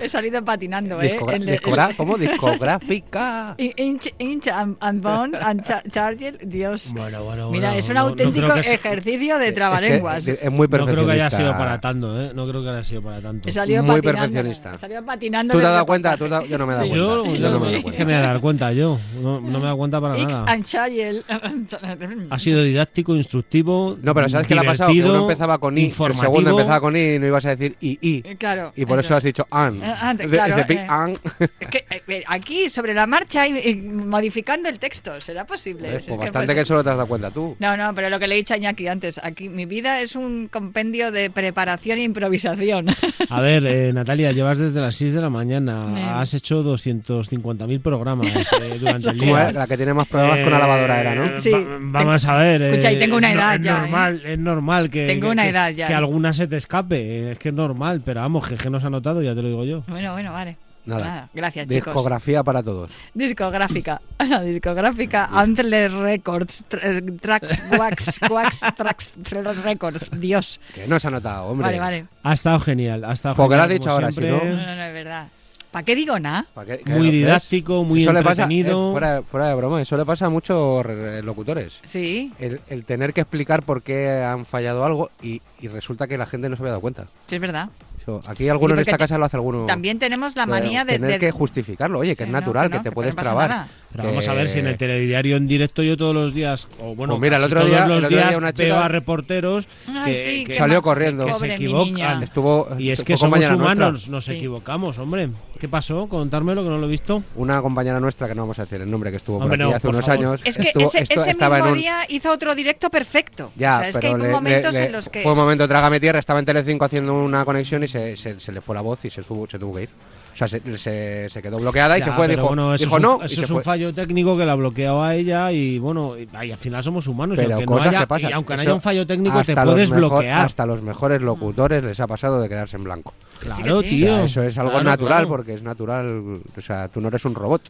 He 0.00 0.08
salido 0.08 0.44
patinando, 0.44 1.00
¿eh? 1.00 1.12
Discogra- 1.12 1.36
el- 1.36 1.46
discogra- 1.46 1.94
¿Cómo? 1.96 2.18
Discográfica. 2.18 3.54
In- 3.58 3.72
Inch, 3.76 4.08
Inch 4.18 4.48
and, 4.48 4.76
and 4.80 5.02
Bone 5.02 5.36
and 5.40 5.62
Cha- 5.62 5.82
Charger, 5.90 6.38
Dios. 6.46 6.90
Bueno, 6.92 7.22
bueno, 7.24 7.50
Mira, 7.50 7.68
bueno, 7.68 7.78
es 7.78 7.88
un 7.88 7.94
no- 7.94 8.00
no 8.02 8.08
auténtico 8.08 8.52
que 8.54 8.62
se- 8.64 8.74
ejercicio 8.74 9.38
de 9.38 9.52
trabalenguas. 9.52 10.26
es 10.26 10.50
muy 10.50 10.66
No 10.66 10.84
creo 10.86 10.86
que 11.06 11.12
haya 11.12 11.28
perfeccionista. 11.30 11.36
sido 11.36 11.52
para 11.52 11.80
tanto, 11.80 12.20
¿eh? 12.20 12.32
No 12.34 12.48
creo 12.48 12.62
que 12.62 12.68
haya 12.70 12.84
sido 12.84 13.02
para 13.02 13.20
tanto. 13.20 13.48
He 13.48 13.52
salido 13.52 13.82
Muy 13.82 13.96
patinando. 13.96 14.18
perfeccionista. 14.20 14.74
He 14.74 14.78
salido 14.78 15.04
patinando. 15.04 15.52
¿Tú 15.54 15.60
te 15.60 15.64
has 15.64 15.70
el 15.70 15.74
dado 15.74 15.86
cuenta? 15.86 16.16
¿Tú 16.16 16.24
has- 16.26 16.48
Yo 16.48 16.58
no 16.58 16.66
me 16.66 16.72
he 16.72 16.76
dado 16.76 16.84
Sí. 16.86 16.90
cuenta. 16.90 16.96
Yo, 16.96 17.24
Yo 17.24 17.24
no 17.24 17.24
me 17.30 17.36
he 17.36 17.40
dado 17.40 17.70
¿qué 17.76 17.82
cuenta. 17.82 17.98
me 18.04 18.04
voy 18.04 18.14
a 18.14 18.26
dar 18.26 18.40
cuenta 18.40 18.72
yo? 18.72 18.98
No, 19.22 19.40
no 19.40 19.50
me 19.50 19.58
he 19.58 19.62
dado 19.62 19.76
cuenta 19.76 20.00
para 20.00 20.14
X 20.16 20.26
nada. 20.28 20.50
and 20.52 20.64
Chayel. 20.64 21.24
Ha 22.30 22.38
sido 22.38 22.62
didáctico, 22.62 23.14
instructivo. 23.16 23.96
No, 24.02 24.14
pero 24.14 24.28
¿sabes 24.28 24.46
qué 24.46 24.54
le 24.54 24.60
ha 24.60 24.64
pasado? 24.64 24.92
Que 24.92 25.02
uno 25.04 25.22
empezaba 25.22 25.58
con 25.58 25.76
I, 25.78 25.84
el 25.86 25.92
segundo 25.92 26.50
empezaba 26.50 26.80
con 26.80 26.96
I 26.96 27.14
y 27.14 27.18
no 27.18 27.26
iba 27.26 27.40
ibas 27.44 27.46
a 27.46 27.56
decir 27.56 27.76
i, 27.80 27.98
i. 28.00 28.22
Eh, 28.24 28.36
Claro. 28.36 28.72
Y 28.76 28.84
por 28.86 28.98
eso, 28.98 29.14
has 29.16 29.22
dicho 29.22 29.46
an. 29.50 29.82
Eh, 29.82 29.94
an, 30.00 30.16
De- 30.16 30.28
claro, 30.28 30.56
de 30.56 30.64
Big 30.64 30.78
eh. 30.78 30.86
An. 30.88 31.16
Es 31.60 31.68
que, 31.68 31.78
eh, 31.90 32.02
eh, 32.08 32.24
aquí, 32.26 32.68
sobre 32.68 32.94
la 32.94 33.06
marcha, 33.06 33.46
y- 33.46 33.58
y 33.58 33.74
modificando 33.76 34.68
el 34.68 34.78
texto, 34.78 35.20
¿será 35.20 35.44
posible? 35.46 35.88
Pues 35.88 36.00
Es 36.00 36.04
que 36.06 36.16
bastante 36.16 36.46
pues- 36.52 36.56
que 36.58 36.64
solo 36.66 36.82
te 36.84 36.90
has 36.90 36.96
dado 36.96 37.08
cuenta 37.08 37.30
tú. 37.30 37.56
No, 37.58 37.76
no, 37.76 37.94
pero 37.94 38.10
lo 38.10 38.18
que 38.18 38.26
le 38.26 38.34
he 38.34 38.38
dicho 38.38 38.54
a 38.54 38.56
Iñaki 38.56 38.88
antes, 38.88 39.20
aquí 39.22 39.48
mi 39.48 39.66
vida 39.66 40.00
es 40.00 40.16
un 40.16 40.48
compendio 40.48 41.10
de 41.12 41.30
preparación 41.30 41.98
e 41.98 42.02
improvisación. 42.02 42.86
A 43.30 43.40
ver, 43.40 43.64
eh, 43.66 43.92
Natalia, 43.92 44.32
llevas 44.32 44.58
desde 44.58 44.80
las 44.80 44.96
6 44.96 45.12
de 45.14 45.20
la 45.20 45.30
mañana. 45.30 45.86
Eh. 45.96 46.02
Has 46.04 46.34
hecho 46.34 46.62
250.000 46.62 47.80
programas 47.80 48.28
eh, 48.28 48.76
durante 48.80 49.10
el 49.10 49.18
día. 49.18 49.48
es, 49.48 49.54
la 49.54 49.66
que 49.66 49.76
tiene 49.76 49.94
más 49.94 50.08
problemas 50.08 50.40
con 50.40 50.50
la 50.52 50.58
lavadora 50.58 51.00
era, 51.00 51.14
¿no? 51.14 51.40
Sí. 51.40 51.50
Va- 51.50 51.64
vamos 52.04 52.24
a 52.26 52.36
ver. 52.38 52.62
Escucha, 52.62 52.92
y 52.92 52.96
eh, 52.96 52.98
tengo 52.98 53.16
una 53.16 53.30
es 53.30 53.34
no- 53.36 53.40
edad 53.40 53.54
es 53.56 53.62
ya, 53.62 53.76
¿eh? 53.76 53.80
normal, 53.80 54.22
es 54.24 54.38
normal 54.38 54.90
que, 54.90 55.06
Tengo 55.06 55.26
que- 55.28 55.32
una 55.32 55.42
que- 55.44 55.48
edad 55.50 55.70
ya, 55.70 55.86
que 55.86 55.94
alguna 55.94 56.32
se 56.32 56.46
te 56.46 56.56
escape. 56.56 57.33
Eh, 57.34 57.36
Es 57.36 57.38
que 57.38 57.48
es 57.50 57.54
normal, 57.54 58.02
pero 58.04 58.20
vamos, 58.22 58.46
que, 58.48 58.56
que 58.56 58.70
nos 58.70 58.82
ha 58.84 58.90
notado, 58.90 59.22
ya 59.22 59.34
te 59.34 59.42
lo 59.42 59.48
digo 59.48 59.64
yo. 59.64 59.82
bueno, 59.88 60.12
bueno, 60.12 60.32
vale. 60.32 60.56
Nada. 60.86 61.30
Gracias, 61.32 61.66
chicos. 61.66 61.86
Discografía 61.94 62.42
para 62.44 62.62
todos. 62.62 62.90
Discográfica. 63.14 64.02
La 64.28 64.42
discográfica 64.42 65.30
Antler 65.32 65.90
Records. 65.90 66.62
tr- 66.68 67.20
Tracks, 67.20 67.62
Wax, 67.78 68.20
Wax, 68.30 68.60
Tracks, 68.76 69.16
tr- 69.22 69.62
Records. 69.62 70.10
Dios. 70.20 70.60
Que 70.74 70.86
no 70.86 70.98
se 71.00 71.08
ha 71.08 71.10
notado, 71.10 71.44
hombre. 71.46 71.68
Vale, 71.68 71.80
vale. 71.80 72.06
Ha 72.22 72.34
estado 72.34 72.60
genial, 72.60 73.02
ha 73.06 73.14
estado 73.14 73.34
Porque 73.34 73.56
lo 73.56 73.62
genial. 73.62 73.72
has 73.76 73.80
dicho 73.80 73.90
ahora, 73.90 74.12
siempre. 74.12 74.38
si 74.40 74.46
No, 74.46 74.54
no, 74.56 74.76
no, 74.76 74.82
es 74.82 74.92
verdad. 74.92 75.28
¿Para 75.74 75.84
qué 75.84 75.96
digo 75.96 76.16
nada? 76.20 76.46
Muy 76.86 77.10
didáctico, 77.10 77.82
muy 77.82 78.02
Eso 78.02 78.12
le 78.12 78.22
pasa, 78.22 78.42
entretenido. 78.44 78.90
eh, 78.90 78.92
fuera, 78.92 79.22
fuera 79.22 79.48
de 79.48 79.54
broma, 79.56 79.82
eso 79.82 79.96
le 79.96 80.04
pasa 80.04 80.26
a 80.26 80.28
muchos 80.30 80.86
re- 80.86 81.20
locutores. 81.20 81.80
Sí, 81.84 82.30
El, 82.38 82.60
el 82.68 82.84
tener 82.84 83.12
que 83.12 83.22
explicar 83.22 83.64
por 83.64 83.82
qué 83.82 84.22
han 84.22 84.46
fallado 84.46 84.84
algo 84.84 85.10
y, 85.20 85.42
y 85.60 85.66
resulta 85.66 86.06
que 86.06 86.16
la 86.16 86.26
gente 86.26 86.48
no 86.48 86.54
se 86.54 86.62
había 86.62 86.70
dado 86.70 86.80
cuenta. 86.80 87.06
sí, 87.28 87.34
es 87.34 87.40
verdad. 87.40 87.70
Eso, 88.00 88.20
aquí 88.28 88.46
alguno 88.50 88.74
Sí, 88.74 88.80
en 88.80 88.82
esta 88.82 88.98
casa 88.98 89.16
lo 89.16 89.24
hace 89.24 89.38
alguno. 89.38 89.64
También 89.64 89.98
tenemos 89.98 90.36
la 90.36 90.44
de 90.44 90.50
manía 90.50 90.84
de... 90.84 90.92
tener 90.92 91.12
de- 91.12 91.18
que 91.18 91.30
justificarlo. 91.30 92.00
Oye, 92.00 92.14
que 92.14 92.24
Sí, 92.24 92.28
es 92.28 92.32
natural, 92.32 92.66
que 92.66 92.72
que, 92.72 92.76
no, 92.76 92.82
te 92.82 92.88
que 92.90 92.94
puedes 92.94 93.16
no 93.16 93.22
trabar. 93.22 93.48
nada. 93.48 93.68
Pero 93.92 94.04
vamos 94.04 94.28
a 94.28 94.34
ver 94.34 94.48
si 94.50 94.58
en 94.58 94.66
el 94.66 94.76
telediario 94.76 95.36
en 95.38 95.46
directo 95.46 95.82
yo 95.82 95.96
todos 95.96 96.14
los 96.14 96.34
días, 96.34 96.68
o 96.82 96.94
bueno, 96.94 97.14
Pues 97.14 97.22
mira, 97.22 97.38
el 97.38 97.44
otro 97.44 97.60
todos 97.60 97.70
día- 97.70 97.86
los 97.86 97.98
el 97.98 98.04
otro 98.04 98.08
día 98.10 98.26
días 98.26 98.36
una 98.36 98.52
veo 98.52 98.66
chica- 98.66 98.84
a 98.84 98.88
reporteros 98.88 99.68
Ay, 99.88 100.12
que, 100.12 100.24
sí, 100.26 100.44
que- 100.44 100.56
Salió 100.58 100.82
corriendo. 100.82 101.24
que 101.24 101.32
se 101.34 101.54
equivocan. 101.54 102.22
Estuvo, 102.22 102.68
Y 102.78 102.90
es 102.90 103.02
que 103.02 103.16
somos 103.16 103.38
humanos, 103.50 103.90
nuestra. 103.90 104.10
nos 104.10 104.28
equivocamos, 104.28 104.98
hombre. 104.98 105.30
¿Qué 105.58 105.68
pasó? 105.68 106.06
Contármelo, 106.08 106.62
que 106.62 106.68
no 106.68 106.78
lo 106.78 106.86
he 106.86 106.90
visto. 106.90 107.22
Una 107.36 107.62
compañera 107.62 108.00
nuestra, 108.00 108.28
que 108.28 108.34
no 108.34 108.42
vamos 108.42 108.58
a 108.58 108.62
decir 108.62 108.80
el 108.80 108.90
nombre, 108.90 109.10
que 109.10 109.16
estuvo 109.18 109.38
por 109.38 109.48
aquí 109.52 109.58
no, 109.58 109.70
hace 109.70 109.80
por 109.80 109.90
unos 109.94 110.04
favor. 110.06 110.18
años. 110.26 110.40
Es 110.44 110.56
que 110.56 110.62
estuvo- 110.64 110.88
ese, 110.88 111.02
esto- 111.04 111.20
ese 111.22 111.30
estaba 111.30 111.54
mismo 111.56 111.68
en 111.68 111.72
un, 111.74 111.78
día 111.78 111.98
hizo 112.08 112.30
otro 112.32 112.54
directo 112.54 112.90
perfecto. 112.90 113.50
Ya, 113.56 113.76
o 113.76 113.78
sea, 113.80 113.88
es 113.88 113.94
que 113.96 114.00
pero 114.00 114.14
hay 114.16 114.22
le- 114.22 114.28
momentos 114.28 114.72
le- 114.72 114.86
en 114.86 114.92
los 114.92 115.08
que... 115.08 115.22
fue 115.22 115.32
un 115.32 115.38
momento 115.38 115.66
trágame 115.68 116.00
tierra, 116.00 116.18
estaba 116.18 116.38
en 116.40 116.44
Telecinco 116.44 116.84
haciendo 116.84 117.14
una 117.14 117.44
conexión 117.44 117.82
y 117.84 117.88
se, 117.88 118.16
se, 118.16 118.38
se 118.40 118.52
le 118.52 118.60
fue 118.60 118.74
la 118.74 118.80
voz 118.82 119.04
y 119.04 119.10
se 119.10 119.22
tuvo 119.22 119.46
que 119.46 119.82
ir. 119.82 119.88
O 120.34 120.36
sea, 120.36 120.48
se, 120.48 120.60
se, 120.78 121.28
se 121.30 121.40
quedó 121.42 121.58
bloqueada 121.60 121.96
y 121.96 122.00
Ya, 122.00 122.06
se 122.06 122.12
fue, 122.12 122.26
dijo, 122.26 122.48
bueno, 122.48 122.74
eso 122.74 122.84
dijo 122.84 122.96
es 122.98 123.04
un, 123.04 123.08
no, 123.08 123.18
y 123.22 123.26
eso 123.26 123.42
es 123.42 123.50
un 123.50 123.56
fue. 123.56 123.62
fallo 123.62 123.92
técnico 123.94 124.36
que 124.36 124.44
la 124.44 124.56
bloqueó 124.56 125.00
a 125.02 125.14
ella 125.14 125.52
y 125.52 125.78
bueno, 125.78 126.14
y, 126.18 126.28
y 126.44 126.50
al 126.50 126.58
final 126.58 126.82
somos 126.82 127.06
humanos. 127.06 127.38
y 127.38 127.42
Pero 127.42 127.54
aunque, 127.54 127.66
no 127.66 127.72
cosas 127.72 127.88
haya, 127.88 128.00
que 128.00 128.06
pasan. 128.08 128.30
y 128.30 128.32
aunque 128.32 128.54
no 128.56 128.60
haya 128.62 128.74
un 128.74 128.82
fallo 128.82 129.06
técnico, 129.06 129.34
te 129.42 129.52
hasta 129.52 129.64
los 129.64 129.74
puedes 129.74 129.90
mejor- 129.92 130.08
bloquear. 130.10 130.44
Hasta 130.46 130.66
los 130.66 130.82
mejores 130.82 131.22
locutores 131.22 131.84
les 131.84 132.00
ha 132.00 132.06
pasado 132.08 132.42
de 132.42 132.48
quedarse 132.48 132.76
en 132.76 132.84
blanco. 132.84 133.14
Claro, 133.38 133.62
sí. 133.64 133.70
O 133.70 133.82
tío. 133.82 134.06
sea, 134.08 134.24
eso 134.24 134.42
es 134.42 134.58
algo 134.58 134.70
Claro, 134.72 134.84
natural 134.84 135.08
claro. 135.18 135.28
porque 135.28 135.54
es 135.54 135.62
natural. 135.62 136.40
O 136.56 136.60
sea, 136.60 136.88
tú 136.88 137.00
no 137.00 137.08
eres 137.08 137.24
un 137.24 137.34
robot. 137.36 137.62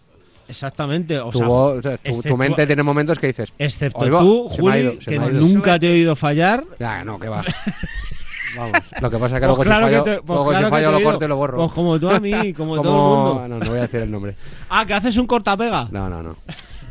Exactamente. 0.48 1.18
O 1.20 1.30
Tu 1.30 1.38
sea, 1.38 1.46
voz- 1.46 1.82
tu, 2.22 2.36
mente 2.36 2.66
tiene 2.66 2.82
momentos 2.82 3.18
que 3.18 3.26
dices. 3.28 3.52
Excepto 3.58 4.00
"Oiga, 4.00 4.18
tú, 4.20 4.48
Juli, 4.50 4.78
ido, 4.80 4.92
que 4.98 5.18
me 5.18 5.26
ha 5.26 5.30
ido". 5.30 5.40
nunca 5.40 5.78
te 5.78 5.88
he 5.88 5.92
oído 5.92 6.16
fallar. 6.16 6.64
Ya, 6.78 7.04
no, 7.04 7.18
que 7.18 7.28
va. 7.28 7.42
Vamos, 8.56 8.72
lo 9.00 9.10
que 9.10 9.18
pasa 9.18 9.36
es 9.36 9.40
que 9.42 9.46
Pues 9.48 9.58
luego 9.58 9.62
claro 9.62 9.86
si 9.86 9.92
que 9.92 9.98
fallo, 9.98 10.04
te- 10.04 10.22
pues 10.22 10.36
luego 10.36 10.44
si 10.44 10.50
claro 10.50 10.66
que 10.66 10.70
fallo 10.70 10.90
lo 10.92 11.02
corto 11.02 11.24
y 11.24 11.28
lo 11.28 11.36
borro. 11.36 11.56
Pues 11.58 11.72
como 11.72 11.98
tú 12.00 12.10
a 12.10 12.20
mí, 12.20 12.52
como, 12.56 12.80
todo 12.80 13.34
el 13.38 13.38
mundo. 13.38 13.48
No, 13.48 13.58
no 13.64 13.70
voy 13.70 13.78
a 13.78 13.82
decir 13.82 14.00
el 14.02 14.10
nombre. 14.10 14.36
Ah, 14.70 14.84
que 14.86 14.94
haces 14.94 15.16
un 15.16 15.26
cortapega. 15.26 15.88
No, 15.90 16.08
no, 16.08 16.22
no. 16.22 16.36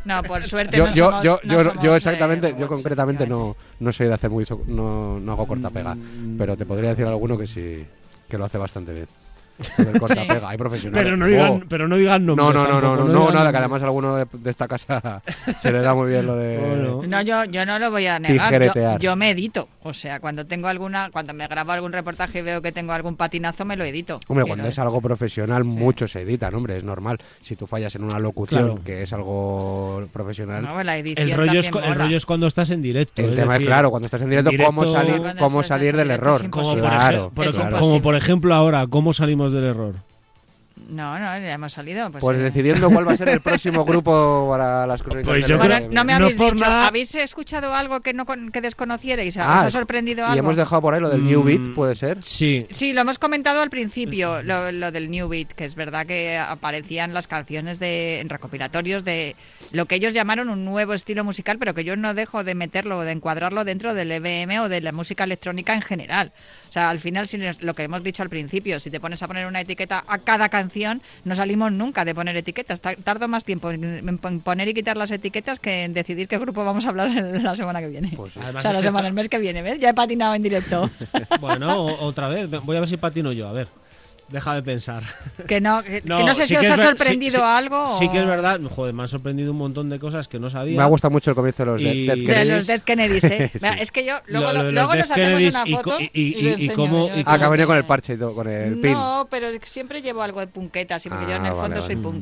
No, 0.04 0.22
por 0.22 0.42
suerte 0.46 0.76
Yo, 0.76 0.86
no 0.86 0.92
yo, 0.94 1.06
somos- 1.10 1.24
yo, 1.24 1.40
no 1.44 1.54
yo, 1.54 1.64
somos, 1.64 1.82
yo 1.84 1.94
eh, 1.94 1.96
exactamente, 1.96 2.54
yo 2.58 2.68
concretamente 2.68 3.26
no, 3.26 3.56
no 3.80 3.92
soy 3.92 4.08
de 4.08 4.14
hacer 4.14 4.30
muy, 4.30 4.44
so- 4.44 4.60
no, 4.66 5.18
no 5.20 5.32
hago 5.32 5.46
cortapega, 5.46 5.94
Mm. 5.94 6.36
pero 6.36 6.56
te 6.56 6.66
podría 6.66 6.90
decir 6.90 7.06
alguno 7.06 7.38
que 7.38 7.46
sí, 7.46 7.84
que 8.28 8.36
lo 8.38 8.44
hace 8.44 8.58
bastante 8.58 8.92
bien. 8.92 9.06
Hay 10.46 10.58
profesionales. 10.58 11.04
Pero 11.04 11.16
no 11.16 11.26
digan, 11.26 11.50
Oh. 11.52 11.60
pero 11.68 11.88
no 11.88 11.96
digan 11.96 12.24
No, 12.26 12.34
nombres. 12.34 12.62
no, 12.62 12.68
no, 12.68 12.80
no, 12.80 12.96
tampoco, 12.96 13.12
no, 13.12 13.30
nada, 13.32 13.50
que 13.52 13.58
además 13.58 13.82
a 13.82 13.84
alguno 13.86 14.16
de, 14.16 14.26
de 14.32 14.50
esta 14.50 14.66
casa 14.68 15.22
se 15.58 15.72
le 15.72 15.80
da 15.80 15.94
muy 15.94 16.10
bien 16.10 16.26
lo 16.26 16.36
de... 16.36 16.58
Bueno. 16.58 17.02
No, 17.06 17.22
yo, 17.22 17.44
yo 17.44 17.64
no 17.66 17.78
lo 17.78 17.90
voy 17.90 18.06
a 18.06 18.18
negar. 18.18 18.98
Yo, 19.00 19.16
me 19.16 19.30
edito. 19.30 19.68
O 19.82 19.92
sea, 19.92 20.18
cuando 20.20 20.46
tengo 20.46 20.66
alguna, 20.68 21.10
cuando 21.12 21.34
me 21.34 21.46
grabo 21.46 21.72
algún 21.72 21.92
reportaje 21.92 22.38
y 22.38 22.42
veo 22.42 22.62
que 22.62 22.72
tengo 22.72 22.92
algún 22.92 23.16
patinazo, 23.16 23.64
me 23.64 23.76
lo 23.76 23.84
edito. 23.84 24.18
Hombre, 24.28 24.46
cuando 24.46 24.66
es 24.66 24.78
algo 24.78 25.00
profesional, 25.00 25.62
mucho 25.64 26.08
se 26.08 26.22
editan, 26.22 26.54
hombre, 26.54 26.78
es 26.78 26.84
normal. 26.84 27.18
Si 27.42 27.54
tú 27.54 27.66
fallas 27.66 27.94
en 27.96 28.04
una 28.04 28.18
locución, 28.18 28.64
Claro. 28.64 28.80
que 28.84 29.02
es 29.02 29.12
algo 29.12 30.04
profesional, 30.12 30.62
No, 30.62 30.82
la 30.82 30.96
edición 30.98 31.28
El 31.28 31.36
rollo, 31.36 31.60
es, 31.60 31.66
el 31.66 31.94
rollo 31.94 32.16
es 32.16 32.24
cuando 32.26 32.46
estás 32.46 32.70
en 32.70 32.80
directo. 32.82 33.20
el 33.22 33.30
es 33.30 33.36
tema 33.36 33.52
decir, 33.54 33.66
es 33.66 33.68
claro, 33.68 33.90
cuando 33.90 34.06
estás 34.06 34.22
en 34.22 34.30
directo, 34.30 34.50
cómo 34.64 34.84
directo- 34.84 34.92
salir, 34.92 35.36
cómo 35.38 35.62
salir 35.62 35.96
del 35.96 36.10
error. 36.10 36.48
Como, 36.50 38.00
por 38.02 38.14
ejemplo 38.16 38.54
ahora, 38.54 38.86
¿cómo 38.88 39.12
salimos 39.12 39.43
del 39.52 39.64
error? 39.64 39.94
No, 40.88 41.18
no, 41.18 41.24
ya 41.24 41.54
hemos 41.54 41.72
salido. 41.72 42.10
Pues, 42.10 42.20
Pues 42.22 42.38
eh, 42.38 42.42
decidiendo 42.42 42.90
cuál 42.90 43.08
va 43.08 43.12
a 43.12 43.16
ser 43.16 43.28
el 43.28 43.40
próximo 43.42 43.84
grupo 43.84 44.46
para 44.50 44.86
las 44.86 45.02
crónicas 45.02 45.26
Pues 45.28 45.46
yo 45.46 45.58
creo- 45.58 45.88
no 45.90 46.04
me 46.04 46.12
no 46.12 46.24
habéis 46.24 46.36
por 46.36 46.54
dicho, 46.54 46.64
nada- 46.64 46.86
¿habéis 46.86 47.14
escuchado 47.14 47.74
algo 47.74 48.00
que 48.00 48.12
no 48.12 48.26
con- 48.26 48.50
que 48.50 48.60
desconocierais? 48.60 49.36
¿Os 49.36 49.42
Ah, 49.42 49.60
ha 49.66 49.70
sorprendido 49.70 50.22
Y 50.24 50.26
algo? 50.28 50.38
hemos 50.38 50.56
dejado 50.56 50.82
por 50.82 50.94
ahí 50.94 51.00
lo 51.00 51.08
del 51.10 51.24
New 51.24 51.42
Beat, 51.42 51.60
Mm, 51.68 51.74
¿puede 51.74 51.94
ser? 51.94 52.22
Sí. 52.22 52.66
Sí, 52.70 52.92
lo 52.92 53.00
hemos 53.00 53.18
comentado 53.18 53.60
al 53.60 53.70
principio, 53.70 54.42
lo, 54.42 54.70
lo 54.72 54.92
del 54.92 55.10
New 55.10 55.28
Beat, 55.28 55.52
que 55.52 55.64
es 55.64 55.74
verdad 55.74 56.06
que 56.06 56.36
aparecían 56.38 57.14
las 57.14 57.26
canciones 57.26 57.78
de, 57.78 58.20
en 58.20 58.28
recopilatorios 58.28 59.04
de 59.04 59.36
lo 59.72 59.86
que 59.86 59.94
ellos 59.94 60.12
llamaron 60.12 60.50
un 60.50 60.64
nuevo 60.64 60.92
estilo 60.92 61.24
musical, 61.24 61.58
pero 61.58 61.74
que 61.74 61.84
yo 61.84 61.96
no 61.96 62.14
dejo 62.14 62.44
de 62.44 62.54
meterlo, 62.54 63.00
de 63.00 63.12
encuadrarlo 63.12 63.64
dentro 63.64 63.94
del 63.94 64.12
EBM 64.12 64.60
o 64.60 64.68
de 64.68 64.80
la 64.80 64.92
música 64.92 65.24
electrónica 65.24 65.74
en 65.74 65.82
general. 65.82 66.32
O 66.68 66.72
sea, 66.74 66.90
al 66.90 67.00
final, 67.00 67.26
si 67.28 67.38
lo 67.60 67.74
que 67.74 67.84
hemos 67.84 68.02
dicho 68.02 68.22
al 68.22 68.28
principio, 68.28 68.80
si 68.80 68.90
te 68.90 69.00
pones 69.00 69.22
a 69.22 69.28
poner 69.28 69.46
una 69.46 69.60
etiqueta 69.60 70.04
a 70.06 70.18
cada 70.18 70.48
canción, 70.48 70.73
no 71.24 71.34
salimos 71.34 71.70
nunca 71.72 72.04
de 72.04 72.14
poner 72.14 72.36
etiquetas. 72.36 72.80
Ta- 72.80 72.94
Tardo 72.96 73.28
más 73.28 73.44
tiempo 73.44 73.70
en, 73.70 73.84
en 73.84 74.18
pon- 74.18 74.40
poner 74.40 74.68
y 74.68 74.74
quitar 74.74 74.96
las 74.96 75.10
etiquetas 75.10 75.60
que 75.60 75.84
en 75.84 75.92
decidir 75.94 76.28
qué 76.28 76.38
grupo 76.38 76.64
vamos 76.64 76.84
a 76.86 76.88
hablar 76.90 77.10
la 77.10 77.54
semana 77.56 77.80
que 77.80 77.88
viene. 77.88 78.12
Pues 78.16 78.34
sí. 78.34 78.40
Además 78.42 78.60
o 78.64 78.68
sea, 78.68 78.72
la 78.72 78.82
semana, 78.82 78.98
está- 79.00 79.08
el 79.08 79.14
mes 79.14 79.28
que 79.28 79.38
viene, 79.38 79.62
¿ves? 79.62 79.80
Ya 79.80 79.90
he 79.90 79.94
patinado 79.94 80.34
en 80.34 80.42
directo. 80.42 80.90
Bueno, 81.40 81.84
otra 82.00 82.28
vez. 82.28 82.48
Voy 82.64 82.76
a 82.76 82.80
ver 82.80 82.88
si 82.88 82.96
patino 82.96 83.32
yo. 83.32 83.48
A 83.48 83.52
ver. 83.52 83.68
Deja 84.34 84.54
de 84.56 84.62
pensar. 84.64 85.04
Que 85.46 85.60
no, 85.60 85.80
que 85.84 86.02
que 86.02 86.08
no, 86.08 86.34
sé 86.34 86.42
sí 86.42 86.48
si 86.48 86.56
os 86.56 86.66
ha 86.66 86.74
ver- 86.76 86.86
sorprendido 86.88 87.30
sí- 87.30 87.36
sí- 87.36 87.42
algo. 87.44 87.86
Sí 88.00 88.08
que 88.08 88.18
es 88.18 88.24
o- 88.24 88.26
verdad. 88.26 88.60
Joder, 88.68 88.92
me 88.92 89.02
han 89.02 89.08
sorprendido 89.08 89.52
un 89.52 89.58
montón 89.58 89.88
de 89.90 90.00
cosas 90.00 90.26
que 90.26 90.40
no 90.40 90.50
sabía. 90.50 90.76
Me 90.76 90.82
ha 90.82 90.86
gustado 90.86 91.12
mucho 91.12 91.30
el 91.30 91.36
comienzo 91.36 91.64
de 91.64 91.70
los 91.70 91.80
de- 91.80 91.94
Y- 91.94 92.06
Dead 92.06 92.16
De 92.16 92.20
De 92.20 92.26
Kennedys. 92.26 92.48
los 92.56 92.66
Dead 92.66 92.82
Kennedys, 92.82 93.24
¿eh? 93.24 93.50
Es 93.80 93.92
que 93.92 94.04
yo 94.04 94.14
luego, 94.26 94.46
Lo- 94.48 94.52
lo- 94.52 94.58
lo 94.58 94.64
de 94.64 94.72
los 94.72 94.74
luego 94.74 94.92
Dead 94.92 95.00
nos 95.02 95.10
hacemos 95.12 95.28
Kennedys 95.38 95.54
una 95.54 95.66
foto 95.66 96.00
y- 96.00 96.10
y, 96.12 96.48
y- 96.48 96.64
y 96.64 96.68
cómo- 96.70 97.08
yo. 97.08 97.14
Ah, 97.26 97.38
que 97.38 97.64
con 97.66 97.76
el 97.76 97.82
No, 97.82 97.86
parche 97.88 98.14
y 98.14 98.16
todo, 98.18 98.34
con 98.34 98.48
el 98.48 98.80
pin. 98.80 98.92
No, 98.92 99.28
pero 99.30 99.46
siempre 99.62 100.02
llevo 100.02 100.20
algo 100.22 100.40
de 100.40 100.48
punketa, 100.48 100.98
sí, 100.98 101.08
porque 101.08 101.26
yo 101.26 101.36
en 101.36 101.44
Ah, 101.44 101.48
el 101.48 101.54
fondo 101.54 101.68
vale, 101.80 101.82
soy 101.82 101.94
vale. 101.94 102.18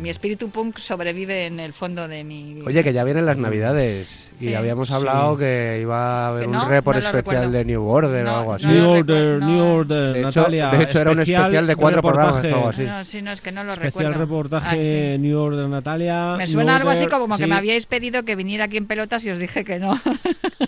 Mi 0.00 0.08
espíritu 0.10 0.48
punk 0.50 0.78
sobrevive 0.78 1.46
en 1.46 1.60
el 1.60 1.72
fondo 1.72 2.08
de 2.08 2.24
mi... 2.24 2.62
Oye, 2.66 2.82
que 2.82 2.92
ya 2.92 3.04
vienen 3.04 3.26
las 3.26 3.36
navidades 3.36 4.32
y 4.40 4.44
Sí. 4.46 4.54
habíamos 4.54 4.88
Sí. 4.88 4.94
hablado 4.94 5.36
que 5.36 5.78
iba 5.82 6.26
a 6.26 6.28
haber 6.28 6.48
un 6.48 6.68
report 6.68 7.02
no 7.02 7.06
especial 7.08 7.52
de 7.52 7.64
New 7.64 7.84
Order 7.86 8.24
No, 8.24 8.32
o 8.32 8.36
algo 8.38 8.54
así. 8.54 8.66
New 8.66 8.88
Order, 8.88 9.42
New. 9.42 9.64
Order, 9.64 10.12
De 10.14 10.20
hecho- 10.20 10.40
Natalia. 10.40 10.66
de 10.70 10.82
hecho 10.84 11.00
era 11.00 11.10
un 11.10 11.20
especial 11.20 11.66
de 11.66 11.76
cuatro 11.76 12.00
programas 12.02 12.44
o 12.44 12.46
algo 12.54 12.68
así. 12.68 12.82
No, 12.84 13.04
sí, 13.04 13.20
no, 13.22 13.32
es 13.32 13.40
que 13.40 13.52
no 13.52 13.64
lo 13.64 13.72
Especial 13.72 14.14
recuerdo. 14.14 14.20
reportaje 14.20 15.12
Ah, 15.12 15.16
sí. 15.16 15.18
New 15.22 15.38
Order, 15.38 15.68
Natalia. 15.68 16.34
Me 16.38 16.44
New 16.44 16.52
suena 16.52 16.76
algo 16.76 16.90
así 16.90 17.06
como 17.06 17.36
que 17.36 17.46
me 17.46 17.54
habíais 17.56 17.86
pedido 17.86 18.24
que 18.24 18.36
viniera 18.36 18.64
aquí 18.64 18.76
en 18.76 18.86
pelotas 18.86 19.24
y 19.24 19.30
os 19.30 19.38
dije 19.38 19.64
que 19.64 19.78
no. 19.78 20.00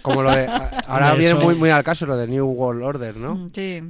Como 0.02 0.22
lo 0.22 0.30
de. 0.32 0.46
Ahora 0.88 1.14
viene 1.14 1.34
muy, 1.36 1.54
muy 1.54 1.70
al 1.70 1.84
caso 1.84 2.04
lo 2.06 2.16
de 2.16 2.26
New 2.26 2.46
World 2.46 2.82
Order, 2.82 3.16
¿no? 3.16 3.34
Mm, 3.36 3.50
Sí, 3.54 3.82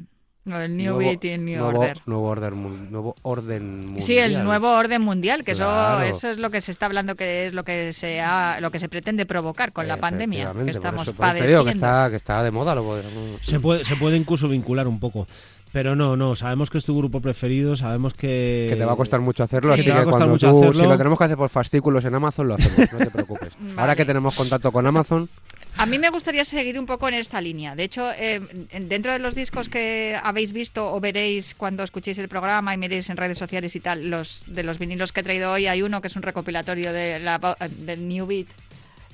lo 0.45 0.59
del 0.59 0.77
New 0.77 0.95
Nuevo- 0.95 0.99
Beat 1.11 1.25
y 1.25 1.29
el 1.29 1.45
New 1.45 1.59
nuevo, 1.61 1.79
Order. 1.81 1.99
Nuevo, 2.07 2.29
order 2.29 2.53
nuevo 2.55 3.15
orden 3.23 3.81
mundial. 3.81 4.03
Sí, 4.03 4.19
el 4.19 4.43
nuevo 4.43 4.71
orden 4.73 5.03
mundial, 5.03 5.45
que 5.45 5.53
Claro. 5.55 6.03
eso, 6.03 6.17
eso 6.17 6.31
es 6.31 6.39
lo 6.39 6.51
que 6.51 6.61
se 6.61 6.73
está 6.73 6.87
hablando, 6.87 7.15
que 7.15 7.47
es 7.47 7.53
lo 7.55 7.63
que 7.65 7.93
se 7.93 8.21
ha, 8.21 8.59
lo 8.61 8.71
que 8.71 8.79
se 8.81 8.89
pretende 8.89 9.27
provocar 9.27 9.73
con 9.73 9.87
la 9.87 9.99
pandemia 9.99 10.47
que 10.53 10.59
por 10.59 10.69
estamos 10.71 11.03
eso- 11.03 11.13
por 11.13 11.27
eso 11.27 11.35
te 11.35 11.41
padeciendo. 11.41 11.49
digo 11.51 11.65
que 11.65 11.71
está, 11.73 12.11
que 12.11 12.17
está 12.17 12.43
de 12.43 12.51
moda. 12.51 12.75
Lo 12.75 12.85
podemos- 12.85 13.13
Se 13.43 13.61
puede, 13.61 13.85
se 13.85 13.97
puede 13.97 14.17
incluso 14.17 14.49
vincular 14.49 14.89
un 14.89 14.99
poco. 14.99 15.27
Pero 15.73 15.95
no, 15.95 16.17
no, 16.17 16.35
sabemos 16.35 16.69
que 16.69 16.79
es 16.79 16.85
tu 16.85 16.99
grupo 16.99 17.21
preferido, 17.21 17.77
sabemos 17.77 18.13
que... 18.15 18.67
Que 18.71 18.75
te 18.75 18.85
va 18.85 18.95
a 18.95 18.97
costar 18.97 19.21
mucho 19.21 19.45
hacerlo, 19.45 19.73
Sí. 19.75 19.83
así 19.83 19.89
Te 19.89 19.93
va 19.95 19.99
a 19.99 20.01
que 20.01 20.05
costar 20.07 20.19
cuando 20.27 20.35
mucho 20.35 20.51
tú, 20.51 20.59
hacerlo. 20.65 20.83
si 20.83 20.89
lo 20.91 20.97
tenemos 20.99 21.17
que 21.17 21.25
hacer 21.27 21.37
por 21.37 21.49
fascículos 21.49 22.05
en 22.05 22.15
Amazon, 22.17 22.49
lo 22.49 22.55
hacemos, 22.55 22.93
no 22.93 22.99
te 22.99 23.07
preocupes. 23.11 23.51
Ahora 23.61 23.75
Vale. 23.77 23.97
que 23.97 24.05
tenemos 24.05 24.35
contacto 24.35 24.73
con 24.73 24.85
Amazon, 24.89 25.29
A 25.77 25.87
mí 25.87 25.99
me 25.99 26.11
gustaría 26.11 26.45
seguir 26.45 26.79
un 26.79 26.85
poco 26.85 27.09
en 27.09 27.15
esta 27.15 27.41
línea. 27.41 27.75
De 27.75 27.85
hecho, 27.85 28.11
eh, 28.13 28.41
en- 28.71 28.89
dentro 28.89 29.13
de 29.13 29.19
los 29.19 29.35
discos 29.35 29.71
que 29.71 30.19
habéis 30.23 30.53
visto 30.53 30.93
o 30.93 31.01
veréis 31.01 31.55
cuando 31.55 31.83
escuchéis 31.83 32.19
el 32.19 32.29
programa 32.29 32.75
y 32.75 32.77
miréis 32.77 33.09
en 33.09 33.17
redes 33.17 33.39
sociales 33.39 33.75
y 33.77 33.81
tal, 33.81 34.11
los 34.11 34.43
de 34.47 34.63
los 34.63 34.79
vinilos 34.79 35.13
que 35.13 35.21
he 35.21 35.23
traído 35.23 35.51
hoy, 35.53 35.67
hay 35.69 35.81
uno 35.81 36.03
que 36.03 36.09
es 36.09 36.17
un 36.17 36.23
recopilatorio 36.23 36.93
de 36.93 37.19
la, 37.19 37.57
del 37.79 38.07
New 38.07 38.27
Beat. 38.27 38.47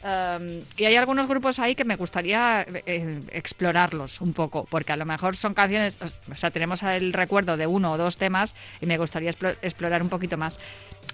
Um, 0.03 0.61
y 0.77 0.85
hay 0.85 0.95
algunos 0.97 1.27
grupos 1.27 1.59
ahí 1.59 1.75
que 1.75 1.85
me 1.85 1.97
gustaría 1.97 2.65
eh, 2.87 3.21
explorarlos 3.33 4.21
un 4.21 4.35
poco, 4.35 4.65
porque 4.71 4.93
a 4.93 4.97
lo 4.97 5.05
mejor 5.05 5.37
son 5.37 5.55
canciones, 5.55 5.99
o 6.31 6.35
sea, 6.35 6.51
tenemos 6.51 6.83
el 6.83 7.13
recuerdo 7.13 7.57
de 7.57 7.67
uno 7.67 7.93
o 7.93 7.97
dos 7.97 8.17
temas 8.17 8.55
y 8.81 8.87
me 8.87 8.99
gustaría 8.99 9.31
explo- 9.33 9.57
explorar 9.63 10.03
un 10.03 10.09
poquito 10.09 10.37
más. 10.37 10.59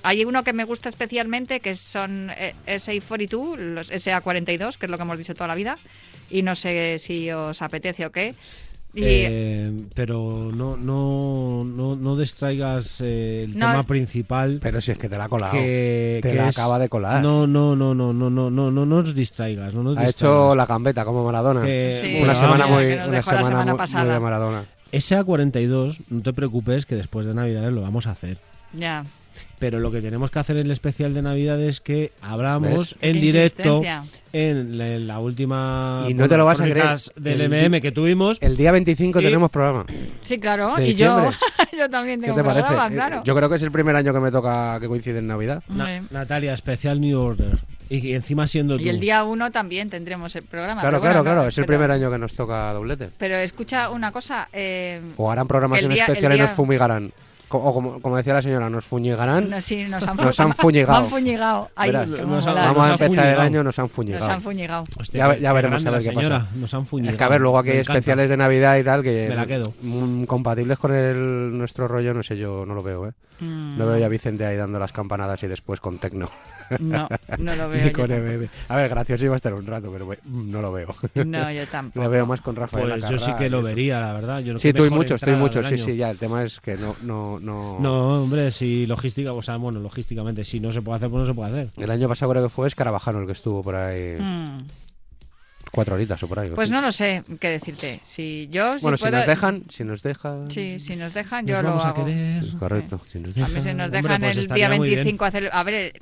Hay 0.03 0.25
uno 0.25 0.43
que 0.45 0.53
me 0.53 0.65
gusta 0.65 0.89
especialmente, 0.89 1.61
que 1.61 1.77
son 1.77 2.31
eh, 2.31 2.55
SA42, 2.67 3.57
los 3.57 3.91
SA42, 3.91 4.77
que 4.77 4.87
es 4.87 4.91
lo 4.91 4.97
que 4.97 5.03
hemos 5.03 5.19
dicho 5.19 5.35
toda 5.35 5.49
la 5.49 5.55
vida, 5.55 5.79
y 6.31 6.43
no 6.43 6.55
sé 6.55 6.99
si 6.99 7.31
os 7.31 7.63
apetece 7.63 8.07
o 8.07 8.13
qué. 8.13 8.35
Y... 8.95 9.03
Eh, 9.05 9.73
pero 9.95 10.51
no, 10.53 10.77
no, 10.77 11.65
no, 11.65 11.97
no 11.97 12.17
distraigas 12.17 13.01
eh, 13.01 13.45
el 13.45 13.59
no, 13.59 13.71
tema 13.71 13.87
principal. 13.87 14.59
Pero 14.63 14.81
si 14.83 14.93
es 14.93 14.99
que 14.99 15.09
te 15.09 15.17
la 15.17 15.25
ha 15.25 15.29
colado. 15.29 15.53
Que, 15.53 16.21
te 16.23 16.31
que 16.31 16.35
la 16.35 16.49
es... 16.49 16.59
acaba 16.59 16.79
de 16.79 16.91
colar. 16.91 17.23
No, 17.23 17.47
no, 17.47 17.75
no, 17.75 17.95
no, 17.95 18.13
no, 18.13 18.29
no, 18.29 18.51
no, 18.51 18.71
no 18.71 18.87
nos 18.87 19.15
distraigas. 19.15 19.73
No 19.73 19.83
nos 19.83 19.97
ha 19.97 20.05
distraigas. 20.05 20.17
hecho 20.17 20.55
la 20.55 20.67
gambeta 20.67 21.05
como 21.07 21.25
Maradona. 21.25 21.61
Una, 21.61 22.35
semana 22.35 22.67
muy, 22.67 22.85
una 22.93 23.23
semana, 23.23 24.13
de 24.13 24.21
Maradona. 24.21 24.65
SA42, 24.93 26.01
no 26.11 26.21
te 26.21 26.35
preocupes 26.35 26.85
que 26.85 26.95
después 26.95 27.25
de 27.25 27.33
Navidades 27.33 27.73
lo 27.73 27.81
vamos 27.81 28.07
a 28.07 28.11
hacer. 28.11 28.37
Ya. 28.75 29.05
Pero 29.63 29.79
lo 29.79 29.93
que 29.93 30.01
tenemos 30.01 30.33
que 30.33 30.41
hacer 30.41 30.57
en 30.57 30.65
el 30.67 30.73
especial 30.73 31.15
de 31.15 31.23
Navidad 31.23 31.63
es 31.63 31.81
que 31.81 32.11
hablamos 32.21 32.79
¿Ves? 32.79 32.97
en 33.01 33.13
Qué 33.15 33.21
directo 33.21 33.83
en 34.33 34.77
la, 34.77 34.89
en 34.95 35.07
la 35.07 35.21
última 35.21 36.05
Y 36.09 36.15
no 36.15 36.29
te 36.29 36.37
lo 36.37 36.45
vas 36.45 36.59
a 36.59 36.65
creer. 36.65 36.85
del 37.15 37.41
El 37.43 37.49
MM 37.71 37.81
que 37.81 37.93
tuvimos. 37.93 38.39
El 38.41 38.57
día 38.57 38.73
25 38.73 39.21
Y- 39.21 39.23
tenemos 39.23 39.53
programa. 39.53 39.87
Sí, 40.25 40.39
claro. 40.41 40.75
Y 40.83 40.95
yo, 40.95 41.31
yo 41.79 41.89
también 41.89 42.19
¿Qué 42.21 42.27
tengo 42.27 42.39
te 42.39 42.45
parece? 42.45 42.67
programa, 42.67 42.89
Eh, 42.89 42.95
claro. 42.97 43.23
Yo 43.25 43.37
creo 43.37 43.49
que 43.49 43.55
es 43.55 43.63
el 43.63 43.71
primer 43.71 43.95
año 43.95 44.13
que 44.13 44.19
me 44.19 44.33
toca 44.33 44.81
que 44.81 44.89
coincide 44.89 45.21
en 45.21 45.29
Navidad. 45.29 45.63
Na-. 45.69 46.03
Natalia, 46.11 46.55
especial 46.55 47.01
New 47.01 47.21
Order. 47.21 47.61
Y, 47.89 48.15
encima 48.15 48.49
siendo 48.49 48.79
tú. 48.79 48.83
Y 48.83 48.89
el 48.89 48.99
día 48.99 49.23
uno 49.23 49.53
también 49.53 49.91
tendremos 49.91 50.35
el 50.35 50.43
programa. 50.43 50.81
Claro, 50.81 50.99
bueno, 50.99 51.23
claro, 51.23 51.25
claro. 51.37 51.49
Es 51.49 51.57
el 51.59 51.67
pero- 51.67 51.79
primer 51.79 51.93
año 51.93 52.11
que 52.11 52.19
nos 52.19 52.35
toca 52.35 52.73
doblete. 52.73 53.11
Pero 53.17 53.37
escucha 53.37 53.91
una 53.91 54.11
cosa. 54.11 54.49
eh, 54.53 55.01
O 55.17 55.31
harán 55.31 55.47
programación 55.47 55.93
El 55.93 55.95
día- 55.95 56.07
el 56.07 56.11
especial 56.11 56.35
y 56.37 56.39
nos 56.41 56.51
fumigarán. 56.51 57.13
O 57.59 57.75
como, 57.75 58.01
como 58.01 58.17
decía 58.17 58.35
la 58.35 58.43
señora, 58.43 58.69
nos 58.71 58.85
fuñigarán. 58.85 59.51
no, 59.51 59.61
sí, 59.61 59.85
nos 59.85 60.07
han, 60.07 60.17
Nos 60.17 60.39
han 60.41 60.53
fu- 60.55 60.63
fuñigado. 60.63 61.05
fuñigado. 61.07 61.71
Ay, 61.77 61.91
Verás, 61.91 62.09
nos 62.09 62.47
han-. 62.47 62.55
Vamos 62.55 62.89
nos 62.89 63.01
a 63.01 63.05
empezar 63.05 63.27
el 63.35 63.41
año, 63.41 63.63
nos 63.65 63.79
han 63.79 63.85
Nos 63.85 63.93
fuñigado. 63.93 64.31
han 64.31 64.43
fuñigado. 64.43 64.85
Hostia, 64.99 65.29
Ya 65.29 65.37
ya 65.39 65.49
qué 65.51 65.55
veremos 65.55 65.87
a 65.87 65.91
ver 65.91 66.03
qué 66.03 66.09
señora. 66.11 66.39
pasa. 66.41 66.51
Nos 66.57 66.75
han 66.75 66.87
fuñigado. 66.87 67.13
Es 67.15 67.19
que 67.19 67.25
a 67.25 67.29
ver, 67.29 67.41
luego 67.41 67.59
aquí 67.59 67.71
hay 67.71 67.79
especiales 67.79 68.29
de 68.29 68.37
Navidad 68.37 68.77
y 68.79 68.85
tal 68.85 69.03
que 69.03 69.27
Me 69.29 69.35
la 69.37 69.47
quedo. 69.47 69.73
mm, 69.83 70.25
compatibles 70.25 70.79
con 70.79 70.93
el 70.95 71.57
nuestro 71.57 71.89
rollo, 71.89 72.15
no 72.15 72.23
sé, 72.23 72.37
yo 72.37 72.65
no 72.67 72.75
lo 72.75 72.83
veo, 72.83 73.07
¿eh? 73.09 73.13
Mm, 73.41 73.79
No 73.79 73.87
veo 73.87 73.99
ya 73.99 74.07
a 74.07 74.09
Vicente 74.09 74.45
ahí 74.47 74.57
dando 74.57 74.79
las 74.79 74.93
campanadas 74.93 75.43
y 75.43 75.47
después 75.49 75.81
con 75.81 75.99
Tecno. 75.99 76.29
No, 76.81 77.09
no 77.39 77.57
lo 77.57 77.69
veo. 77.69 77.85
Ni 77.85 77.93
con. 77.93 78.11
EBM. 78.11 78.49
A 78.69 78.77
ver, 78.77 78.89
gracioso 78.89 79.25
iba 79.25 79.35
a 79.35 79.37
estar 79.37 79.55
un 79.55 79.67
rato, 79.67 79.91
pero 79.93 80.07
mm, 80.07 80.51
no 80.51 80.61
lo 80.61 80.73
veo. 80.73 80.89
No, 81.25 81.51
yo 81.51 81.67
tampoco. 81.71 82.05
Lo 82.05 82.11
veo 82.11 82.27
más 82.27 82.41
con 82.41 82.57
Rafael. 82.57 82.89
Pues 82.99 83.09
yo 83.11 83.19
sí 83.19 83.33
que 83.39 83.49
lo 83.51 83.63
vería, 83.63 84.01
la 84.01 84.13
verdad. 84.13 84.41
Yo 84.41 84.53
no 84.53 84.59
Sí, 84.59 84.69
qué 84.69 84.75
tú 84.75 84.81
y 84.83 84.85
mejor 84.85 84.99
muchos, 84.99 85.21
tú 85.21 85.27
y 85.27 85.31
entrada 85.31 85.43
muchos, 85.43 85.71
del 85.71 85.79
sí, 85.79 85.85
sí, 85.85 85.97
ya. 85.97 86.11
El 86.11 86.19
tema 86.19 86.45
es 86.45 86.61
que 86.61 86.77
no, 86.77 86.97
no, 87.03 87.39
no. 87.41 87.79
No, 87.81 88.23
hombre, 88.23 88.51
si 88.51 88.87
logística, 88.87 89.33
o 89.33 89.43
sea, 89.43 89.57
bueno, 89.57 89.81
logísticamente, 89.81 90.45
si 90.45 90.61
no 90.61 90.73
se 90.73 90.83
puede 90.83 90.97
hacer, 90.97 91.11
pues 91.11 91.21
no 91.21 91.27
se 91.27 91.35
puede 91.35 91.51
hacer. 91.51 91.69
El 91.83 91.91
año 91.91 92.09
pasado 92.09 92.31
creo 92.33 92.43
que 92.43 92.49
fue 92.49 92.69
Escarabajano 92.69 93.21
el 93.21 93.27
que 93.27 93.33
estuvo 93.33 93.63
por 93.63 93.75
ahí. 93.77 94.17
Mm, 94.19 94.59
Cuatro 95.71 95.95
horitas 95.95 96.23
o 96.23 96.29
por 96.29 96.39
ahí. 96.39 96.51
Pues 96.55 96.69
sí. 96.69 96.75
no 96.75 96.83
lo 96.83 96.93
sé 96.93 97.23
qué 97.41 97.49
decirte. 97.49 98.01
Si 98.05 98.47
yo, 98.51 98.75
si 98.75 98.83
Bueno, 98.83 98.99
si 98.99 99.05
puedo- 99.05 99.17
nos 99.17 99.27
dejan, 99.27 99.63
si 99.71 99.85
nos 99.85 100.03
dejan. 100.03 100.51
Sí, 100.51 100.79
si 100.79 100.97
nos 100.97 101.15
dejan, 101.15 101.47
Nos 101.47 101.57
yo 101.57 101.63
lo 101.63 101.69
vamos 101.71 101.85
a 101.85 101.89
hago. 101.91 102.05
querer. 102.05 102.45
Es 102.45 102.55
correcto. 102.57 103.01
Si 103.11 103.19
nos 103.21 103.35
A 103.39 103.41
mí 103.41 103.47
dejan. 103.47 103.63
se 103.63 103.73
nos 103.75 103.87
Hombre, 103.87 104.03
dejan 104.03 104.21
pues 104.21 104.37
el 104.37 104.49
día 104.49 104.69
muy 104.69 104.89
bien. 104.89 104.97
25 104.97 105.25
hacer... 105.25 105.49
A 105.51 105.63
ver, 105.63 105.93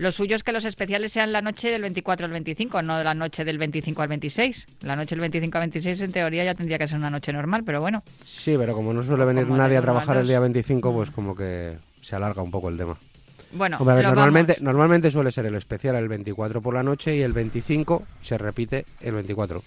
lo 0.00 0.10
suyo 0.10 0.34
es 0.34 0.42
que 0.42 0.52
los 0.52 0.64
especiales 0.64 1.12
sean 1.12 1.30
la 1.30 1.42
noche 1.42 1.70
del 1.70 1.82
24 1.82 2.24
al 2.24 2.32
25, 2.32 2.80
no 2.80 3.02
la 3.02 3.12
noche 3.12 3.44
del 3.44 3.58
25 3.58 4.00
al 4.00 4.08
26. 4.08 4.66
La 4.80 4.96
noche 4.96 5.10
del 5.10 5.20
25 5.20 5.58
al 5.58 5.62
26 5.64 6.00
en 6.00 6.12
teoría 6.12 6.42
ya 6.42 6.54
tendría 6.54 6.78
que 6.78 6.88
ser 6.88 6.96
una 6.96 7.10
noche 7.10 7.34
normal, 7.34 7.64
pero 7.66 7.82
bueno. 7.82 8.02
Sí, 8.24 8.54
pero 8.56 8.74
como 8.74 8.94
no 8.94 9.02
suele 9.02 9.26
venir 9.26 9.44
Como 9.44 9.58
nadie 9.58 9.76
a 9.76 9.82
trabajar 9.82 10.16
el 10.16 10.26
día 10.26 10.40
25, 10.40 10.90
pues 10.94 11.10
como 11.10 11.36
que 11.36 11.76
se 12.00 12.16
alarga 12.16 12.40
un 12.40 12.50
poco 12.50 12.70
el 12.70 12.78
tema. 12.78 12.96
Bueno, 13.52 13.76
Hombre, 13.78 14.02
normalmente, 14.02 14.54
vamos. 14.54 14.64
normalmente 14.64 15.10
suele 15.10 15.32
ser 15.32 15.44
el 15.44 15.56
especial 15.56 15.96
el 15.96 16.08
24 16.08 16.62
por 16.62 16.72
la 16.72 16.82
noche 16.82 17.16
y 17.16 17.20
el 17.20 17.34
25 17.34 18.02
se 18.22 18.38
repite 18.38 18.86
el 19.02 19.12
24. 19.12 19.62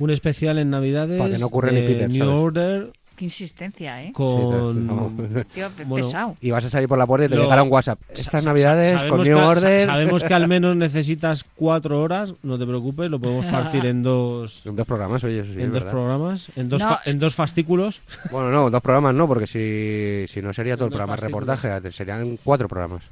Un 0.00 0.10
especial 0.10 0.58
en 0.58 0.68
Navidades. 0.70 1.20
Para 1.20 1.30
que 1.30 1.38
no 1.38 1.46
ocurra 1.46 1.70
ni 1.70 1.82
Peter, 1.82 2.10
New 2.10 2.24
¿sabes? 2.24 2.42
Order 2.42 2.92
Qué 3.20 3.26
insistencia, 3.26 4.02
¿eh? 4.02 4.12
con. 4.14 5.44
Tío, 5.54 5.68
Bueno, 5.84 6.06
pesado. 6.06 6.36
Y 6.40 6.50
vas 6.52 6.64
a 6.64 6.70
salir 6.70 6.88
por 6.88 6.96
la 6.96 7.06
puerta 7.06 7.26
y 7.26 7.28
te 7.28 7.36
Lo- 7.36 7.42
llegará 7.42 7.62
un 7.62 7.70
WhatsApp. 7.70 8.00
sa- 8.08 8.12
Estas 8.14 8.42
sa- 8.42 8.48
navidades 8.48 9.02
con 9.10 9.22
que- 9.22 9.28
New 9.28 9.38
sa- 9.38 9.48
Order. 9.48 9.86
Sabemos 9.86 10.24
que 10.24 10.32
al 10.32 10.48
menos 10.48 10.74
necesitas 10.74 11.44
cuatro 11.54 12.00
horas, 12.00 12.32
no 12.42 12.58
te 12.58 12.66
preocupes, 12.66 13.10
lo 13.10 13.20
podemos 13.20 13.44
partir 13.44 13.84
en 13.84 14.02
dos. 14.02 14.62
En 14.64 14.74
dos 14.74 14.86
programas, 14.86 15.22
oye, 15.24 15.40
eso 15.40 15.52
sí, 15.52 15.60
en 15.60 15.66
dos 15.66 15.74
verdad. 15.74 15.90
programas, 15.90 16.48
en 16.56 16.68
dos, 16.70 16.80
No. 16.80 16.88
fa- 16.88 17.02
en 17.04 17.18
dos 17.18 17.34
fascículos. 17.34 18.00
Bueno, 18.30 18.50
no, 18.50 18.70
dos 18.70 18.80
programas 18.80 19.14
no, 19.14 19.28
porque 19.28 19.46
si, 19.46 20.24
si 20.32 20.40
no 20.40 20.54
sería 20.54 20.76
todo 20.76 20.86
el 20.86 20.90
programa 20.92 21.16
reportaje, 21.16 21.92
serían 21.92 22.38
cuatro 22.42 22.68
programas. 22.68 23.02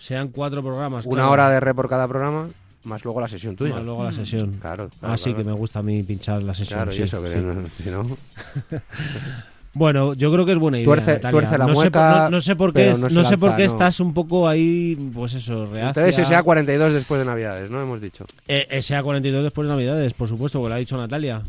Sean 0.00 0.26
cuatro 0.30 0.60
programas. 0.64 1.06
Una 1.06 1.14
claro, 1.18 1.30
hora 1.30 1.50
de 1.50 1.60
re 1.60 1.72
por 1.72 1.88
cada 1.88 2.08
programa, 2.08 2.48
más 2.84 3.04
luego 3.04 3.20
la 3.20 3.28
sesión 3.28 3.56
tuya. 3.56 3.74
más 3.74 3.84
luego 3.84 4.04
la 4.04 4.12
sesión. 4.12 4.52
Claro, 4.54 4.88
claro, 4.98 5.14
Ah, 5.14 5.16
sí, 5.16 5.24
claro. 5.30 5.38
que 5.38 5.44
me 5.44 5.52
gusta 5.52 5.78
a 5.78 5.82
mí 5.82 6.02
pinchar 6.02 6.42
la 6.42 6.54
sesión. 6.54 6.78
Claro, 6.78 6.92
sí, 6.92 7.00
y 7.00 7.02
eso, 7.04 7.22
que 7.22 7.30
sí. 7.30 7.36
no- 7.40 7.64
si 7.82 7.90
no... 7.90 8.16
Bueno, 9.74 10.12
yo 10.12 10.30
creo 10.30 10.44
que 10.44 10.52
es 10.52 10.58
buena 10.58 10.76
idea. 10.78 10.86
Tuerce- 10.86 11.18
tuerce 11.30 11.56
la 11.56 11.66
no, 11.66 11.74
sé, 11.74 11.80
mueca, 11.80 12.12
por- 12.12 12.22
no, 12.24 12.30
no 12.30 12.40
sé 12.42 12.56
por 12.56 12.72
qué, 12.74 12.90
es- 12.90 12.98
no 13.00 13.08
no 13.08 13.24
sé 13.24 13.38
por 13.38 13.48
lanza, 13.50 13.56
qué 13.56 13.62
no. 13.62 13.72
estás 13.72 14.00
un 14.00 14.12
poco 14.12 14.46
ahí, 14.46 15.10
pues 15.14 15.32
eso, 15.32 15.64
reacia. 15.64 16.02
Entonces, 16.02 16.28
sea 16.28 16.42
42 16.42 16.92
después 16.92 17.18
de 17.20 17.24
Navidades, 17.24 17.70
¿no? 17.70 17.80
Hemos 17.80 18.02
dicho. 18.02 18.26
Eh, 18.48 18.66
eh, 18.68 18.82
sea 18.82 19.02
42 19.02 19.42
después 19.42 19.66
de 19.66 19.72
Navidades, 19.72 20.12
por 20.12 20.28
supuesto, 20.28 20.62
que 20.62 20.68
lo 20.68 20.74
ha 20.74 20.78
dicho 20.78 20.98
Natalia. 20.98 21.40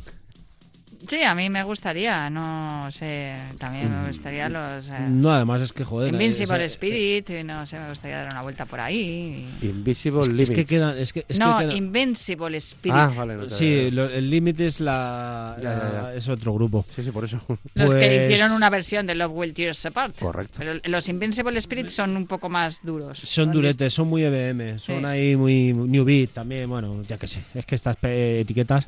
Sí, 1.08 1.22
a 1.24 1.36
mí 1.36 1.49
me 1.49 1.64
gustaría, 1.64 2.30
no 2.30 2.89
sé, 2.91 3.34
también 3.58 3.91
me 4.04 4.08
gustaría 4.10 4.47
los... 4.49 4.88
eh, 4.88 4.91
No, 5.10 5.32
además 5.32 5.62
es 5.62 5.74
que, 5.74 5.84
joder. 5.84 6.14
Invincible 6.14 6.56
esa- 6.58 6.66
Spirit, 6.66 7.30
y 7.30 7.43
no 7.43 7.66
sé, 7.68 7.78
me 7.80 7.89
gustaría 7.89 8.20
dar 8.20 8.32
una 8.32 8.41
vuelta 8.41 8.66
por 8.66 8.80
ahí. 8.80 9.47
Invisible 9.62 10.22
es, 10.22 10.28
Limits. 10.30 10.49
es 10.49 10.56
que 10.56 10.66
quedan. 10.66 10.97
Es 10.97 11.14
que, 11.14 11.26
es 11.28 11.39
no, 11.39 11.58
que 11.58 11.66
quedan- 11.66 11.76
Invincible 11.78 12.58
Spirit. 12.58 12.95
Ah, 12.97 13.12
vale. 13.16 13.36
No 13.36 13.47
te- 13.47 13.56
Sí, 13.56 13.91
lo- 13.91 14.10
el 14.10 14.30
límite 14.30 14.68
es 14.68 14.80
la, 14.80 15.58
Ya, 15.62 15.74
ya, 15.74 16.01
ya. 16.04 16.14
es 16.16 16.28
otro 16.28 16.54
grupo. 16.54 16.86
Sí, 16.95 17.04
sí, 17.04 17.12
por 17.12 17.26
eso. 17.26 17.38
Los 17.74 17.93
que 17.93 17.99
Pues- 17.99 18.32
hicieron 18.32 18.51
una 18.54 18.70
versión 18.70 19.06
de 19.06 19.16
Love 19.16 19.32
Will 19.34 19.54
Tear 19.54 19.72
Us 19.72 19.86
Apart. 19.86 20.18
Correcto. 20.20 20.56
Pero 20.58 20.80
los 20.86 21.10
Invincible 21.10 21.58
Spirit 21.60 21.89
son 21.89 22.16
un 22.16 22.28
poco 22.28 22.49
más 22.49 22.80
duros. 22.84 23.20
Son 23.20 23.51
duretes, 23.51 23.93
son 23.93 24.08
muy 24.08 24.24
EBM, 24.24 24.80
son 24.80 24.99
Sí. 24.99 25.06
ahí 25.06 25.36
muy 25.36 25.74
New 25.74 26.06
Beat 26.06 26.30
también, 26.32 26.70
bueno, 26.70 27.01
ya 27.08 27.18
que 27.18 27.28
sé, 27.28 27.41
es 27.54 27.66
que 27.66 27.76
estas 27.76 27.97
pe- 27.97 28.39
etiquetas. 28.41 28.86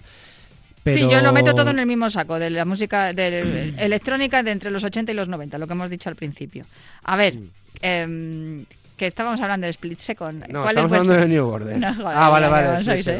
Pero... 0.85 0.97
Sí, 0.97 1.09
yo 1.11 1.19
lo 1.21 1.33
meto 1.33 1.53
todo 1.55 1.71
en 1.71 1.79
el 1.79 1.85
mismo 1.87 2.09
saco, 2.09 2.37
de 2.39 2.49
la 2.51 2.63
música 2.63 3.11
de 3.11 3.73
electrónica 3.79 4.41
de 4.43 4.51
entre 4.51 4.69
los 4.71 4.83
80 4.83 5.11
y 5.11 5.15
los 5.15 5.27
90, 5.27 5.57
lo 5.57 5.65
que 5.67 5.73
hemos 5.73 5.89
dicho 5.89 6.07
al 6.09 6.15
principio. 6.15 6.63
A 7.03 7.15
ver, 7.17 7.35
em, 7.81 8.65
que 8.95 9.07
estábamos 9.07 9.41
hablando 9.41 9.65
de 9.65 9.71
Split 9.71 9.99
Second. 9.99 10.45
No, 10.47 10.61
¿Cuál 10.61 10.77
estamos 10.77 10.91
es 10.91 10.99
hablando 11.01 11.13
vuestro- 11.13 11.21
de 11.21 11.27
New 11.27 11.47
Order. 11.47 11.77
No, 11.79 11.93
joder, 11.95 12.17
ah, 12.17 12.29
vale, 12.29 12.47
vale. 12.47 12.83
sois, 12.83 13.07
¿eh? 13.07 13.19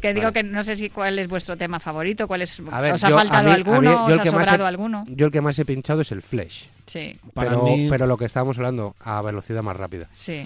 Que 0.00 0.12
digo 0.12 0.24
Vale. 0.26 0.34
que 0.34 0.42
no 0.42 0.62
sé 0.62 0.76
si 0.76 0.90
cuál 0.90 1.18
es 1.18 1.26
vuestro 1.26 1.56
tema 1.56 1.80
favorito, 1.80 2.28
cuál 2.28 2.42
es, 2.42 2.62
ver, 2.62 2.92
os 2.92 3.02
ha 3.02 3.08
yo- 3.08 3.16
faltado 3.16 3.48
mí- 3.48 3.54
alguno, 3.54 3.80
mí- 4.06 4.12
os 4.12 4.18
ha 4.20 4.22
he- 4.22 4.30
sobrado 4.30 4.66
alguno. 4.66 5.04
Yo 5.08 5.26
el 5.26 5.32
que 5.32 5.40
más 5.40 5.58
he 5.58 5.64
pinchado 5.64 6.02
es 6.02 6.12
el 6.12 6.20
Flash. 6.20 6.64
Sí, 6.84 7.16
Para 7.32 7.48
pero, 7.48 7.62
mí- 7.64 7.86
pero 7.88 8.06
lo 8.06 8.18
que 8.18 8.26
estábamos 8.26 8.58
hablando, 8.58 8.94
a 9.00 9.22
velocidad 9.22 9.62
más 9.62 9.76
rápida. 9.76 10.06
sí. 10.16 10.42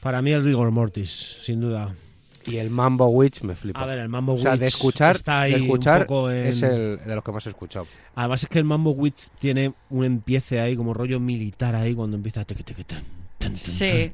Para 0.00 0.22
mí 0.22 0.30
el 0.32 0.42
Rigor 0.44 0.70
Mortis, 0.70 1.38
sin 1.42 1.60
duda. 1.60 1.92
Y 2.48 2.56
el 2.56 2.70
Mambo 2.70 3.06
Witch 3.08 3.42
me 3.42 3.54
flipa. 3.54 3.80
A 3.80 3.86
ver, 3.86 3.98
el 3.98 4.08
Mambo 4.08 4.34
o 4.34 4.38
sea, 4.38 4.52
Witch 4.52 4.60
de 4.60 4.66
escuchar, 4.66 5.16
está 5.16 5.42
ahí 5.42 5.52
de 5.52 5.58
escuchar 5.60 6.00
un 6.02 6.06
poco 6.06 6.30
en- 6.30 6.46
es 6.46 6.62
el 6.62 6.98
de 7.04 7.14
los 7.14 7.22
que 7.22 7.32
más 7.32 7.46
he 7.46 7.50
escuchado. 7.50 7.86
Además 8.14 8.42
es 8.42 8.48
que 8.48 8.58
el 8.58 8.64
Mambo 8.64 8.90
Witch 8.92 9.28
tiene 9.38 9.74
un 9.90 10.04
empiece 10.04 10.60
ahí 10.60 10.74
como 10.76 10.94
rollo 10.94 11.20
militar 11.20 11.74
ahí 11.74 11.94
cuando 11.94 12.16
empieza 12.16 12.44
Sí. 13.64 14.12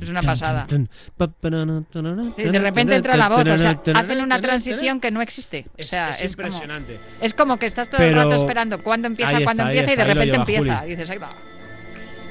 Es 0.00 0.08
una 0.08 0.22
pasada. 0.22 0.66
Sí, 0.68 2.42
de 2.44 2.58
repente 2.58 2.94
entra 2.94 3.16
la 3.16 3.28
voz, 3.28 3.40
o 3.40 3.56
sea, 3.56 3.80
hacen 3.94 4.20
una 4.20 4.40
transición 4.40 5.00
que 5.00 5.10
no 5.10 5.20
existe. 5.22 5.66
O 5.68 5.74
Es, 5.76 5.88
sea, 5.88 6.10
es 6.10 6.22
es, 6.22 6.36
como, 6.36 6.46
impresionante. 6.48 6.98
es 7.20 7.34
como 7.34 7.58
que 7.58 7.66
estás 7.66 7.90
todo 7.90 8.02
el 8.02 8.14
rato 8.14 8.34
esperando 8.34 8.82
cuándo 8.82 9.08
empieza, 9.08 9.40
cuándo 9.42 9.64
empieza 9.64 9.92
y 9.92 9.96
de 9.96 10.04
repente 10.04 10.26
lleva 10.26 10.36
empieza. 10.38 10.76
Juli. 10.78 10.86
Y 10.86 10.90
dices, 10.96 11.10
ahí 11.10 11.18
va. 11.18 11.30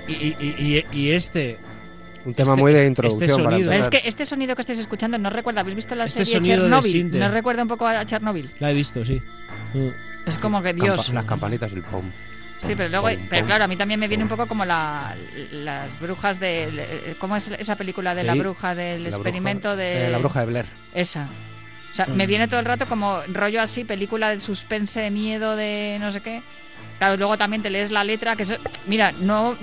Y, 0.08 0.14
y, 0.14 0.86
y, 0.94 0.98
y 1.00 1.12
este, 1.12 1.58
Un 2.26 2.34
tema 2.34 2.50
Este- 2.52 2.62
muy 2.62 2.72
de 2.72 2.78
este- 2.78 2.88
introducción 2.88 3.30
este 3.30 3.44
para 3.44 3.56
sonido- 3.56 3.70
Pero 3.72 3.84
es 3.84 3.90
que 3.90 4.02
este 4.08 4.26
sonido 4.26 4.56
que 4.56 4.62
estáis 4.62 4.80
escuchando 4.80 5.18
no 5.18 5.30
recuerda, 5.30 5.62
¿habéis 5.62 5.76
visto 5.76 5.96
la 5.96 6.06
Este 6.06 6.26
serie 6.26 6.40
de 6.40 6.48
Chernobyl? 6.62 7.20
¿No 7.20 7.30
recuerda 7.30 7.64
un 7.64 7.68
poco 7.68 7.88
a 7.88 8.06
Chernobyl? 8.06 8.50
la 8.60 8.72
he 8.72 8.74
visto, 8.74 9.04
sí. 9.06 9.22
Mm. 9.74 9.88
Es 10.30 10.38
como 10.38 10.62
que 10.62 10.70
Campa- 10.76 10.84
Dios. 10.84 11.10
las 11.10 11.26
campanitas 11.26 11.72
del 11.72 11.82
pom. 11.84 12.06
Sí, 12.66 12.74
pero 12.78 12.90
luego, 12.90 13.08
Pom, 13.10 13.18
pero 13.28 13.46
claro, 13.48 13.64
a 13.64 13.68
mí 13.68 13.76
también 13.76 14.00
me 14.00 14.08
viene 14.08 14.24
un 14.24 14.30
poco 14.30 14.46
como 14.46 14.66
la, 14.66 15.16
las 15.52 16.00
brujas 16.00 16.40
de, 16.40 17.16
¿cómo 17.18 17.36
es 17.36 17.48
esa 17.48 17.76
película 17.76 18.14
de 18.14 18.24
la 18.24 18.36
bruja 18.36 18.76
del 18.76 19.04
La 19.04 19.10
bruja- 19.10 19.18
experimento 19.18 19.76
de 19.76 20.08
eh, 20.08 20.10
la 20.12 20.20
bruja 20.20 20.42
de 20.42 20.46
Blair. 20.46 20.66
esa? 20.94 21.28
O 21.92 21.96
sea, 21.96 22.06
me 22.06 22.28
viene 22.28 22.48
todo 22.48 22.60
el 22.60 22.66
rato 22.68 22.86
como 22.86 23.20
rollo 23.34 23.62
así, 23.64 23.84
película 23.84 24.30
de 24.30 24.40
suspense, 24.40 25.00
de 25.00 25.10
miedo, 25.10 25.56
de 25.56 25.98
no 26.00 26.12
sé 26.14 26.22
qué. 26.22 26.44
Claro, 27.02 27.18
luego 27.18 27.36
también 27.36 27.64
te 27.64 27.72
lees 27.72 27.90
la 27.90 28.04
letra, 28.04 28.36
que 28.36 28.44
eso, 28.44 28.54
mira, 28.86 29.12
no 29.22 29.58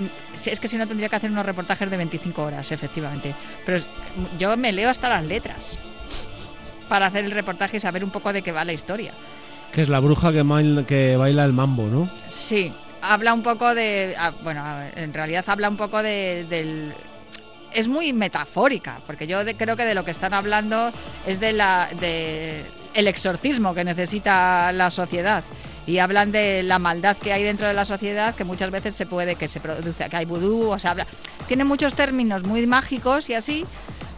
es 0.45 0.59
que 0.59 0.67
si 0.67 0.75
no 0.75 0.85
tendría 0.85 1.07
que 1.07 1.15
hacer 1.15 1.31
unos 1.31 1.45
reportajes 1.45 1.89
de 1.89 1.95
25 1.95 2.43
horas, 2.43 2.69
efectivamente. 2.73 3.33
Pero 3.65 3.81
yo 4.37 4.57
me 4.57 4.73
leo 4.73 4.89
hasta 4.89 5.07
las 5.07 5.23
letras 5.23 5.77
para 6.89 7.05
hacer 7.05 7.23
el 7.23 7.31
reportaje 7.31 7.77
y 7.77 7.79
saber 7.79 8.03
un 8.03 8.09
poco 8.11 8.33
de 8.33 8.41
qué 8.41 8.51
va 8.51 8.65
la 8.65 8.73
historia. 8.73 9.13
Que 9.71 9.81
es 9.81 9.87
la 9.87 10.01
bruja 10.01 10.33
que, 10.33 10.83
que 10.85 11.15
baila 11.15 11.45
el 11.45 11.53
mambo, 11.53 11.83
¿no? 11.83 12.09
Sí, 12.29 12.73
habla 13.01 13.33
un 13.33 13.41
poco 13.41 13.73
de. 13.73 14.15
ah, 14.19 14.33
Bueno, 14.43 14.61
en 14.97 15.13
realidad 15.13 15.45
habla 15.47 15.69
un 15.69 15.77
poco 15.77 16.03
de, 16.03 16.45
del. 16.49 16.93
Es 17.73 17.87
muy 17.87 18.11
metafórica, 18.11 18.99
porque 19.07 19.27
yo 19.27 19.45
de- 19.45 19.55
creo 19.55 19.77
que 19.77 19.85
de 19.85 19.95
lo 19.95 20.03
que 20.03 20.11
están 20.11 20.33
hablando 20.33 20.91
es 21.25 21.39
de 21.39 21.53
la 21.53 21.87
de 22.01 22.65
el 22.93 23.07
exorcismo 23.07 23.73
que 23.73 23.85
necesita 23.85 24.73
la 24.73 24.89
sociedad 24.89 25.41
y 25.89 25.97
hablan 25.97 26.31
de 26.31 26.61
la 26.61 26.77
maldad 26.77 27.17
que 27.17 27.33
hay 27.33 27.43
dentro 27.43 27.67
de 27.67 27.73
la 27.73 27.83
sociedad 27.83 28.35
que 28.35 28.43
muchas 28.43 28.69
veces 28.69 28.93
se 28.93 29.07
puede 29.07 29.35
que 29.35 29.47
se 29.47 29.59
produce 29.59 30.07
que 30.07 30.17
hay 30.17 30.25
vudú, 30.25 30.69
o 30.69 30.77
sea, 30.77 30.91
habla, 30.91 31.07
tiene 31.47 31.63
muchos 31.63 31.95
términos 31.95 32.43
muy 32.43 32.67
mágicos 32.67 33.27
y 33.29 33.33
así, 33.33 33.65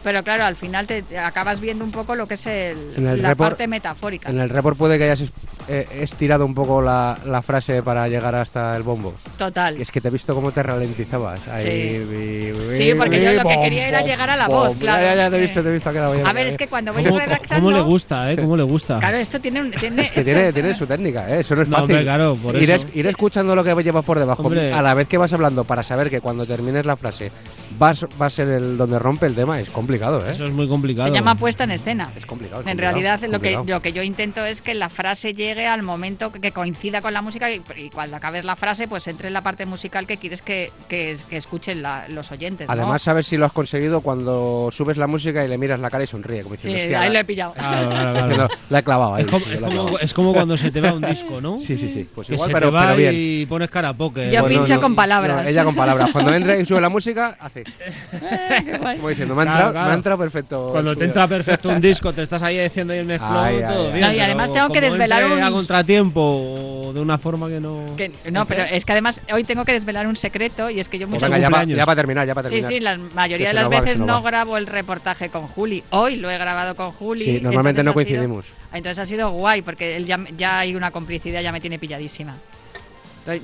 pero 0.02 0.22
claro, 0.22 0.44
al 0.44 0.56
final 0.56 0.86
te, 0.86 1.02
te 1.02 1.18
acabas 1.18 1.60
viendo 1.60 1.84
un 1.84 1.90
poco 1.92 2.14
lo 2.14 2.26
que 2.26 2.34
es 2.34 2.46
el, 2.46 2.94
En 2.96 3.06
el 3.06 3.22
la 3.22 3.30
report- 3.34 3.36
parte 3.36 3.66
metafórica. 3.68 4.30
En 4.30 4.40
el 4.40 4.48
report 4.48 4.76
puede 4.76 4.98
que 4.98 5.04
hayas 5.10 5.22
eh, 5.68 5.86
estirado 6.00 6.44
un 6.44 6.54
poco 6.54 6.82
la, 6.82 7.18
la 7.26 7.40
frase 7.42 7.82
para 7.82 8.08
llegar 8.08 8.34
hasta 8.34 8.76
el 8.76 8.82
bombo. 8.82 9.14
Total. 9.38 9.80
Es 9.80 9.90
que 9.90 10.00
te 10.00 10.08
he 10.08 10.10
visto 10.10 10.34
cómo 10.34 10.50
te 10.52 10.62
ralentizabas. 10.62 11.40
Ahí, 11.48 11.62
Sí. 11.62 11.98
vi- 12.04 12.76
Sí, 12.76 12.92
porque 12.96 13.22
yo 13.22 13.32
lo 13.32 13.38
que 13.48 13.54
bom, 13.54 13.62
quería 13.62 13.88
era 13.88 14.00
bom, 14.00 14.08
llegar 14.08 14.30
a 14.30 14.36
la 14.36 14.48
bom. 14.48 14.56
voz, 14.68 14.74
Ya, 14.74 14.80
claro. 14.80 15.02
Ya, 15.02 15.14
ya, 15.14 15.30
te 15.30 15.36
he 15.36 15.40
visto, 15.40 15.62
te 15.62 15.68
he 15.68 15.72
visto. 15.72 15.88
A 15.88 15.92
ver, 15.92 16.02
quedado 16.02 16.38
es 16.38 16.56
que 16.56 16.66
cuando 16.68 16.92
voy 16.92 17.04
¿Cómo, 17.04 17.18
redactando... 17.18 17.54
cómo 17.54 17.70
le 17.70 17.80
gusta, 17.82 18.32
eh? 18.32 18.36
¿Cómo 18.36 18.56
le 18.56 18.62
gusta? 18.64 18.98
Claro, 18.98 19.16
esto 19.18 19.40
tiene 19.40 19.60
un... 19.60 19.70
Tiene, 19.70 20.02
Es 20.02 20.10
que 20.12 20.20
esto 20.20 20.24
tiene, 20.24 20.48
es- 20.48 20.54
tiene 20.54 20.74
su 20.74 20.86
técnica, 20.86 21.28
¿eh? 21.28 21.40
eso 21.40 21.54
no 21.54 21.62
es 21.62 21.68
No, 21.68 21.76
fácil. 21.76 21.90
hombre, 21.96 22.02
claro, 22.04 22.36
por 22.36 22.56
ir, 22.56 22.70
eso. 22.70 22.86
es- 22.86 22.96
ir 22.96 23.06
escuchando 23.06 23.54
lo 23.54 23.62
que 23.64 23.74
llevas 23.82 24.04
por 24.04 24.18
debajo 24.18 24.42
Hombre. 24.42 24.72
a 24.72 24.82
la 24.82 24.94
vez 24.94 25.06
que 25.08 25.18
vas 25.18 25.32
hablando 25.32 25.64
para 25.64 25.82
saber 25.82 26.10
que 26.10 26.20
cuando 26.20 26.44
termines 26.46 26.84
la 26.86 26.96
frase 26.96 27.30
vas, 27.78 28.04
va 28.20 28.26
a 28.26 28.30
ser 28.30 28.48
el 28.48 28.76
donde 28.76 28.98
rompe 28.98 29.26
el 29.26 29.34
tema 29.34 29.60
es 29.60 29.70
complicado, 29.70 29.91
¿eh? 29.92 30.32
Eso 30.32 30.46
es 30.46 30.52
muy 30.52 30.68
complicado. 30.68 31.08
Se 31.08 31.14
llama 31.14 31.34
puesta 31.34 31.64
en 31.64 31.72
escena. 31.72 32.10
Es 32.16 32.26
complicado. 32.26 32.60
es 32.62 32.66
En 32.66 32.70
complicado, 32.72 32.94
realidad 33.00 33.20
lo 33.30 33.40
que, 33.40 33.58
lo 33.70 33.82
que 33.82 33.92
yo 33.92 34.02
intento 34.02 34.44
es 34.44 34.60
que 34.60 34.74
la 34.74 34.88
frase 34.88 35.34
llegue 35.34 35.66
al 35.66 35.82
momento 35.82 36.32
que, 36.32 36.40
que 36.40 36.52
coincida 36.52 37.00
con 37.00 37.12
la 37.12 37.22
música 37.22 37.50
y, 37.50 37.62
y 37.76 37.90
cuando 37.90 38.16
acabes 38.16 38.44
la 38.44 38.56
frase 38.56 38.88
pues 38.88 39.06
entre 39.08 39.28
en 39.28 39.34
la 39.34 39.40
parte 39.42 39.66
musical 39.66 40.06
que 40.06 40.16
quieres 40.16 40.42
que, 40.42 40.70
que, 40.88 41.16
que 41.28 41.36
escuchen 41.36 41.82
la- 41.82 42.06
los 42.08 42.30
oyentes. 42.32 42.66
¿no? 42.66 42.72
Además, 42.72 43.02
sabes 43.02 43.26
si 43.26 43.36
lo 43.36 43.46
has 43.46 43.52
conseguido 43.52 44.00
cuando 44.00 44.68
subes 44.72 44.96
la 44.96 45.06
música 45.06 45.44
y 45.44 45.48
le 45.48 45.58
miras 45.58 45.80
la 45.80 45.90
cara 45.90 46.04
y 46.04 46.06
sonríe, 46.06 46.42
como 46.42 46.54
diciendo, 46.56 46.78
Sí, 46.78 46.84
"Hostia, 46.84 47.00
ahí 47.00 47.08
la- 47.08 47.12
lo 47.14 47.18
he 47.20 47.24
pillado. 47.24 47.54
Diciendo, 48.14 48.48
la 48.70 48.78
he 48.78 48.82
clavado 48.82 49.14
ahí. 49.14 49.22
Es 49.24 49.28
como, 49.30 49.44
sí, 49.44 49.50
es 49.52 49.60
la 49.60 49.66
he 49.66 49.70
como- 49.70 49.82
clavado". 49.84 49.98
es 50.00 50.14
como 50.14 50.32
cuando 50.32 50.56
se 50.56 50.70
te 50.70 50.80
va 50.80 50.92
un 50.92 51.02
disco, 51.02 51.40
¿no? 51.40 51.58
Sí, 51.58 51.76
sí, 51.76 51.88
sí. 51.88 52.08
Pues 52.14 52.28
que 52.28 52.34
igual, 52.34 52.48
se 52.50 52.54
pero, 52.54 52.68
te 52.68 52.74
va 52.74 52.82
pero 52.86 52.96
bien. 52.96 53.12
y 53.14 53.46
pones 53.46 53.70
cara 53.70 53.92
poker. 53.92 54.30
Yo 54.30 54.40
Pues 54.40 54.52
no, 54.52 54.58
pincho 54.60 54.74
no, 54.74 54.80
con 54.80 54.94
palabras. 54.94 55.42
no, 55.44 55.48
ella 55.48 55.64
con 55.64 55.74
palabras. 55.74 56.10
Cuando 56.12 56.34
entra 56.34 56.56
y 56.56 56.64
sube 56.66 56.80
la 56.80 56.88
música, 56.88 57.36
hace. 57.40 57.64
Qué 57.64 58.78
guay. 58.78 58.96
Como 58.96 59.08
diciendo, 59.08 59.34
me 59.34 59.42
ha 59.42 59.44
Claro, 59.44 59.66
entrado, 59.66 59.72
claro. 59.72 59.81
Me 59.86 59.92
ha 59.92 59.94
entrado 59.94 60.18
perfecto. 60.18 60.68
Cuando 60.72 60.96
te 60.96 61.04
entra 61.04 61.26
perfecto 61.28 61.68
un 61.68 61.80
disco, 61.80 62.12
te 62.12 62.22
estás 62.22 62.42
ahí 62.42 62.58
haciendo 62.58 62.92
ahí 62.92 63.00
el 63.00 63.06
mezclón, 63.06 63.36
Ay, 63.36 63.60
todo 63.62 63.86
ay. 63.86 63.92
bien. 63.92 64.00
No, 64.00 64.12
y 64.12 64.20
además 64.20 64.50
pero 64.50 64.64
tengo 64.66 64.74
que 64.74 64.80
desvelar 64.80 65.24
un- 65.24 65.42
a 65.42 65.50
contratiempo 65.50 66.20
o 66.20 66.92
de 66.92 67.00
una 67.00 67.18
forma 67.18 67.48
que 67.48 67.60
no. 67.60 67.86
Que- 67.96 68.12
no, 68.30 68.44
pero 68.46 68.64
es 68.64 68.84
que 68.84 68.92
además 68.92 69.20
hoy 69.32 69.44
tengo 69.44 69.64
que 69.64 69.72
desvelar 69.72 70.06
un 70.06 70.16
secreto 70.16 70.68
y 70.70 70.80
es 70.80 70.88
que 70.88 70.98
yo 70.98 71.06
Pues 71.06 71.14
muchas 71.22 71.30
venga, 71.30 71.38
ya 71.40 71.48
va, 71.48 71.58
cumpleaños. 71.58 71.76
ya 71.78 71.84
va 71.84 71.92
a 71.92 71.96
terminar, 71.96 72.26
ya 72.26 72.34
va 72.34 72.40
a 72.40 72.44
Sí, 72.44 72.48
terminar. 72.50 72.70
sí, 72.72 72.80
la 72.80 72.98
mayoría 73.14 73.46
Que 73.46 73.48
de 73.48 73.54
las 73.54 73.66
va, 73.66 73.70
que 73.76 73.80
veces 73.82 73.98
no 73.98 74.22
va. 74.22 74.30
grabo 74.30 74.56
el 74.56 74.66
reportaje 74.66 75.28
con 75.30 75.46
Juli. 75.48 75.82
Hoy 75.90 76.16
lo 76.16 76.30
he 76.30 76.38
grabado 76.38 76.74
con 76.76 76.92
Juli. 76.92 77.24
Sí, 77.24 77.40
normalmente 77.40 77.80
entonces 77.80 77.84
no 77.84 77.90
ha 78.00 78.04
sido- 78.04 78.18
coincidimos. 78.20 78.46
entonces 78.72 78.98
ha 78.98 79.06
sido 79.06 79.30
guay 79.30 79.62
porque 79.62 79.96
él 79.96 80.06
ya, 80.06 80.18
ya 80.36 80.58
hay 80.60 80.74
una 80.74 80.90
complicidad, 80.90 81.40
ya 81.42 81.52
me 81.52 81.60
tiene 81.60 81.78
pilladísima. 81.78 82.36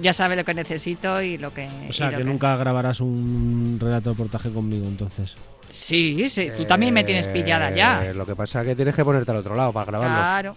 Ya 0.02 0.12
sabe 0.12 0.34
lo 0.34 0.44
que 0.44 0.54
necesito 0.54 1.22
y 1.22 1.38
lo 1.38 1.54
que. 1.54 1.68
O 1.88 1.92
sea, 1.92 2.08
y 2.08 2.12
lo 2.12 2.18
que 2.18 2.24
nunca 2.24 2.56
grabarás 2.56 3.00
un 3.00 3.78
relato 3.80 4.10
de 4.10 4.14
reportaje 4.14 4.50
conmigo, 4.50 4.84
entonces. 4.88 5.36
Sí, 5.72 6.28
sí, 6.28 6.50
tú 6.56 6.64
también 6.64 6.92
me 6.94 7.04
tienes 7.04 7.26
pillada 7.28 7.70
ya. 7.70 8.06
Eh, 8.06 8.14
Lo 8.14 8.26
que 8.26 8.34
pasa 8.34 8.62
es 8.62 8.68
que 8.68 8.74
tienes 8.76 8.94
que 8.94 9.04
ponerte 9.04 9.30
al 9.30 9.38
otro 9.38 9.54
lado 9.54 9.72
para 9.72 9.86
grabarlo. 9.86 10.14
Claro. 10.16 10.56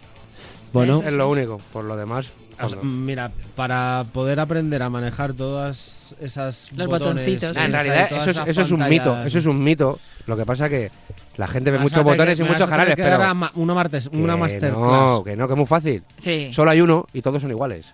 Bueno, 0.74 1.04
Es 1.06 1.12
lo 1.14 1.30
único. 1.30 1.58
Por 1.74 1.84
lo 1.84 1.96
demás. 1.98 2.28
o 2.60 2.70
sea, 2.70 2.78
bueno. 2.80 2.84
mira, 2.84 3.32
para 3.56 4.06
poder 4.14 4.40
aprender 4.40 4.82
a 4.84 4.90
manejar 4.90 5.34
todas 5.34 6.16
esas 6.22 6.70
Los 6.74 6.88
botones, 6.88 7.26
botoncitos. 7.26 7.58
Ah, 7.58 7.66
en 7.66 7.72
realidad, 7.74 8.08
eso 8.12 8.30
es, 8.30 8.42
eso 8.48 8.62
es 8.62 8.72
un 8.72 8.88
mito. 8.88 9.22
Eso 9.24 9.38
es 9.40 9.46
un 9.46 9.62
mito. 9.64 10.00
Lo 10.28 10.38
que 10.38 10.46
pasa 10.46 10.70
que 10.70 10.90
la 11.38 11.48
gente 11.48 11.72
ve 11.72 11.78
Vas 11.78 11.82
a 11.82 11.84
muchos 11.84 12.04
botones 12.04 12.38
que- 12.40 12.46
y 12.46 12.48
muchos 12.48 12.70
canales, 12.70 12.96
pero. 12.96 13.16
una, 13.56 13.74
martes- 13.74 14.10
una 14.14 14.38
masterclass. 14.38 14.80
No, 14.80 15.24
que 15.26 15.36
no, 15.36 15.48
que 15.48 15.54
es 15.54 15.58
muy 15.58 15.66
fácil. 15.66 16.04
Sí. 16.20 16.54
Solo 16.54 16.72
hay 16.72 16.80
uno 16.82 17.06
y 17.14 17.22
todos 17.22 17.42
son 17.42 17.52
iguales. 17.52 17.94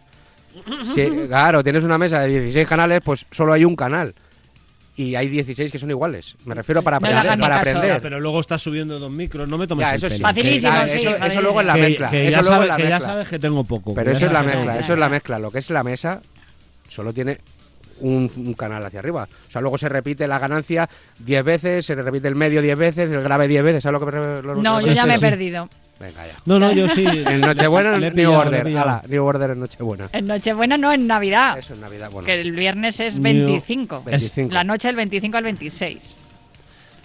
Si- 0.94 1.08
claro, 1.28 1.64
tienes 1.64 1.84
una 1.84 1.98
mesa 1.98 2.22
de 2.22 2.28
16 2.28 2.68
canales, 2.68 3.02
pues 3.04 3.26
solo 3.32 3.54
hay 3.54 3.64
un 3.66 3.76
canal. 3.76 4.14
Y 5.00 5.14
hay 5.16 5.28
16 5.30 5.72
que 5.72 5.78
son 5.78 5.92
iguales. 5.92 6.36
Me 6.46 6.56
refiero 6.56 6.82
para 6.82 6.98
No 7.00 7.02
para 7.08 7.38
caso. 7.38 7.70
aprender. 7.78 8.02
Pero 8.02 8.20
luego 8.20 8.40
estás 8.40 8.62
subiendo 8.64 8.98
dos 8.98 9.12
micros, 9.12 9.48
no 9.48 9.58
me 9.60 9.68
tomes 9.68 9.86
Ya, 9.86 9.92
el 9.92 9.98
eso 9.98 10.10
sí. 10.10 10.16
pelo. 10.16 10.28
Facilísimo, 10.28 10.74
Ah, 10.74 10.88
sí, 10.88 10.98
eso, 11.00 11.16
eso 11.16 11.42
luego 11.44 11.62
es 11.62 11.68
la 11.68 11.74
que, 11.76 11.82
mezcla. 11.82 12.10
que 12.10 12.22
eso 12.24 12.32
ya, 12.32 12.38
luego 12.42 12.54
sabe- 12.56 12.64
es 12.66 12.70
la 12.70 12.76
que 12.78 12.84
ya 12.84 12.90
mezcla. 12.90 13.08
sabes 13.14 13.30
que 13.30 13.40
tengo 13.40 13.64
poco. 13.64 13.94
Pero 13.94 14.06
que 14.06 14.12
eso 14.14 14.22
ya 14.22 14.26
es 14.28 14.34
la 14.34 14.40
que 14.42 14.46
mezcla, 14.48 14.66
tengo 14.72 14.80
eso 14.84 14.94
es 14.94 15.00
la 15.00 15.10
mezcla. 15.10 15.40
Lo 15.40 15.52
que 15.52 15.60
es 15.60 15.70
la 15.70 15.84
mesa 15.84 16.22
solo 16.90 17.14
tiene 17.14 17.38
un, 18.00 18.32
un 18.38 18.54
canal 18.56 18.84
hacia 18.86 19.00
arriba. 19.00 19.28
O 19.48 19.52
sea, 19.52 19.62
luego 19.62 19.78
se 19.78 19.88
repite 19.88 20.28
la 20.28 20.40
ganancia 20.40 20.90
10 21.20 21.44
veces, 21.44 21.86
se 21.86 21.94
repite 21.94 22.28
el 22.28 22.36
medio 22.36 22.64
10 22.64 22.78
veces, 22.78 23.12
el 23.12 23.22
grave 23.22 23.48
10 23.48 23.64
veces. 23.64 23.84
¿Sabes 23.84 24.02
lo 24.02 24.06
que 24.08 24.16
me 24.16 24.42
lo- 24.42 24.56
No, 24.56 24.80
lo- 24.80 24.88
yo 24.88 24.94
ya 24.94 25.06
me 25.06 25.14
he 25.14 25.18
sí. 25.18 25.22
perdido. 25.22 25.70
Venga, 26.00 26.28
ya. 26.28 26.34
No, 26.46 26.60
no, 26.60 26.72
yo 26.74 26.88
sí. 26.90 27.06
En 27.26 27.42
Nochebuena, 27.42 27.98
Le 27.98 28.12
New 28.12 28.16
pillado, 28.16 28.32
le 28.32 28.58
he 28.58 28.60
Order. 28.60 28.64
pillado. 28.66 28.90
Ala, 28.90 29.02
New 29.08 29.26
Order 29.26 29.50
en 29.52 29.60
Nochebuena. 29.60 30.10
En 30.14 30.26
Nochebuena 30.26 30.78
no, 30.78 30.92
en 30.92 31.08
Navidad. 31.08 31.58
Eso 31.58 31.74
es 31.74 31.80
Navidad. 31.80 32.12
Bueno, 32.12 32.26
Que 32.26 32.40
el 32.40 32.52
viernes 32.52 33.00
es 33.00 33.16
New- 33.16 33.24
25. 33.48 34.04
25. 34.06 34.54
La 34.54 34.64
noche 34.64 34.88
del 34.90 34.96
25 34.96 35.38
al 35.38 35.44
26. 35.44 36.16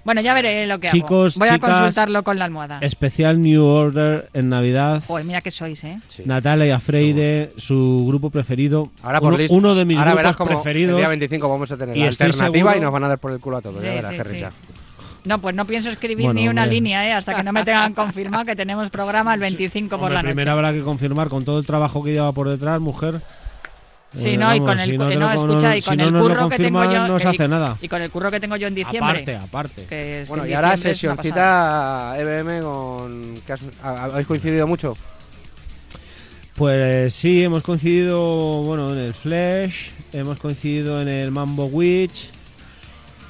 Bueno, 0.04 0.20
ya 0.20 0.34
veré 0.34 0.66
lo 0.66 0.80
que 0.80 0.88
Chicos, 0.88 1.36
hago. 1.36 1.38
Voy 1.44 1.48
a 1.48 1.54
chicas, 1.54 1.70
consultarlo 1.70 2.24
con 2.24 2.36
la 2.36 2.44
almohada. 2.44 2.78
Especial 2.80 3.40
New 3.40 3.64
Order 3.64 4.28
en 4.34 4.48
Navidad. 4.48 5.00
Joder, 5.06 5.24
mira 5.24 5.40
que 5.40 5.52
sois, 5.52 5.82
¿eh? 5.84 6.00
Sí. 6.08 6.24
Natalia 6.26 6.80
Freire, 6.80 7.52
su 7.56 8.04
grupo 8.08 8.28
preferido. 8.28 8.90
Ahora 9.04 9.20
por 9.20 9.28
uno, 9.34 9.38
list- 9.38 9.52
uno 9.54 9.74
de 9.76 9.84
mis 9.84 9.96
ahora 9.98 10.14
verás 10.16 10.36
grupos 10.36 10.48
como 10.48 10.60
preferidos. 10.62 10.94
El 10.94 11.02
día 11.02 11.08
25 11.08 11.48
vamos 11.48 11.70
a 11.70 11.76
tener 11.76 11.96
Y 11.96 12.00
la 12.00 12.08
alternativa 12.08 12.50
seguro- 12.72 12.76
y 12.76 12.80
nos 12.80 12.92
van 12.92 13.04
a 13.04 13.08
dar 13.08 13.18
por 13.18 13.30
el 13.30 13.38
culo 13.38 13.58
a 13.58 13.62
todos. 13.62 13.80
ya 13.80 13.90
Sí, 13.90 13.94
verás, 13.94 14.10
sí. 14.52 14.56
No, 15.24 15.38
pues 15.40 15.54
no 15.54 15.64
pienso 15.66 15.88
escribir 15.88 16.26
Bueno, 16.26 16.40
ni 16.40 16.48
una 16.48 16.66
línea, 16.66 17.06
¿eh? 17.06 17.12
Hasta 17.12 17.34
que 17.34 17.42
no 17.44 17.52
me 17.52 17.64
tengan 17.64 17.92
confirmado 17.94 18.44
que 18.44 18.56
tenemos 18.56 18.90
programa 18.90 19.32
el 19.34 19.40
25 19.40 19.88
por 19.90 19.98
Hombre, 19.98 20.14
la 20.14 20.22
noche. 20.22 20.30
primero 20.34 20.52
habrá 20.52 20.72
que 20.72 20.82
confirmar 20.82 21.28
con 21.28 21.44
todo 21.44 21.60
el 21.60 21.66
trabajo 21.66 22.02
que 22.02 22.12
lleva 22.12 22.32
por 22.32 22.48
detrás, 22.48 22.80
mujer. 22.80 23.20
Sí, 24.16 24.30
Eh, 24.30 24.36
no, 24.36 24.54
y 24.54 24.60
con 24.60 24.78
el, 24.78 24.84
si 24.90 24.98
te 24.98 25.16
no, 25.16 25.32
escucha, 25.32 25.76
y 25.76 25.80
si 25.80 25.88
con 25.88 25.96
no 25.96 26.04
el 26.08 26.12
curro 26.22 26.48
que 26.50 26.56
tengo 26.58 26.84
yo. 26.84 27.06
No 27.06 27.18
se 27.18 27.28
y- 27.28 27.30
hace 27.30 27.48
nada. 27.48 27.78
Y 27.80 27.88
con 27.88 28.02
el 28.02 28.10
curro 28.10 28.30
que 28.30 28.40
tengo 28.40 28.56
yo 28.56 28.66
en 28.66 28.74
diciembre. 28.74 29.10
Aparte, 29.10 29.36
aparte. 29.36 29.84
que 29.88 30.22
es 30.22 30.24
que 30.24 30.28
Bueno, 30.28 30.44
en 30.44 30.50
y 30.50 30.52
ahora 30.54 30.76
sesioncita 30.76 32.14
EBM 32.18 32.60
con... 32.62 33.34
¿qué 33.46 33.52
has- 33.54 33.60
ha- 33.82 34.04
¿Habéis 34.04 34.26
coincidido 34.26 34.66
mucho? 34.66 34.96
Pues 36.54 37.14
sí, 37.14 37.42
hemos 37.44 37.62
coincidido 37.62 38.20
bueno, 38.62 38.92
en 38.92 38.98
el 38.98 39.14
Flash, 39.14 39.88
hemos 40.12 40.38
coincidido 40.38 41.00
en 41.00 41.08
el 41.08 41.30
Mambo 41.30 41.64
Witch 41.66 42.28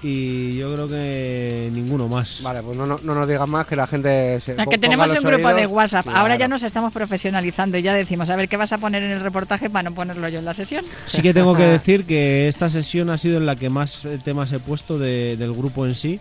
y 0.02 0.56
yo 0.56 0.72
creo 0.74 0.88
que 0.88 1.70
ninguno 1.72 2.08
más. 2.08 2.40
Vale, 2.42 2.62
pues 2.62 2.76
no, 2.76 2.86
no, 2.86 2.98
no 3.02 3.14
nos 3.14 3.28
digas 3.28 3.48
más 3.48 3.66
que 3.66 3.76
la 3.76 3.86
gente 3.86 4.40
se 4.40 4.54
po- 4.54 4.70
que 4.70 4.78
tenemos 4.78 5.10
un 5.10 5.22
grupo 5.22 5.54
de. 5.54 5.66
WhatsApp. 5.66 6.06
Ahora 6.08 6.34
ya 6.34 6.38
Claro. 6.38 6.50
nos 6.54 6.62
estamos 6.64 6.92
profesionalizando 6.92 7.78
y 7.78 7.82
ya 7.82 7.94
decimos, 7.94 8.28
a 8.30 8.36
ver 8.36 8.48
qué 8.48 8.56
vas 8.56 8.72
a 8.72 8.78
poner 8.78 9.02
en 9.02 9.10
el 9.12 9.20
reportaje 9.20 9.70
para 9.70 9.88
no 9.88 9.94
ponerlo 9.94 10.28
yo 10.28 10.38
en 10.40 10.44
la 10.44 10.54
sesión. 10.54 10.84
Sí 11.06 11.22
que 11.22 11.32
tengo 11.32 11.54
que 11.56 11.62
decir 11.66 12.04
que 12.04 12.48
esta 12.48 12.68
sesión 12.70 13.10
ha 13.10 13.18
sido 13.18 13.38
en 13.38 13.46
la 13.46 13.56
que 13.56 13.70
más 13.70 14.04
eh, 14.04 14.18
temas 14.22 14.52
he 14.52 14.58
puesto 14.58 14.98
de- 14.98 15.36
del 15.36 15.52
grupo 15.52 15.86
en 15.86 15.94
sí. 15.94 16.20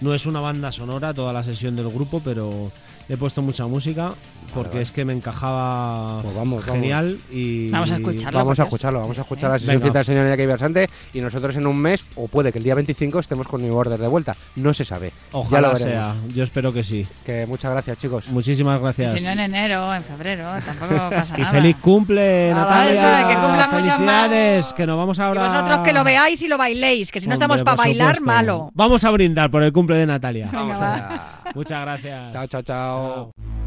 No 0.00 0.14
es 0.14 0.24
una 0.26 0.40
banda 0.40 0.72
sonora 0.72 1.12
toda 1.12 1.32
la 1.32 1.42
sesión 1.42 1.76
del 1.76 1.90
grupo, 1.90 2.22
pero 2.24 2.72
he 3.08 3.16
puesto 3.18 3.42
mucha 3.42 3.66
música 3.66 4.12
porque 4.50 4.68
vale. 4.70 4.82
es 4.82 4.90
que 4.92 5.04
me 5.04 5.12
encajaba 5.12 6.20
Pues 6.22 6.34
vamos, 6.34 6.64
genial 6.64 7.18
y 7.30 7.70
Vamos 7.70 7.90
a 7.90 7.96
escucharlo. 7.96 8.38
Vamos 8.38 8.60
a 8.60 8.62
escucharlo, 8.64 9.00
vamos 9.00 9.18
a 9.18 9.22
escuchar 9.22 9.50
la 9.50 9.56
Venga. 9.56 9.64
sesioncita 9.66 9.98
del 9.98 10.04
señor 10.04 10.26
Iñaki 10.26 10.46
Versante 10.46 10.90
y 11.14 11.20
nosotros 11.20 11.56
en 11.56 11.66
un 11.66 11.76
mes, 11.78 12.04
o 12.16 12.28
puede 12.28 12.52
que 12.52 12.58
el 12.58 12.64
día 12.64 12.74
25 12.74 13.18
estemos 13.20 13.46
con 13.48 13.62
New 13.62 13.74
Order 13.74 13.98
de 13.98 14.08
vuelta. 14.08 14.36
No 14.56 14.74
se 14.74 14.84
sabe. 14.84 15.08
ya 15.10 15.38
ojalá 15.38 15.68
lo 15.68 15.74
veremos. 15.74 15.92
sea. 15.94 16.14
Yo 16.34 16.44
espero 16.44 16.72
que 16.72 16.84
sí. 16.84 17.06
Que 17.24 17.46
muchas 17.46 17.70
gracias, 17.70 17.98
chicos. 17.98 18.28
Muchísimas 18.28 18.80
gracias. 18.80 19.14
Si 19.14 19.20
no 19.24 19.30
en 19.30 19.40
enero, 19.40 19.94
en 19.94 20.02
febrero, 20.02 20.46
tampoco 20.64 21.10
pasa 21.10 21.34
Y 21.38 21.40
nada. 21.42 21.52
feliz 21.52 21.76
cumple, 21.80 22.50
Nada, 22.50 22.84
Natalia. 22.84 23.28
que 23.28 23.34
cumpla 23.34 23.66
muchos 23.68 23.86
más. 23.86 23.90
Felicidades, 24.30 24.72
que 24.72 24.86
nos 24.86 24.96
vamos 24.96 25.18
Y 25.18 25.22
ahora. 25.22 25.42
vosotros 25.46 25.78
que 25.80 25.92
lo 25.92 26.04
veáis 26.04 26.42
y 26.42 26.48
lo 26.48 26.58
bailéis, 26.58 27.10
que 27.12 27.20
si 27.20 27.26
no 27.28 27.34
estamos 27.34 27.62
para 27.62 27.76
bailar, 27.76 28.16
supuesto. 28.16 28.24
malo. 28.26 28.70
Vamos 28.74 29.04
a 29.04 29.10
brindar 29.10 29.50
por 29.50 29.62
el 29.62 29.72
cumple 29.72 29.96
de 29.96 30.06
Natalia. 30.06 30.46
Venga, 30.46 30.58
Vamos 30.58 30.80
va. 30.80 30.94
allá. 30.94 31.22
Muchas 31.54 31.80
gracias. 31.82 32.32
Chao, 32.32 32.46
chao, 32.46 32.62
chao. 32.62 33.59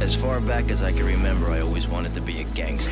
As 0.00 0.14
far 0.14 0.40
back 0.40 0.70
as 0.70 0.80
I 0.82 0.92
can 0.92 1.04
remember, 1.04 1.50
I 1.50 1.60
always 1.60 1.86
wanted 1.86 2.14
to 2.14 2.22
be 2.22 2.40
a 2.40 2.44
gangster. 2.54 2.90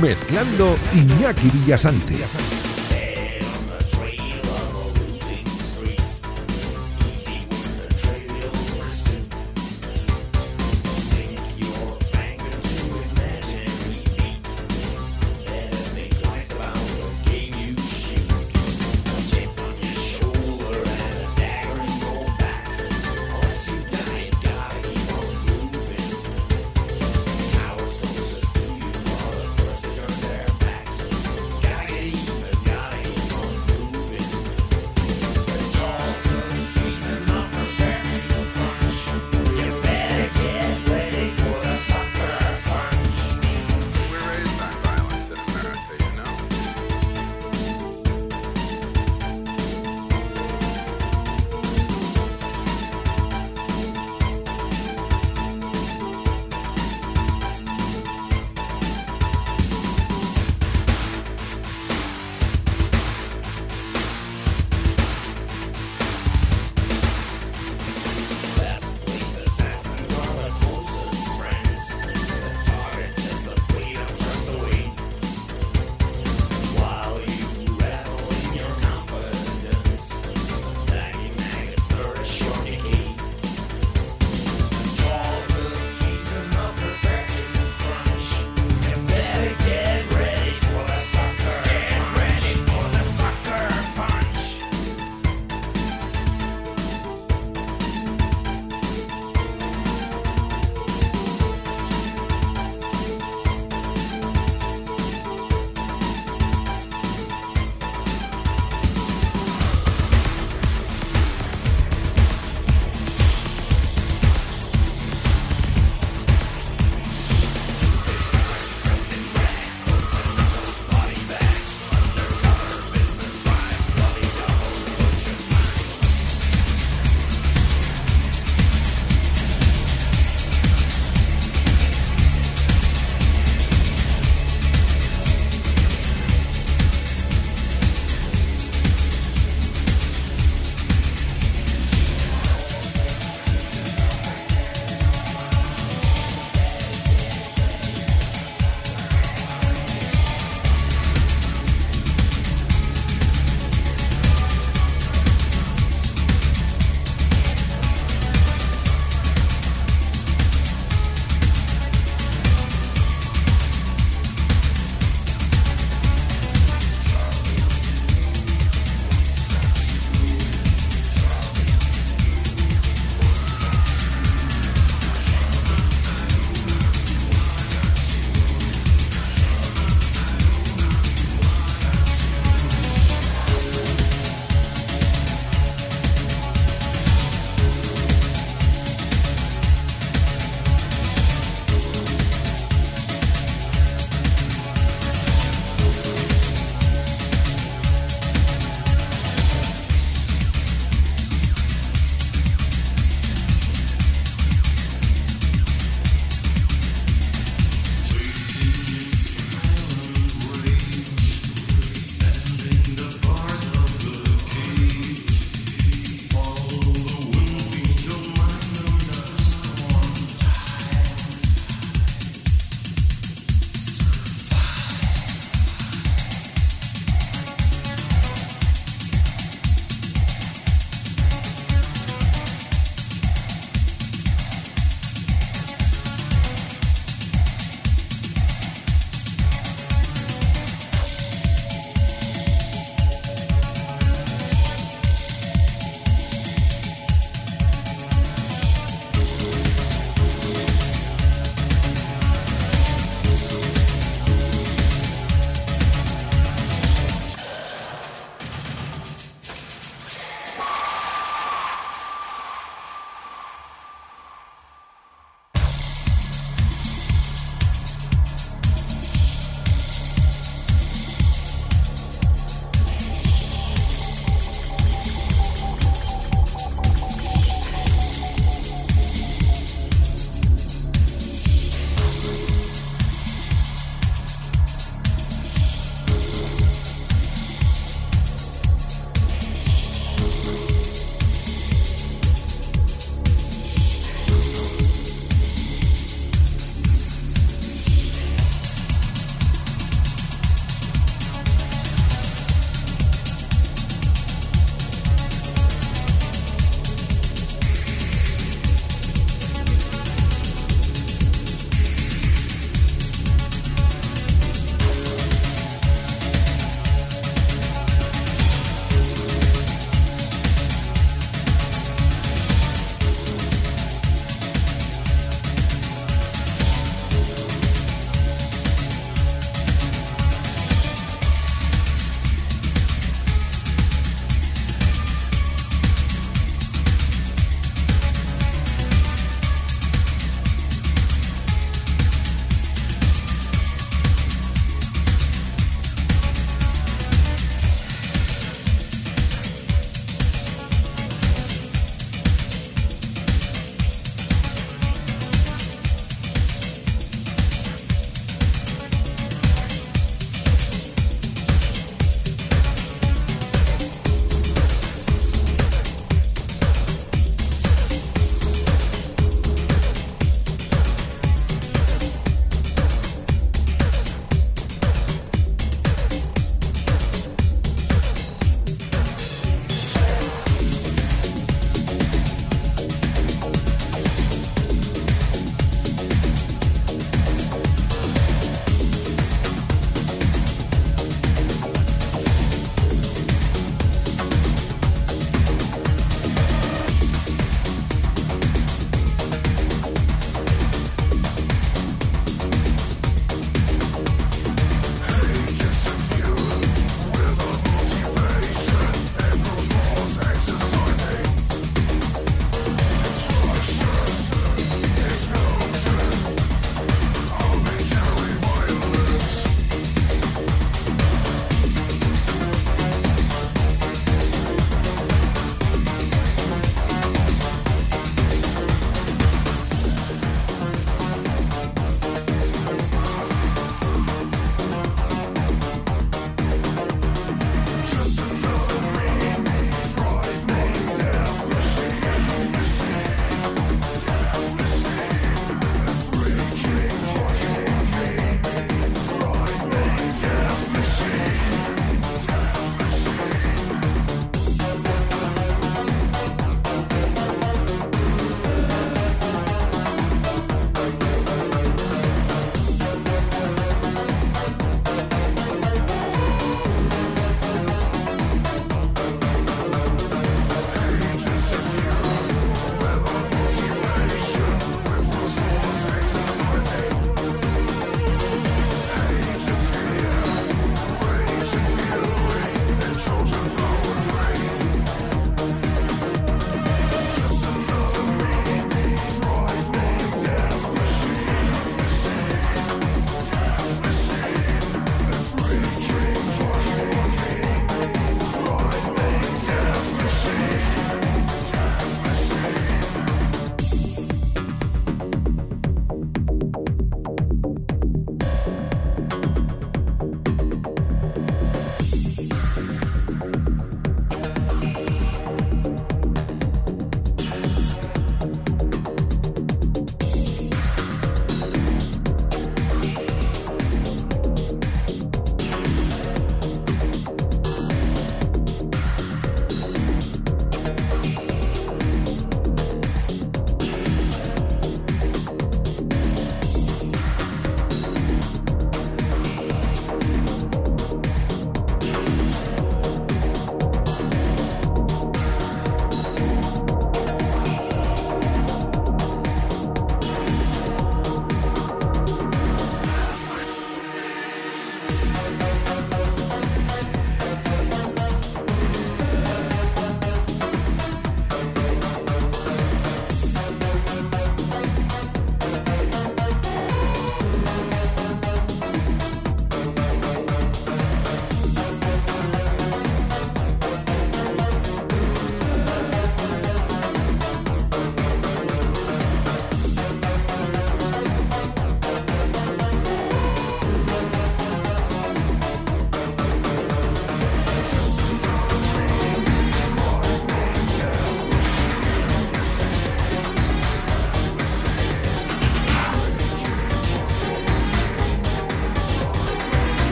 Mezclando 0.00 0.76
Iñaki 0.92 1.50
Villasante. 1.50 2.59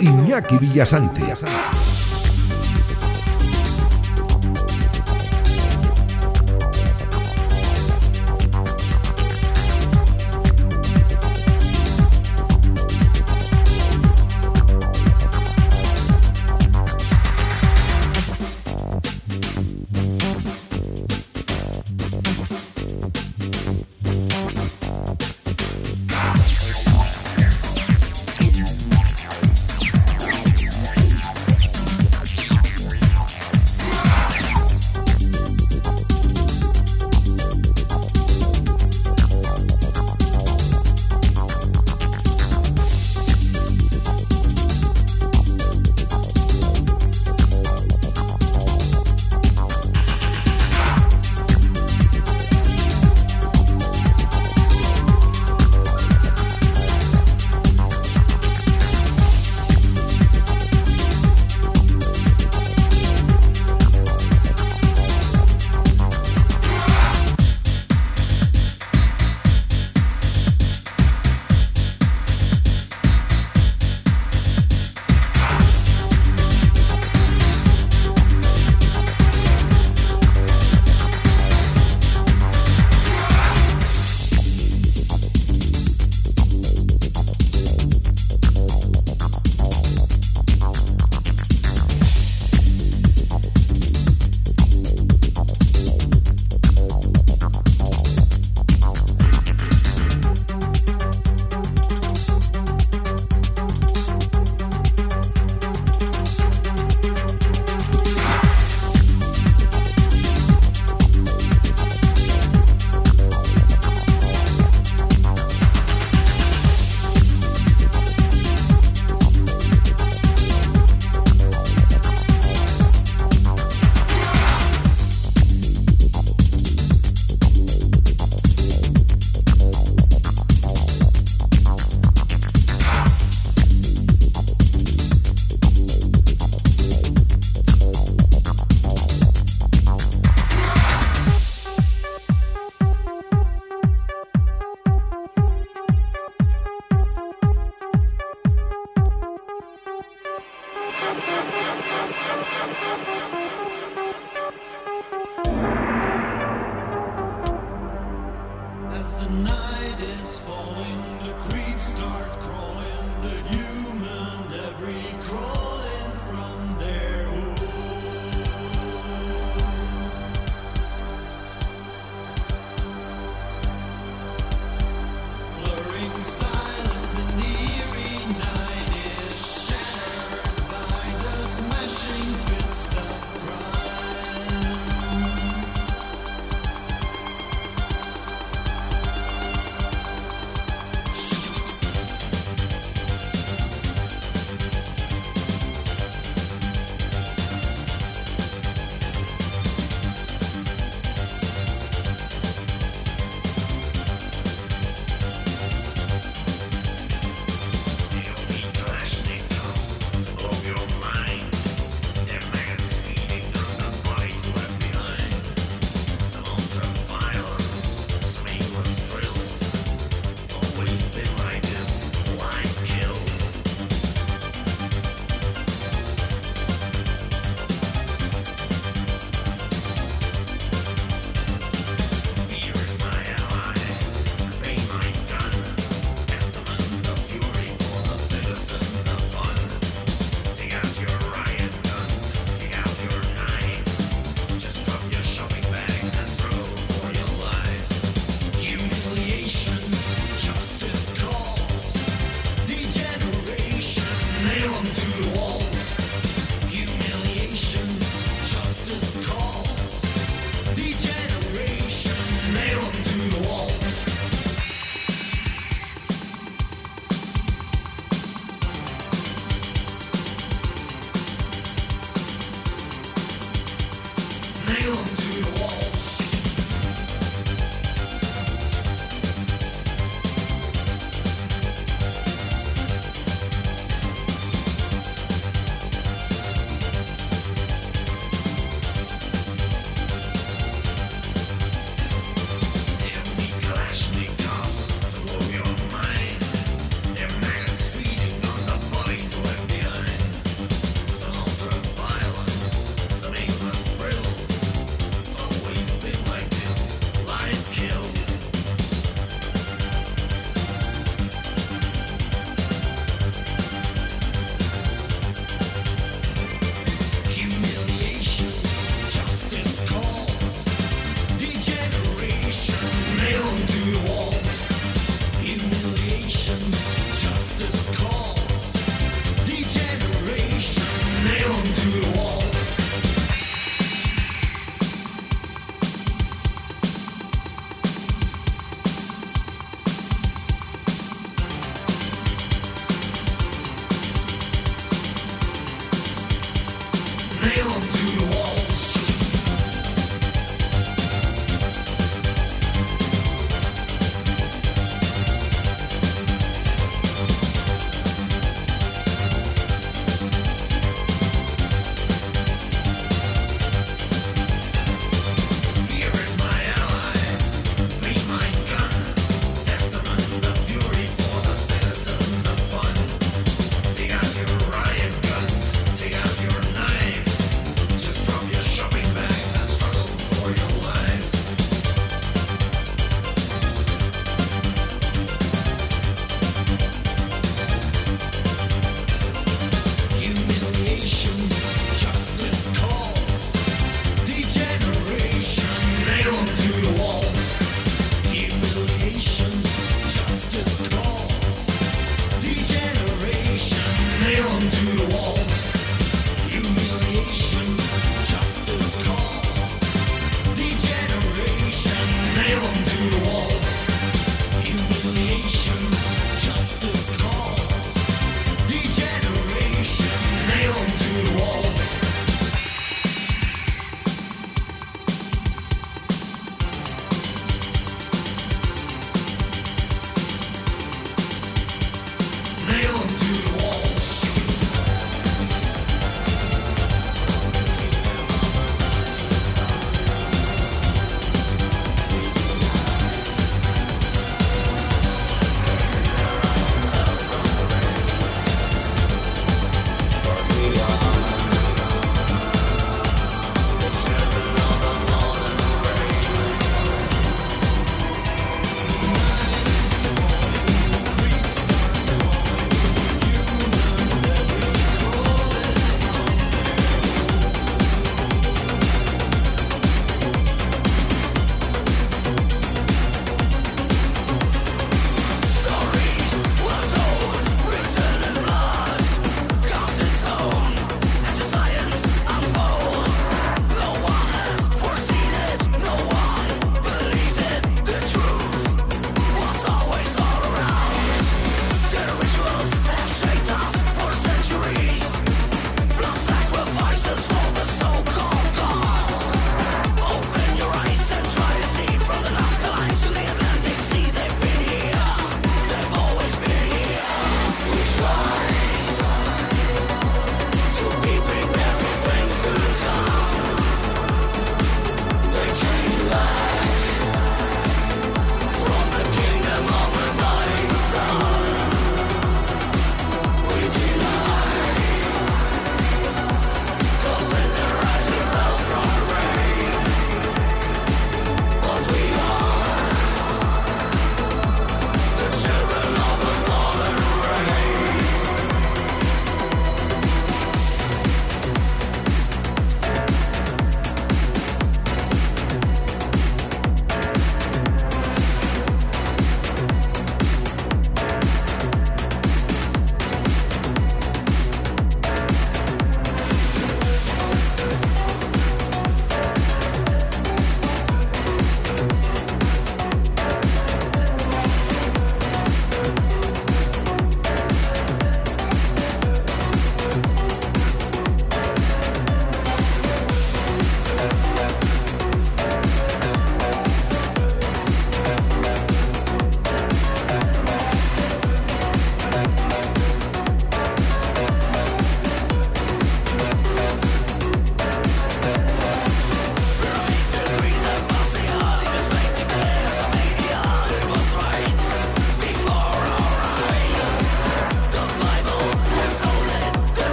Iñaki 0.00 0.58
Villasante. 0.58 1.97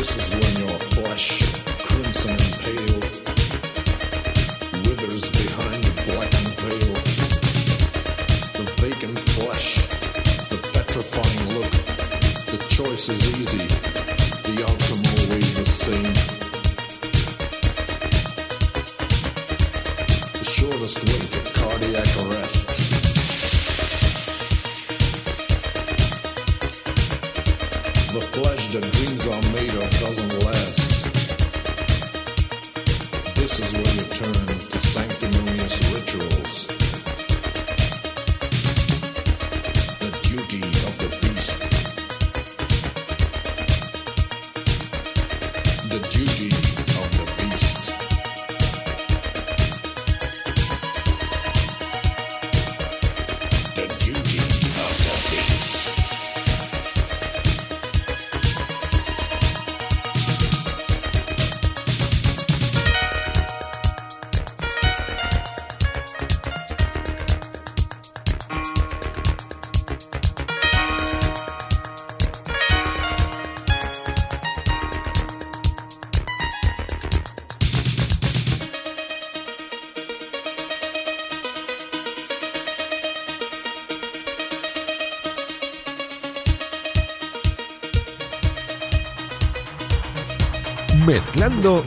This 0.00 0.16
is 0.16 0.34
when 0.34 0.49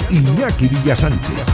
Iñaki 0.10 0.68
Villasante. 0.68 1.53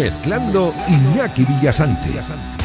Mezclando 0.00 0.72
Iñaki 0.88 1.44
Villasante. 1.44 2.59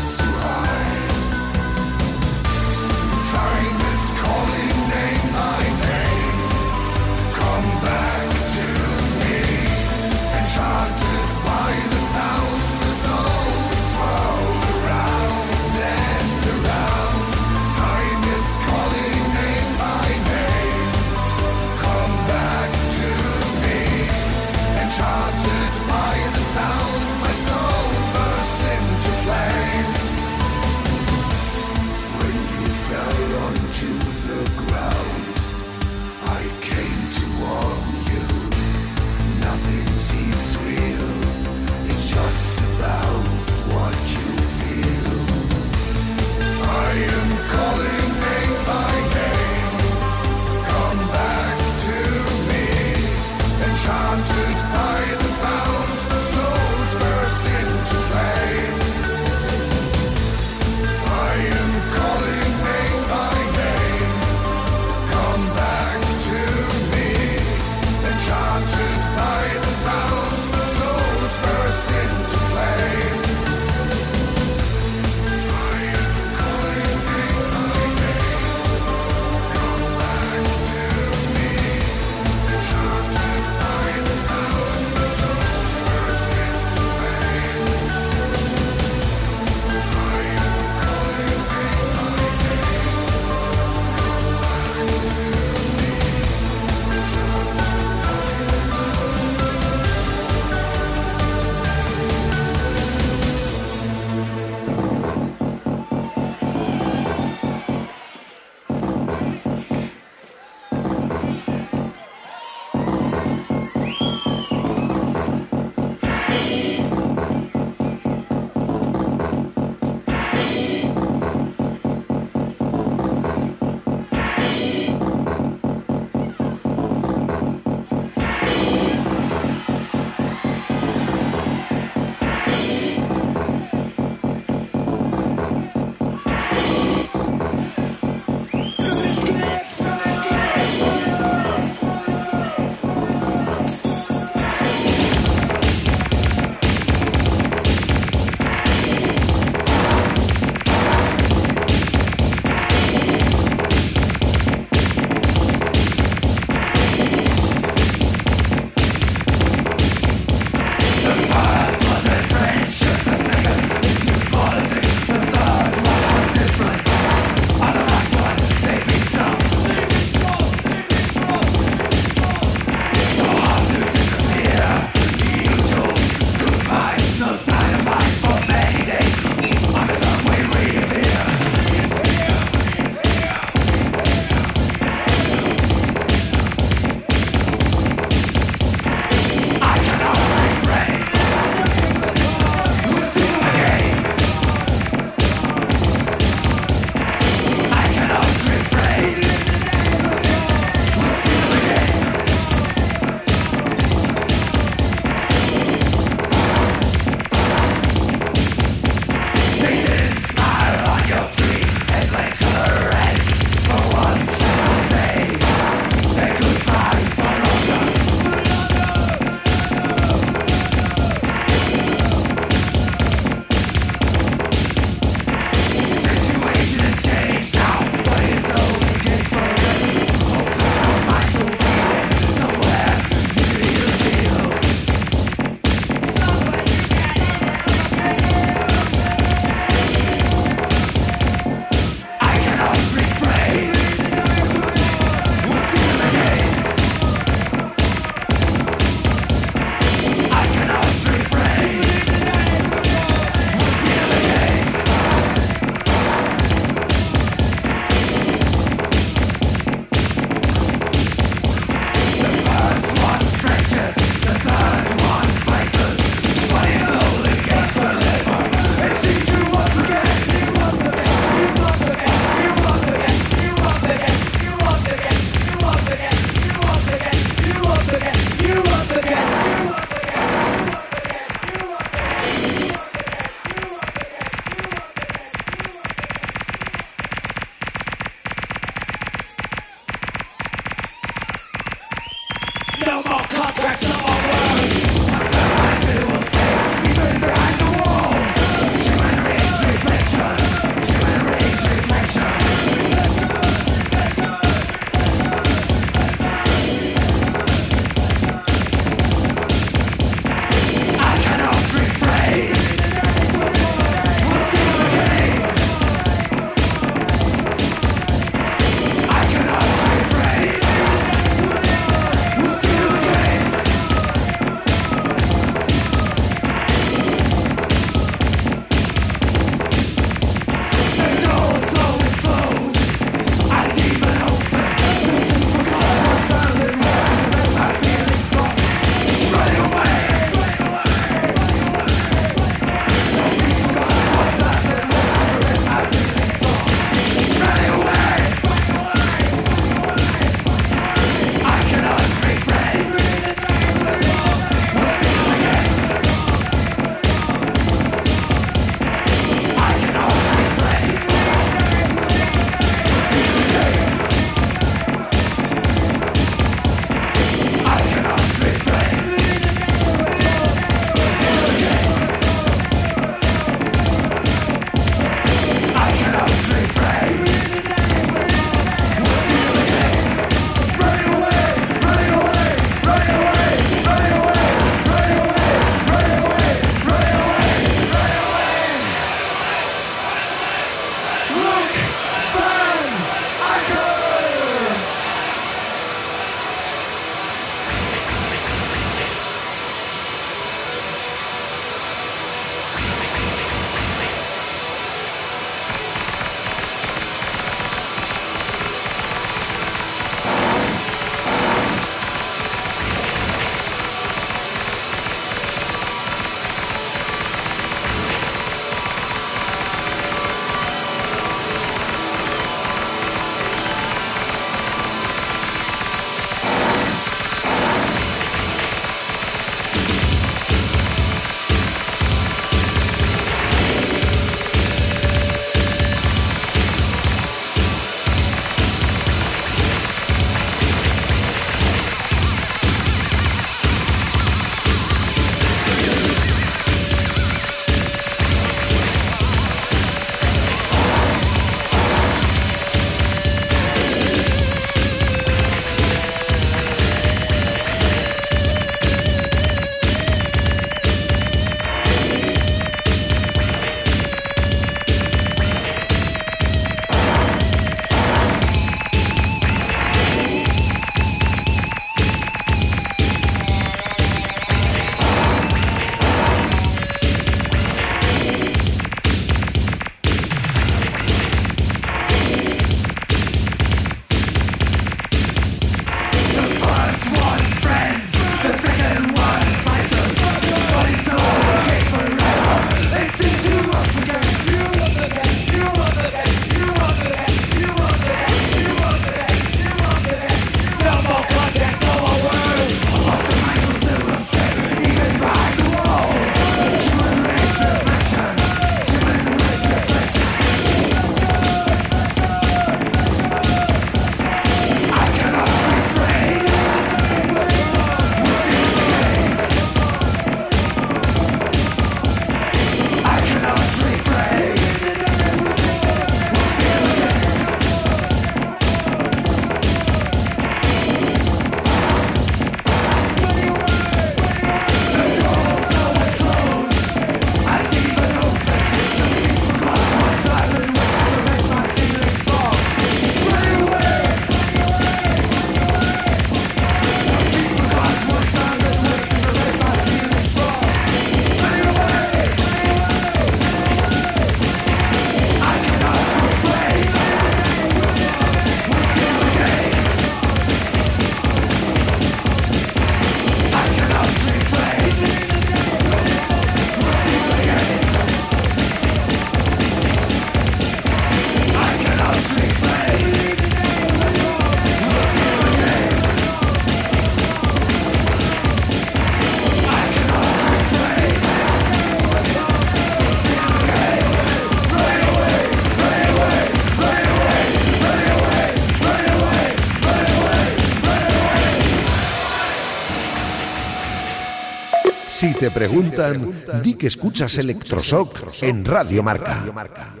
Te 595.41 595.49
preguntan, 595.49 596.31
di 596.61 596.75
que 596.75 596.85
escuchas 596.85 597.35
Electroshock 597.39 598.43
en 598.43 598.63
Radio 598.63 599.01
Marca. 599.01 600.00